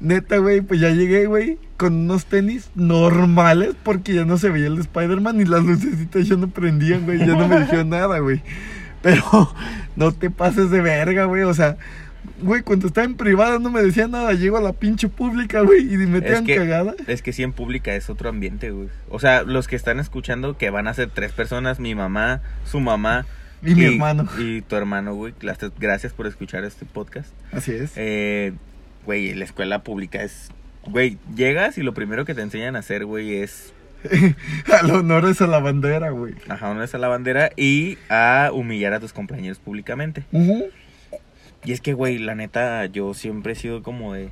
Neta, 0.00 0.38
güey, 0.38 0.60
pues 0.60 0.80
ya 0.80 0.90
llegué, 0.90 1.26
güey, 1.26 1.58
con 1.76 1.94
unos 1.94 2.26
tenis 2.26 2.70
normales 2.74 3.74
porque 3.82 4.14
ya 4.14 4.24
no 4.24 4.38
se 4.38 4.50
veía 4.50 4.66
el 4.66 4.78
Spider-Man 4.78 5.40
y 5.40 5.44
las 5.44 5.64
lucecitas 5.64 6.28
ya 6.28 6.36
no 6.36 6.48
prendían, 6.48 7.04
güey, 7.04 7.18
ya 7.18 7.26
no 7.36 7.48
me 7.48 7.60
dijeron 7.60 7.88
nada, 7.90 8.18
güey. 8.18 8.42
Pero 9.02 9.54
no 9.96 10.12
te 10.12 10.30
pases 10.30 10.70
de 10.70 10.80
verga, 10.80 11.24
güey, 11.26 11.42
o 11.42 11.52
sea, 11.54 11.76
güey, 12.42 12.62
cuando 12.62 12.86
estaba 12.86 13.04
en 13.04 13.16
privada 13.16 13.58
no 13.58 13.70
me 13.70 13.82
decían 13.82 14.10
nada, 14.12 14.32
llego 14.32 14.56
a 14.56 14.62
la 14.62 14.72
pinche 14.72 15.08
pública, 15.08 15.60
güey, 15.60 15.82
y 15.82 15.96
me 15.98 16.04
Es 16.04 16.08
metían 16.08 16.44
que, 16.46 16.56
cagada. 16.56 16.94
es 17.06 17.20
que 17.22 17.32
sí 17.32 17.42
en 17.42 17.52
pública 17.52 17.94
es 17.94 18.08
otro 18.08 18.28
ambiente, 18.30 18.70
güey. 18.70 18.88
O 19.10 19.20
sea, 19.20 19.42
los 19.42 19.68
que 19.68 19.76
están 19.76 20.00
escuchando, 20.00 20.56
que 20.56 20.70
van 20.70 20.88
a 20.88 20.94
ser 20.94 21.10
tres 21.10 21.32
personas, 21.32 21.80
mi 21.80 21.94
mamá, 21.94 22.40
su 22.64 22.80
mamá 22.80 23.26
Y 23.62 23.74
mi 23.74 23.84
hermano. 23.84 24.28
Y 24.38 24.60
tu 24.62 24.76
hermano, 24.76 25.14
güey. 25.14 25.32
Gracias 25.78 26.12
por 26.12 26.26
escuchar 26.26 26.64
este 26.64 26.84
podcast. 26.86 27.28
Así 27.52 27.72
es. 27.72 27.92
Eh, 27.96 28.52
güey, 29.04 29.34
la 29.34 29.44
escuela 29.44 29.82
pública 29.82 30.22
es... 30.22 30.50
Güey, 30.86 31.18
llegas 31.34 31.78
y 31.78 31.82
lo 31.82 31.94
primero 31.94 32.24
que 32.24 32.34
te 32.34 32.42
enseñan 32.42 32.76
a 32.76 32.80
hacer, 32.80 33.04
güey, 33.04 33.36
es... 33.36 33.72
Al 34.80 34.90
honor 34.90 35.28
es 35.30 35.40
a 35.40 35.46
la 35.46 35.60
bandera, 35.60 36.10
güey. 36.10 36.34
Ajá, 36.48 36.70
una 36.70 36.84
a 36.84 36.98
la 36.98 37.08
bandera 37.08 37.50
y 37.56 37.96
a 38.10 38.50
humillar 38.52 38.92
a 38.92 39.00
tus 39.00 39.14
compañeros 39.14 39.58
públicamente. 39.58 40.24
Y 41.64 41.72
es 41.72 41.80
que, 41.80 41.94
güey, 41.94 42.18
la 42.18 42.34
neta, 42.34 42.84
yo 42.86 43.14
siempre 43.14 43.52
he 43.52 43.56
sido 43.56 43.82
como 43.82 44.12
de... 44.12 44.28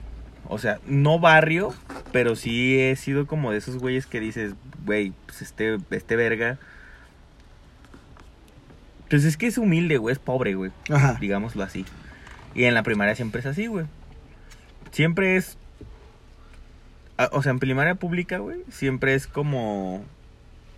O 0.49 0.59
sea, 0.59 0.79
no 0.87 1.18
barrio, 1.18 1.73
pero 2.12 2.37
sí 2.37 2.79
he 2.79 2.97
sido 2.97 3.27
como 3.27 3.53
de 3.53 3.59
esos 3.59 3.79
güeyes 3.79 4.07
que 4.07 4.20
dices, 4.20 4.55
güey, 4.85 5.12
pues 5.27 5.41
este, 5.41 5.79
este 5.91 6.16
verga... 6.16 6.59
Pues 9.09 9.25
es 9.25 9.37
que 9.37 9.47
es 9.47 9.59
humilde, 9.59 9.99
güey, 9.99 10.12
es 10.12 10.18
pobre, 10.18 10.55
güey. 10.55 10.70
Ajá. 10.91 11.16
Digámoslo 11.20 11.62
así. 11.62 11.85
Y 12.55 12.64
en 12.64 12.75
la 12.75 12.83
primaria 12.83 13.14
siempre 13.14 13.41
es 13.41 13.47
así, 13.47 13.66
güey. 13.66 13.87
Siempre 14.93 15.36
es... 15.36 15.57
ah, 17.18 17.28
O 17.32 17.43
sea, 17.43 17.51
en 17.51 17.59
primaria 17.59 17.95
pública, 17.97 18.38
güey, 18.38 18.61
siempre 18.70 19.14
es 19.14 19.26
como... 19.26 20.05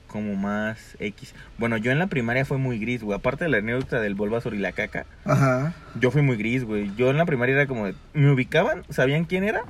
Como 0.06 0.36
más 0.36 0.96
X. 1.00 1.34
Bueno, 1.58 1.76
yo 1.76 1.90
en 1.90 1.98
la 1.98 2.06
primaria 2.06 2.44
fue 2.44 2.56
muy 2.56 2.78
gris, 2.78 3.02
güey. 3.02 3.18
Aparte 3.18 3.44
de 3.44 3.50
la 3.50 3.56
anécdota 3.58 4.00
del 4.00 4.14
Bulbasaur 4.14 4.54
y 4.54 4.58
la 4.58 4.70
caca. 4.70 5.06
Ajá. 5.24 5.74
Yo 6.00 6.12
fui 6.12 6.22
muy 6.22 6.36
gris, 6.36 6.62
güey. 6.62 6.92
Yo 6.96 7.10
en 7.10 7.16
la 7.16 7.26
primaria 7.26 7.56
era 7.56 7.66
como 7.66 7.86
de... 7.86 7.96
¿Me 8.12 8.30
ubicaban? 8.30 8.84
¿Sabían 8.90 9.24
quién 9.24 9.42
era? 9.42 9.62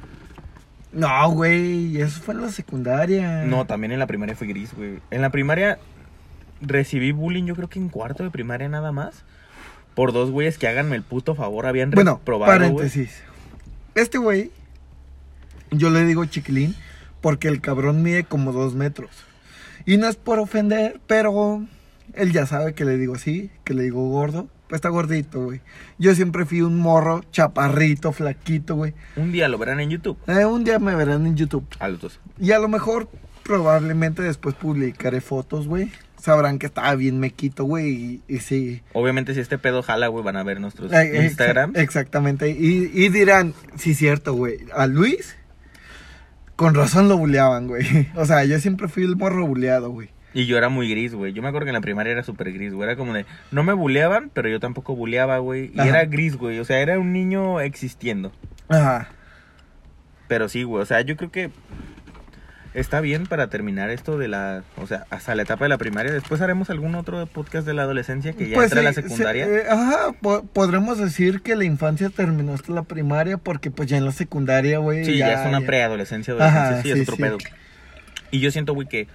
No, 0.93 1.31
güey, 1.31 1.99
eso 1.99 2.21
fue 2.21 2.35
en 2.35 2.43
la 2.43 2.51
secundaria. 2.51 3.45
No, 3.47 3.65
también 3.65 3.93
en 3.93 3.99
la 3.99 4.07
primaria 4.07 4.37
fui 4.37 4.47
gris, 4.47 4.75
güey. 4.75 4.99
En 5.11 5.23
la 5.23 5.31
primaria 5.31 5.79
recibí 6.61 7.11
bullying 7.13 7.45
yo 7.45 7.57
creo 7.57 7.69
que 7.69 7.79
en 7.79 7.89
cuarto 7.89 8.23
de 8.23 8.31
primaria 8.31 8.69
nada 8.69 8.93
más. 8.93 9.25
Por 9.95 10.13
dos 10.13 10.31
güeyes 10.31 10.59
que 10.59 10.69
háganme 10.69 10.97
el 10.97 11.03
puto 11.03 11.35
favor. 11.35 11.65
Habían 11.67 11.91
Bueno, 11.91 12.17
reprobado, 12.19 12.53
paréntesis. 12.53 13.23
Este 13.95 14.19
güey, 14.19 14.51
yo 15.71 15.91
le 15.91 16.05
digo 16.05 16.25
chiquilín 16.25 16.75
porque 17.21 17.49
el 17.49 17.61
cabrón 17.61 18.03
mide 18.03 18.25
como 18.25 18.53
dos 18.53 18.75
metros. 18.75 19.11
Y 19.87 19.99
no 19.99 20.09
es 20.09 20.17
por 20.17 20.39
ofender, 20.39 21.01
pero 21.07 21.65
él 22.15 22.33
ya 22.33 22.47
sabe 22.47 22.75
que 22.75 22.85
le 22.85 22.97
digo 22.97 23.15
así, 23.15 23.51
que 23.65 23.73
le 23.75 23.85
digo 23.85 24.09
gordo. 24.09 24.49
Pues 24.69 24.79
está 24.79 24.89
gordito, 24.89 25.45
güey. 25.45 25.61
Yo 25.99 26.15
siempre 26.15 26.45
fui 26.45 26.63
un 26.63 26.79
morro 26.79 27.23
chaparrito, 27.31 28.13
flaquito, 28.13 28.75
güey. 28.77 28.95
Un 29.17 29.31
día 29.31 29.49
lo 29.49 29.59
verán 29.59 29.79
en 29.79 29.91
YouTube. 29.91 30.19
Eh, 30.27 30.45
un 30.45 30.65
día 30.65 30.79
me 30.79 30.95
verán 30.95 31.27
en 31.27 31.37
YouTube. 31.37 31.67
A 31.79 31.89
los 31.89 32.01
dos. 32.01 32.21
Y 32.41 32.53
a 32.53 32.59
lo 32.59 32.69
mejor, 32.69 33.09
probablemente 33.43 34.23
después 34.23 34.55
publicaré 34.55 35.21
fotos, 35.21 35.69
güey. 35.69 35.93
Sabrán 36.25 36.59
que 36.59 36.65
estaba 36.65 36.95
bien 36.95 37.21
mequito, 37.21 37.65
güey. 37.65 37.91
Y, 37.91 38.23
y 38.29 38.39
sí. 38.39 38.81
Obviamente 38.95 39.35
si 39.35 39.41
este 39.41 39.59
pedo 39.59 39.83
jala, 39.83 40.09
güey, 40.09 40.25
van 40.25 40.37
a 40.39 40.43
ver 40.43 40.59
nuestros 40.59 40.91
Eh, 40.91 40.97
exa- 41.13 41.25
Instagram. 41.25 41.73
Exactamente. 41.77 42.49
Y, 42.49 42.91
y 42.95 43.11
dirán, 43.11 43.53
sí, 43.77 43.93
cierto, 43.95 44.33
güey. 44.33 44.61
A 44.75 44.87
Luis, 44.87 45.37
con 46.57 46.75
razón 46.75 47.09
lo 47.11 47.19
buleaban, 47.19 47.67
güey. 47.67 48.09
O 48.15 48.25
sea, 48.25 48.43
yo 48.45 48.59
siempre 48.59 48.89
fui 48.89 49.05
el 49.05 49.17
morro 49.17 49.47
buleado, 49.47 49.91
güey. 49.91 50.09
Y 50.33 50.47
yo 50.47 50.57
era 50.57 50.71
muy 50.71 50.89
gris, 50.89 51.15
güey. 51.15 51.35
Yo 51.35 51.43
me 51.43 51.49
acuerdo 51.49 51.67
que 51.67 51.71
en 51.71 51.75
la 51.75 51.81
primaria 51.83 52.13
era 52.13 52.23
súper 52.25 52.53
gris, 52.55 52.73
güey. 52.73 52.89
Era 52.89 52.97
como 52.97 53.13
de... 53.13 53.27
No 53.53 53.63
me 53.63 53.75
buleaban, 53.75 54.31
pero 54.33 54.49
yo 54.49 54.61
tampoco 54.61 54.97
buleaba, 54.97 55.37
güey. 55.39 55.71
Y 55.75 55.79
Ajá. 55.79 55.89
era 55.91 56.05
gris, 56.07 56.37
güey. 56.37 56.59
O 56.59 56.65
sea, 56.65 56.81
era 56.81 56.99
un 56.99 57.13
niño 57.13 57.61
existiendo. 57.61 58.33
Ajá. 58.69 59.11
Pero 60.27 60.49
sí, 60.49 60.63
güey. 60.63 60.83
O 60.83 60.87
sea, 60.87 61.03
yo 61.03 61.17
creo 61.19 61.31
que... 61.31 61.51
Está 62.75 63.01
bien 63.01 63.27
para 63.27 63.47
terminar 63.49 63.91
esto 63.91 64.19
de 64.19 64.27
la... 64.27 64.65
O 64.77 64.87
sea, 64.89 65.07
hasta 65.11 65.35
la 65.37 65.43
etapa 65.43 65.65
de 65.65 65.69
la 65.69 65.79
primaria. 65.79 66.13
Después 66.13 66.41
haremos 66.41 66.71
algún 66.71 66.97
otro 66.97 67.25
podcast 67.27 67.65
de 67.67 67.73
la 67.73 67.83
adolescencia 67.83 68.33
que 68.33 68.49
ya 68.49 68.61
entra 68.63 68.81
a 68.81 68.83
la 68.83 68.93
secundaria. 68.93 69.47
sí, 69.47 69.51
eh, 69.53 69.63
ajá, 69.71 70.13
po- 70.21 70.43
podremos 70.45 70.99
decir 70.99 71.41
que 71.43 71.55
la 71.55 71.65
infancia 71.65 72.11
terminó 72.11 72.53
hasta 72.55 72.73
la 72.73 72.83
primaria 72.83 73.37
porque 73.39 73.71
pues 73.71 73.89
ya 73.89 73.97
en 73.97 74.05
la 74.05 74.11
secundaria, 74.13 74.79
güey. 74.79 75.05
Sí, 75.05 75.17
ya, 75.19 75.41
es 75.43 75.49
una 75.49 75.61
preadolescencia, 75.61 76.35
adolescencia, 76.35 76.71
Ajá, 76.73 76.83
sí, 76.83 76.91
es 76.91 77.01
otro 77.03 77.17
pedo. 77.17 77.39
Y 78.33 78.41
yo 78.41 78.51
siento, 78.51 78.75
güey, 78.75 78.89
que 78.89 79.07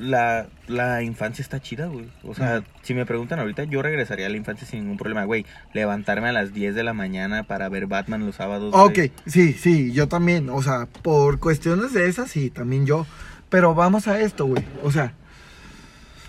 la, 0.00 0.46
la 0.66 1.02
infancia 1.02 1.42
está 1.42 1.60
chida, 1.60 1.86
güey. 1.86 2.06
O 2.24 2.34
sea, 2.34 2.62
si 2.82 2.94
me 2.94 3.04
preguntan 3.04 3.38
ahorita, 3.38 3.64
yo 3.64 3.82
regresaría 3.82 4.26
a 4.26 4.30
la 4.30 4.36
infancia 4.38 4.66
sin 4.66 4.80
ningún 4.80 4.96
problema, 4.96 5.24
güey. 5.24 5.44
Levantarme 5.74 6.28
a 6.28 6.32
las 6.32 6.54
10 6.54 6.74
de 6.74 6.82
la 6.82 6.94
mañana 6.94 7.42
para 7.42 7.68
ver 7.68 7.86
Batman 7.86 8.24
los 8.24 8.36
sábados. 8.36 8.72
Ok, 8.74 8.94
güey. 8.96 9.12
sí, 9.26 9.52
sí, 9.52 9.92
yo 9.92 10.08
también. 10.08 10.48
O 10.48 10.62
sea, 10.62 10.86
por 11.02 11.38
cuestiones 11.38 11.92
de 11.92 12.08
esas, 12.08 12.30
sí, 12.30 12.48
también 12.50 12.86
yo. 12.86 13.06
Pero 13.50 13.74
vamos 13.74 14.08
a 14.08 14.18
esto, 14.20 14.46
güey. 14.46 14.64
O 14.82 14.90
sea, 14.90 15.12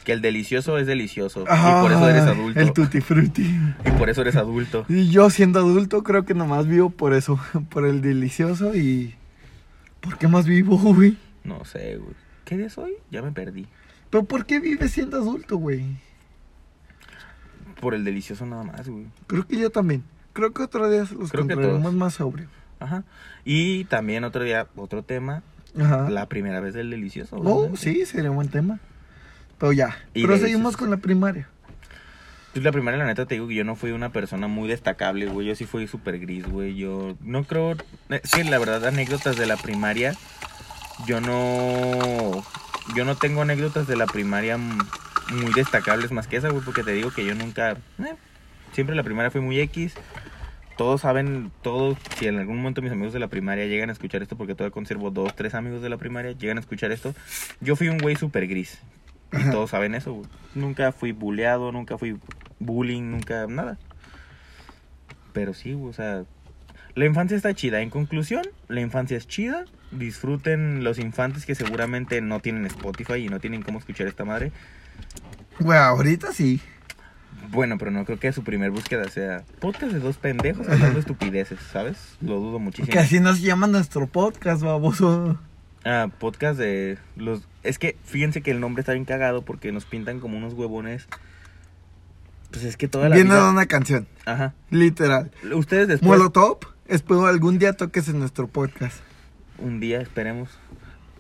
Que 0.04 0.12
el 0.12 0.22
delicioso 0.22 0.78
es 0.78 0.86
delicioso. 0.88 1.44
y 1.44 1.82
por 1.82 1.92
eso 1.92 2.10
eres 2.10 2.24
adulto. 2.24 2.60
El 2.60 2.74
tutti 2.74 3.00
frutti. 3.00 3.58
Y 3.86 3.92
por 3.92 4.10
eso 4.10 4.22
eres 4.22 4.36
adulto. 4.36 4.86
Y 4.90 5.10
yo 5.12 5.30
siendo 5.30 5.60
adulto 5.60 6.04
creo 6.04 6.26
que 6.26 6.34
nomás 6.34 6.68
vivo 6.68 6.90
por 6.90 7.14
eso, 7.14 7.40
por 7.70 7.86
el 7.86 8.02
delicioso 8.02 8.76
y... 8.76 9.16
¿Por 10.02 10.18
qué 10.18 10.28
más 10.28 10.46
vivo, 10.46 10.76
güey? 10.94 11.16
No 11.44 11.64
sé, 11.64 11.98
güey. 11.98 12.16
¿Qué 12.52 12.58
día 12.58 12.70
soy? 12.70 12.96
Ya 13.10 13.22
me 13.22 13.32
perdí. 13.32 13.66
¿Pero 14.10 14.26
por 14.26 14.46
qué 14.46 14.60
vives 14.60 14.92
siendo 14.92 15.16
adulto, 15.16 15.56
güey? 15.56 15.86
Por 17.80 17.94
el 17.94 18.04
delicioso 18.04 18.46
nada 18.46 18.66
más, 18.66 18.90
güey. 18.90 19.06
Creo 19.26 19.48
que 19.48 19.58
yo 19.58 19.70
también. 19.70 20.04
Creo 20.34 20.52
que 20.52 20.62
otro 20.62 20.90
día 20.92 21.06
los 21.18 21.32
Creo 21.32 21.48
que 21.48 21.56
más 21.56 22.16
sobrio. 22.16 22.50
Ajá. 22.82 23.06
Y 23.46 23.86
también 23.86 24.26
otro 24.26 24.44
día, 24.44 24.68
otro 24.76 25.02
tema. 25.02 25.44
Ajá. 25.80 26.10
La 26.10 26.26
primera 26.28 26.60
vez 26.60 26.74
del 26.74 26.90
delicioso. 26.90 27.38
Oh, 27.38 27.60
obviamente. 27.60 27.80
sí, 27.80 28.06
sería 28.06 28.32
un 28.32 28.36
buen 28.36 28.50
tema. 28.50 28.82
Pero 29.58 29.72
ya, 29.72 29.96
Y 30.14 30.24
proseguimos 30.26 30.74
delicioso. 30.74 30.78
con 30.78 30.90
la 30.90 30.98
primaria. 30.98 31.48
Pues 32.52 32.66
la 32.66 32.74
primaria, 32.74 32.98
la 33.00 33.06
neta, 33.06 33.26
te 33.28 33.36
digo 33.36 33.48
que 33.48 33.56
yo 33.56 33.64
no 33.64 33.78
fui 33.78 33.92
una 33.92 34.12
persona 34.12 34.50
muy 34.50 34.68
destacable, 34.68 35.28
güey. 35.28 35.48
Yo 35.48 35.56
sí 35.56 35.64
fui 35.64 35.88
súper 35.88 36.20
gris, 36.20 36.46
güey. 36.46 36.76
Yo 36.76 37.16
no 37.22 37.46
creo... 37.46 37.78
eh, 38.10 38.20
Sí, 38.26 38.44
la 38.44 38.60
verdad, 38.60 38.86
anécdotas 38.88 39.38
de 39.38 39.46
la 39.46 39.56
primaria, 39.56 40.16
yo 41.08 41.22
no... 41.22 42.44
Yo 42.96 43.06
no 43.06 43.16
tengo 43.16 43.44
anécdotas 43.44 43.88
de 43.88 43.96
la 43.96 44.06
primaria 44.06 44.58
muy 44.58 45.54
destacables 45.56 46.12
más 46.12 46.28
que 46.28 46.38
esa, 46.38 46.50
güey, 46.50 46.64
porque 46.64 46.84
te 46.84 46.92
digo 46.92 47.12
que 47.12 47.26
yo 47.26 47.36
nunca... 47.36 47.72
eh, 48.00 48.16
siempre 48.74 48.96
la 48.96 49.04
primaria 49.04 49.32
fue 49.32 49.42
muy 49.42 49.60
X. 49.60 49.94
Todos 50.78 51.02
saben, 51.02 51.52
todos, 51.62 51.98
si 52.18 52.28
en 52.28 52.40
algún 52.40 52.58
momento 52.58 52.82
mis 52.82 52.92
amigos 52.92 53.14
de 53.14 53.20
la 53.20 53.28
primaria 53.28 53.68
llegan 53.68 53.90
a 53.90 53.94
escuchar 53.94 54.24
esto, 54.24 54.36
porque 54.36 54.56
todavía 54.56 54.74
conservo 54.74 55.12
dos, 55.12 55.36
tres 55.36 55.54
amigos 55.54 55.82
de 55.82 55.90
la 55.90 55.98
primaria, 55.98 56.32
llegan 56.32 56.58
a 56.58 56.62
escuchar 56.62 56.92
esto, 56.92 57.14
yo 57.60 57.76
fui 57.76 57.88
un 57.88 58.00
güey 58.00 58.16
súper 58.16 58.48
gris. 58.48 58.80
Y 59.32 59.38
Ajá. 59.38 59.52
todos 59.52 59.70
saben 59.70 59.96
eso, 59.96 60.14
güey. 60.14 60.28
Nunca 60.56 60.92
fui 60.92 61.12
bulleado, 61.12 61.72
nunca 61.72 61.98
fui 61.98 62.18
bullying, 62.60 63.04
nunca 63.04 63.46
nada. 63.48 63.78
Pero 65.34 65.54
sí, 65.54 65.74
güey, 65.74 65.90
o 65.90 65.94
sea, 65.94 66.24
la 66.96 67.06
infancia 67.06 67.38
está 67.38 67.54
chida. 67.54 67.82
En 67.82 67.90
conclusión, 67.90 68.44
la 68.68 68.82
infancia 68.82 69.18
es 69.18 69.28
chida. 69.28 69.66
Disfruten 69.92 70.84
los 70.84 71.00
infantes 71.00 71.46
que 71.46 71.56
seguramente 71.56 72.22
no 72.22 72.40
tienen 72.40 72.66
Spotify 72.66 73.16
y 73.16 73.30
no 73.30 73.40
tienen 73.40 73.62
cómo 73.62 73.80
escuchar 73.80 74.08
esta 74.08 74.26
madre. 74.26 74.52
Güey, 75.60 75.78
ahorita 75.78 76.32
sí. 76.32 76.62
Bueno, 77.50 77.78
pero 77.78 77.92
no 77.92 78.06
creo 78.06 78.20
que 78.20 78.32
su 78.32 78.44
primer 78.44 78.72
búsqueda 78.72 79.10
sea 79.10 79.44
podcast 79.60 79.92
de 79.92 80.00
dos 80.00 80.18
pendejos 80.18 80.68
hablando 80.70 81.00
estupideces, 81.02 81.60
¿sabes? 81.72 81.98
Lo 82.22 82.40
dudo 82.40 82.60
muchísimo. 82.60 82.92
Que 82.92 83.00
así 83.00 83.20
nos 83.20 83.42
llama 83.42 83.68
nuestro 83.68 84.08
podcast, 84.08 84.62
baboso. 84.62 85.38
Ah, 85.84 86.10
podcast 86.20 86.60
de 86.60 86.98
los... 87.16 87.42
Es 87.64 87.80
que 87.80 87.98
fíjense 88.06 88.42
que 88.42 88.52
el 88.52 88.60
nombre 88.60 88.82
está 88.82 88.94
bien 88.94 89.06
cagado 89.06 89.44
porque 89.44 89.72
nos 89.72 89.86
pintan 89.86 90.20
como 90.20 90.38
unos 90.38 90.54
huevones. 90.54 91.08
Pues 92.52 92.64
es 92.64 92.78
que 92.78 92.88
toda 92.88 93.10
la 93.10 93.16
Viene 93.16 93.32
de 93.34 93.40
vida... 93.40 93.50
una 93.50 93.66
canción, 93.66 94.08
Ajá. 94.26 94.54
literal. 94.70 95.32
Ustedes 95.54 95.88
después... 95.88 96.08
Molotov, 96.08 96.60
espero 96.88 97.26
algún 97.26 97.58
día 97.60 97.74
toques 97.74 98.08
en 98.10 98.20
nuestro 98.20 98.48
podcast. 98.48 98.98
Un 99.62 99.80
día, 99.80 100.02
esperemos. 100.02 100.50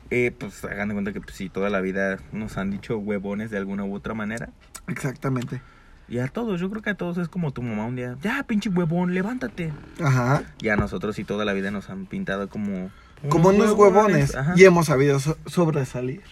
Eh, 0.10 0.36
pues 0.38 0.64
hagan 0.66 0.90
de 0.90 0.94
cuenta 0.96 1.14
que 1.14 1.22
pues, 1.22 1.36
sí, 1.36 1.50
toda 1.50 1.70
la 1.70 1.80
vida 1.80 2.20
nos 2.34 2.58
han 2.58 2.72
dicho 2.72 2.98
huevones 2.98 3.50
de 3.50 3.58
alguna 3.58 3.86
u 3.86 3.94
otra 3.96 4.14
manera. 4.14 4.50
Exactamente. 4.88 5.62
Y 6.10 6.20
a 6.20 6.28
todos, 6.28 6.60
yo 6.60 6.70
creo 6.70 6.82
que 6.82 6.90
a 6.90 6.96
todos 6.96 7.18
es 7.18 7.30
como 7.30 7.52
tu 7.52 7.62
mamá 7.62 7.86
un 7.86 7.96
día. 7.96 8.18
Ya, 8.22 8.44
pinche 8.44 8.70
huevón, 8.70 9.14
levántate. 9.14 9.72
Ajá. 10.04 10.44
Y 10.62 10.68
a 10.68 10.76
nosotros 10.76 11.16
sí 11.16 11.24
toda 11.24 11.46
la 11.46 11.54
vida 11.54 11.72
nos 11.72 11.90
han 11.90 12.06
pintado 12.06 12.50
como... 12.50 12.92
Como 13.30 13.50
unos 13.50 13.72
huevones. 13.74 14.36
Ajá. 14.36 14.54
Y 14.58 14.66
hemos 14.66 14.88
sabido 14.88 15.20
so- 15.20 15.38
sobresalir. 15.46 16.24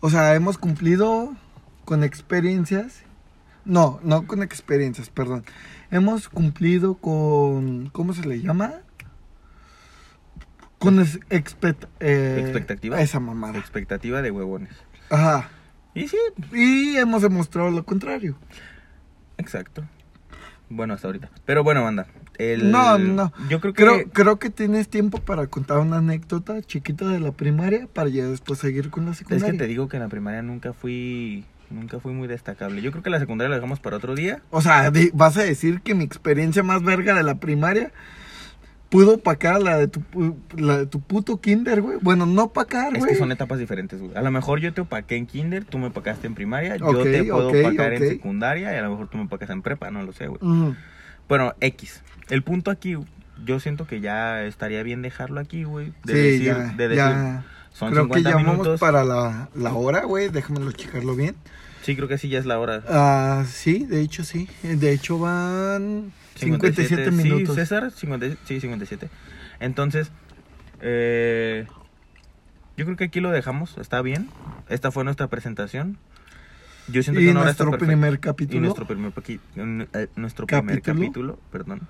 O 0.00 0.08
sea, 0.08 0.34
hemos 0.34 0.56
cumplido 0.56 1.34
con 1.84 2.04
experiencias. 2.04 3.02
No, 3.64 3.98
no 4.04 4.26
con 4.26 4.42
experiencias, 4.42 5.10
perdón. 5.10 5.44
Hemos 5.90 6.28
cumplido 6.28 6.94
con. 6.94 7.88
¿Cómo 7.90 8.14
se 8.14 8.24
le 8.26 8.40
llama? 8.40 8.74
Con 10.78 11.00
es- 11.00 11.20
expect- 11.30 11.88
eh, 12.00 12.38
¿Expectativa? 12.42 13.00
Esa 13.00 13.20
mamada. 13.20 13.58
Expectativa 13.58 14.22
de 14.22 14.30
huevones. 14.30 14.70
Ajá. 15.10 15.48
Y 15.94 16.08
sí, 16.08 16.16
Y 16.52 16.96
hemos 16.96 17.22
demostrado 17.22 17.70
lo 17.70 17.84
contrario. 17.84 18.36
exacto. 19.38 19.84
Bueno, 20.68 20.94
hasta 20.94 21.06
ahorita. 21.08 21.30
Pero 21.44 21.62
bueno, 21.62 21.84
banda. 21.84 22.06
El... 22.38 22.70
No, 22.72 22.98
no. 22.98 23.32
Yo 23.48 23.60
creo 23.60 23.72
que... 23.72 23.82
Creo, 23.84 24.10
creo 24.12 24.38
que 24.38 24.50
tienes 24.50 24.88
tiempo 24.88 25.18
para 25.18 25.46
contar 25.46 25.78
una 25.78 25.98
anécdota 25.98 26.60
chiquita 26.60 27.06
de 27.08 27.20
la 27.20 27.30
primaria 27.32 27.86
para 27.92 28.08
ya 28.10 28.26
después 28.26 28.58
seguir 28.58 28.90
con 28.90 29.04
la 29.06 29.12
Es 29.12 29.18
secundaria. 29.18 29.52
que 29.52 29.58
te 29.58 29.66
digo 29.68 29.88
que 29.88 29.96
en 29.96 30.02
la 30.02 30.08
primaria 30.08 30.42
nunca 30.42 30.72
fui... 30.72 31.44
Nunca 31.70 31.98
fui 31.98 32.12
muy 32.12 32.28
destacable. 32.28 32.80
Yo 32.82 32.90
creo 32.92 33.02
que 33.02 33.10
la 33.10 33.18
secundaria 33.18 33.48
la 33.48 33.56
dejamos 33.56 33.80
para 33.80 33.96
otro 33.96 34.14
día. 34.14 34.40
O 34.50 34.60
sea, 34.60 34.92
vas 35.14 35.36
a 35.36 35.42
decir 35.42 35.80
que 35.80 35.94
mi 35.96 36.04
experiencia 36.04 36.62
más 36.62 36.82
verga 36.82 37.14
de 37.14 37.22
la 37.24 37.36
primaria 37.36 37.90
pudo 38.88 39.14
opacar 39.14 39.60
la 39.62 39.76
de 39.78 39.88
tu, 39.88 40.02
la 40.56 40.78
de 40.78 40.86
tu 40.86 41.00
puto 41.00 41.40
kinder, 41.40 41.80
güey. 41.82 41.98
Bueno, 42.00 42.24
no 42.26 42.44
opacar, 42.44 42.92
Es 42.94 43.00
güey. 43.00 43.12
que 43.12 43.18
son 43.18 43.32
etapas 43.32 43.58
diferentes, 43.58 44.00
güey. 44.00 44.14
A 44.16 44.22
lo 44.22 44.30
mejor 44.30 44.60
yo 44.60 44.72
te 44.72 44.80
opaqué 44.82 45.16
en 45.16 45.26
kinder, 45.26 45.64
tú 45.64 45.78
me 45.78 45.88
opacaste 45.88 46.26
en 46.26 46.34
primaria, 46.34 46.76
yo 46.76 47.02
te 47.02 47.24
puedo 47.24 47.48
ok, 47.48 47.56
opacar 47.66 47.92
en 47.94 48.08
secundaria 48.08 48.72
y 48.72 48.76
a 48.76 48.82
lo 48.82 48.90
mejor 48.90 49.08
tú 49.08 49.18
me 49.18 49.24
opacas 49.24 49.50
en 49.50 49.62
prepa, 49.62 49.90
no 49.90 50.02
lo 50.02 50.12
sé, 50.12 50.26
güey. 50.28 50.40
Bueno, 51.28 51.54
X. 51.60 52.02
El 52.28 52.42
punto 52.42 52.70
aquí, 52.70 52.96
yo 53.44 53.60
siento 53.60 53.86
que 53.86 54.00
ya 54.00 54.44
estaría 54.44 54.82
bien 54.82 55.02
dejarlo 55.02 55.40
aquí, 55.40 55.64
güey. 55.64 55.92
De 56.04 56.12
Sí, 56.14 56.18
decir, 56.20 56.44
ya, 56.46 56.58
de 56.76 56.88
decir, 56.88 56.96
ya. 57.04 57.44
son 57.72 57.90
Creo 57.92 58.08
que 58.08 58.18
50 58.20 58.30
ya 58.30 58.36
vamos 58.36 58.52
minutos. 58.52 58.80
para 58.80 59.04
la, 59.04 59.48
la 59.54 59.74
hora, 59.74 60.04
güey. 60.04 60.28
Déjamelo 60.28 60.70
checarlo 60.72 61.14
bien. 61.16 61.34
Sí, 61.86 61.94
creo 61.94 62.08
que 62.08 62.18
sí 62.18 62.28
ya 62.28 62.40
es 62.40 62.46
la 62.46 62.58
hora. 62.58 62.82
Ah, 62.88 63.44
sí, 63.48 63.86
de 63.86 64.00
hecho 64.00 64.24
sí. 64.24 64.48
De 64.64 64.90
hecho 64.90 65.20
van 65.20 66.12
57, 66.34 67.12
minutos. 67.12 67.54
Sí, 67.54 67.60
César, 67.60 67.92
50 67.92 68.38
sí, 68.44 68.60
57. 68.60 69.08
Entonces, 69.60 70.10
eh, 70.80 71.68
yo 72.76 72.86
creo 72.86 72.96
que 72.96 73.04
aquí 73.04 73.20
lo 73.20 73.30
dejamos, 73.30 73.78
está 73.78 74.02
bien. 74.02 74.28
Esta 74.68 74.90
fue 74.90 75.04
nuestra 75.04 75.28
presentación. 75.28 75.96
Yo 76.88 77.04
siento 77.04 77.20
que 77.20 77.26
y 77.26 77.28
hora 77.28 77.50
está 77.50 77.62
nuestro 77.64 77.70
perfecta. 77.70 77.86
primer 77.86 78.14
Y 78.14 78.18
capítulo. 78.18 78.60
nuestro 78.62 78.86
primer, 78.88 79.12
eh, 79.92 80.08
nuestro 80.16 80.46
primer 80.48 80.82
¿Capítulo? 80.82 81.00
capítulo, 81.00 81.38
perdón. 81.52 81.82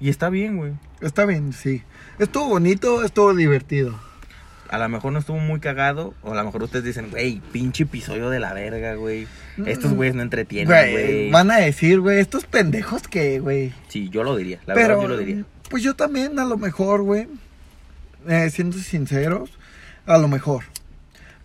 Y 0.00 0.08
está 0.08 0.30
bien, 0.30 0.56
güey. 0.56 0.72
Está 1.02 1.26
bien, 1.26 1.52
sí. 1.52 1.82
Estuvo 2.18 2.48
bonito, 2.48 3.04
estuvo 3.04 3.34
divertido. 3.34 4.00
A 4.70 4.78
lo 4.78 4.88
mejor 4.88 5.12
no 5.12 5.18
estuvo 5.20 5.38
muy 5.38 5.60
cagado, 5.60 6.14
o 6.22 6.32
a 6.32 6.36
lo 6.36 6.44
mejor 6.44 6.62
ustedes 6.62 6.84
dicen, 6.84 7.10
güey, 7.10 7.40
pinche 7.52 7.84
episodio 7.84 8.30
de 8.30 8.40
la 8.40 8.52
verga, 8.52 8.94
güey. 8.94 9.26
Estos 9.64 9.92
güeyes 9.94 10.14
no 10.14 10.22
entretienen, 10.22 10.68
Güey, 10.68 11.30
van 11.30 11.50
a 11.50 11.56
decir, 11.58 12.00
güey, 12.00 12.18
estos 12.18 12.44
pendejos 12.44 13.02
que, 13.08 13.40
güey. 13.40 13.72
Sí, 13.88 14.08
yo 14.10 14.22
lo 14.24 14.36
diría, 14.36 14.60
la 14.66 14.74
Pero, 14.74 14.88
verdad 14.98 15.02
yo 15.02 15.08
lo 15.08 15.16
diría. 15.18 15.44
pues 15.70 15.82
yo 15.82 15.94
también, 15.94 16.38
a 16.38 16.44
lo 16.44 16.56
mejor, 16.58 17.02
güey. 17.02 17.28
Eh, 18.28 18.50
siendo 18.50 18.76
sinceros, 18.78 19.50
a 20.04 20.18
lo 20.18 20.26
mejor. 20.28 20.64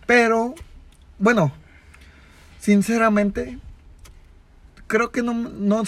Pero, 0.06 0.54
bueno, 1.18 1.52
sinceramente, 2.58 3.58
creo 4.86 5.10
que 5.10 5.22
no, 5.22 5.32
no 5.34 5.82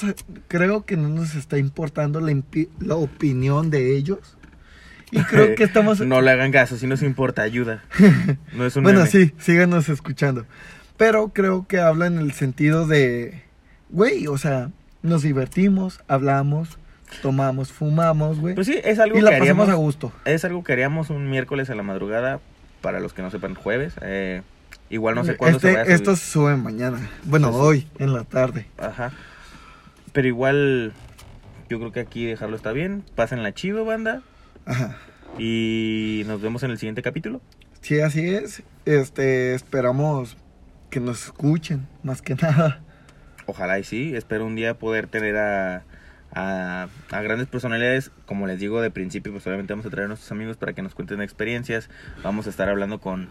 creo 0.49 0.85
que 0.85 0.97
no 0.97 1.09
nos 1.09 1.35
está 1.35 1.59
importando 1.59 2.21
la, 2.21 2.35
la 2.81 2.97
opinión 2.97 3.71
de 3.71 3.97
ellos. 3.97 4.37
Y 5.11 5.23
creo 5.25 5.55
que 5.55 5.65
estamos... 5.65 6.01
no 6.01 6.21
le 6.21 6.31
hagan 6.31 6.51
caso, 6.53 6.77
si 6.77 6.87
nos 6.87 7.03
importa, 7.03 7.43
ayuda. 7.43 7.83
No 8.53 8.65
es 8.67 8.75
un 8.77 8.83
Bueno, 8.85 9.01
meme. 9.01 9.11
sí, 9.11 9.33
síganos 9.39 9.89
escuchando. 9.89 10.45
Pero 10.97 11.29
creo 11.29 11.67
que 11.67 11.79
habla 11.81 12.07
en 12.07 12.19
el 12.19 12.33
sentido 12.33 12.87
de, 12.87 13.43
güey, 13.91 14.27
o 14.27 14.39
sea, 14.39 14.71
nos 15.03 15.23
divertimos, 15.23 16.01
hablamos, 16.09 16.79
tomamos, 17.23 17.73
fumamos, 17.73 18.39
güey. 18.41 18.55
Pues 18.55 18.67
sí, 18.67 18.79
es 18.85 18.99
algo 18.99 19.19
y 19.19 19.21
la 19.21 19.31
que 19.33 19.39
pasamos 19.39 19.63
haríamos. 19.65 19.69
a 19.69 19.75
gusto. 19.85 20.13
Es 20.25 20.45
algo 20.45 20.63
que 20.65 20.73
haríamos 20.73 21.11
un 21.11 21.29
miércoles 21.31 21.69
a 21.71 21.75
la 21.75 21.83
madrugada, 21.83 22.41
para 22.81 23.01
los 23.01 23.13
que 23.13 23.23
no 23.23 23.31
sepan, 23.31 23.55
jueves. 23.55 23.95
eh, 24.03 24.43
igual 24.91 25.15
no 25.17 25.25
sé 25.25 25.37
cuándo 25.37 25.59
se 25.59 25.69
Este- 25.69 25.81
vaya 25.83 26.13
a 26.13 26.17
se 26.17 26.31
sube 26.31 26.57
mañana. 26.57 26.99
Bueno, 27.25 27.51
hoy, 27.51 27.89
en 27.99 28.13
la 28.13 28.25
tarde. 28.25 28.67
Ajá. 28.79 29.13
Pero 30.13 30.29
igual, 30.29 30.93
yo 31.69 31.79
creo 31.79 31.91
que 31.93 32.01
aquí 32.01 32.25
dejarlo 32.27 32.55
está 32.57 32.71
bien. 32.73 33.03
Pásenla 33.17 33.53
chido, 33.53 33.85
banda. 33.85 34.23
Ajá. 34.67 34.97
Y 35.39 36.23
nos 36.27 36.41
vemos 36.41 36.63
en 36.63 36.71
el 36.71 36.79
siguiente 36.79 37.03
capítulo. 37.03 37.41
Sí, 37.81 38.01
así 38.01 38.29
es. 38.29 38.63
Este, 38.85 39.55
esperamos 39.55 40.37
que 40.91 41.01
nos 41.01 41.25
escuchen, 41.25 41.87
más 42.03 42.23
que 42.23 42.35
nada. 42.43 42.83
Ojalá 43.47 43.79
y 43.79 43.85
sí. 43.85 44.15
Espero 44.15 44.47
un 44.47 44.57
día 44.57 44.79
poder 44.79 45.07
tener 45.07 45.37
a, 45.37 45.85
a, 46.33 46.89
a 47.11 47.23
grandes 47.23 47.49
personalidades. 47.49 48.11
Como 48.27 48.47
les 48.47 48.59
digo 48.59 48.81
de 48.81 48.91
principio, 48.91 49.33
pues 49.33 49.47
obviamente 49.47 49.73
vamos 49.73 49.87
a 49.87 49.91
traer 49.91 50.07
a 50.07 50.09
nuestros 50.09 50.33
amigos 50.33 50.57
para 50.57 50.73
que 50.73 50.83
nos 50.83 50.95
cuenten 50.95 51.21
experiencias. 51.21 51.91
Vamos 52.23 52.47
a 52.47 52.51
estar 52.51 52.69
hablando 52.69 53.01
con 53.01 53.29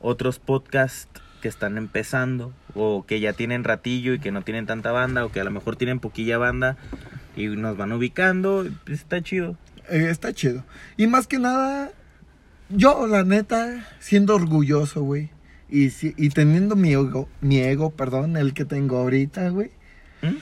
otros 0.00 0.38
podcasts 0.38 1.08
que 1.40 1.48
están 1.48 1.78
empezando 1.78 2.52
o 2.74 3.04
que 3.06 3.18
ya 3.18 3.32
tienen 3.32 3.64
ratillo 3.64 4.14
y 4.14 4.20
que 4.20 4.30
no 4.30 4.42
tienen 4.42 4.66
tanta 4.66 4.92
banda 4.92 5.24
o 5.24 5.32
que 5.32 5.40
a 5.40 5.44
lo 5.44 5.50
mejor 5.50 5.76
tienen 5.76 5.98
poquilla 5.98 6.38
banda 6.38 6.76
y 7.36 7.48
nos 7.48 7.76
van 7.76 7.92
ubicando. 7.92 8.66
Pues 8.84 9.00
está 9.00 9.20
chido. 9.22 9.56
Eh, 9.90 10.08
está 10.10 10.32
chido. 10.32 10.64
Y 10.96 11.06
más 11.06 11.26
que 11.26 11.38
nada, 11.38 11.90
yo, 12.68 13.06
la 13.06 13.24
neta, 13.24 13.86
siendo 13.98 14.34
orgulloso, 14.34 15.02
güey. 15.02 15.30
Y, 15.68 15.90
si- 15.90 16.14
y 16.16 16.30
teniendo 16.30 16.76
mi 16.76 16.92
ego, 16.92 17.28
mi 17.40 17.58
ego, 17.60 17.90
perdón, 17.90 18.36
el 18.36 18.54
que 18.54 18.64
tengo 18.64 18.98
ahorita, 18.98 19.48
güey. 19.50 19.70
¿Mm? 20.22 20.36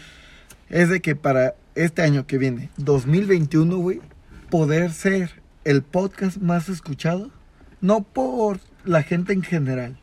Es 0.70 0.88
de 0.88 1.00
que 1.00 1.16
para 1.16 1.54
este 1.74 2.02
año 2.02 2.26
que 2.26 2.38
viene, 2.38 2.70
2021, 2.78 3.76
güey, 3.78 4.00
poder 4.50 4.90
ser 4.92 5.30
el 5.64 5.82
podcast 5.82 6.38
más 6.38 6.68
escuchado. 6.68 7.30
No 7.80 8.02
por 8.02 8.58
la 8.84 9.02
gente 9.02 9.32
en 9.32 9.42
general, 9.42 9.98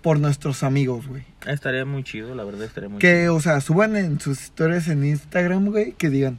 por 0.00 0.18
nuestros 0.18 0.62
amigos, 0.62 1.06
güey. 1.08 1.24
Estaría 1.46 1.84
muy 1.84 2.04
chido, 2.04 2.34
la 2.34 2.44
verdad 2.44 2.62
estaría 2.64 2.88
muy 2.88 2.98
Que, 3.00 3.22
chido. 3.22 3.34
o 3.34 3.40
sea, 3.40 3.60
suban 3.60 3.96
en 3.96 4.18
sus 4.20 4.40
historias 4.42 4.88
en 4.88 5.04
Instagram, 5.04 5.66
güey, 5.66 5.92
que 5.92 6.08
digan, 6.08 6.38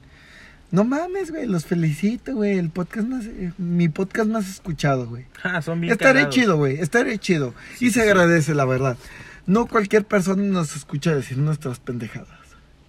no 0.74 0.84
mames, 0.84 1.32
güey, 1.32 1.46
los 1.48 1.66
felicito, 1.66 2.34
güey, 2.36 2.58
el 2.58 2.70
podcast 2.70 3.08
más, 3.08 3.26
eh, 3.26 3.54
mi 3.58 3.88
podcast 3.88 4.28
más 4.30 4.50
escuchado, 4.50 5.08
güey. 5.08 5.26
Ah, 5.44 5.62
son 5.62 5.80
bien 5.80 5.94
Estaré 5.94 6.20
cagados. 6.22 6.36
chido, 6.36 6.58
güey, 6.58 6.80
estaré 6.80 7.18
chido. 7.20 7.54
Sí, 7.78 7.86
y 7.86 7.88
sí, 7.90 7.94
se 8.00 8.04
sí. 8.04 8.10
agradece, 8.10 8.54
la 8.56 8.66
verdad. 8.66 8.98
no 9.46 9.68
cualquier 9.68 10.04
persona 10.06 10.42
nos 10.44 10.76
escucha 10.76 11.16
decir 11.16 11.38
nuestras 11.38 11.80
pendejadas. 11.80 12.28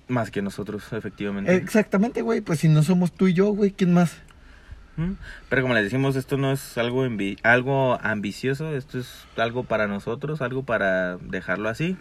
Más 0.08 0.30
que 0.30 0.42
nosotros, 0.42 0.84
efectivamente. 0.92 1.54
Exactamente, 1.54 2.22
güey, 2.22 2.40
pues 2.40 2.58
si 2.60 2.68
no 2.68 2.82
somos 2.82 3.12
tú 3.12 3.26
y 3.28 3.32
yo, 3.34 3.46
güey, 3.50 3.70
¿quién 3.70 3.94
más? 3.94 4.16
Pero 5.48 5.62
como 5.62 5.74
les 5.74 5.82
decimos, 5.84 6.14
esto 6.14 6.36
no 6.36 6.52
es 6.52 6.78
algo, 6.78 7.04
envi- 7.04 7.38
algo 7.42 7.98
ambicioso, 8.00 8.76
esto 8.76 8.98
es 9.00 9.08
algo 9.36 9.64
para 9.64 9.88
nosotros, 9.88 10.40
algo 10.40 10.62
para 10.62 11.16
dejarlo 11.16 11.68
así. 11.68 11.96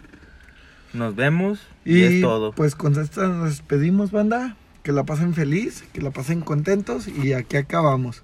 Nos 0.92 1.16
vemos 1.16 1.58
y, 1.84 1.98
Y 1.98 2.02
es 2.04 2.20
todo. 2.22 2.52
pues 2.52 2.76
con 2.76 3.00
esto 3.00 3.26
nos 3.26 3.48
despedimos, 3.50 4.12
banda. 4.12 4.56
Que 4.84 4.92
la 4.92 5.02
pasen 5.02 5.34
feliz, 5.34 5.82
que 5.92 6.02
la 6.02 6.10
pasen 6.10 6.42
contentos 6.42 7.08
y 7.08 7.32
aquí 7.32 7.56
acabamos. 7.56 8.22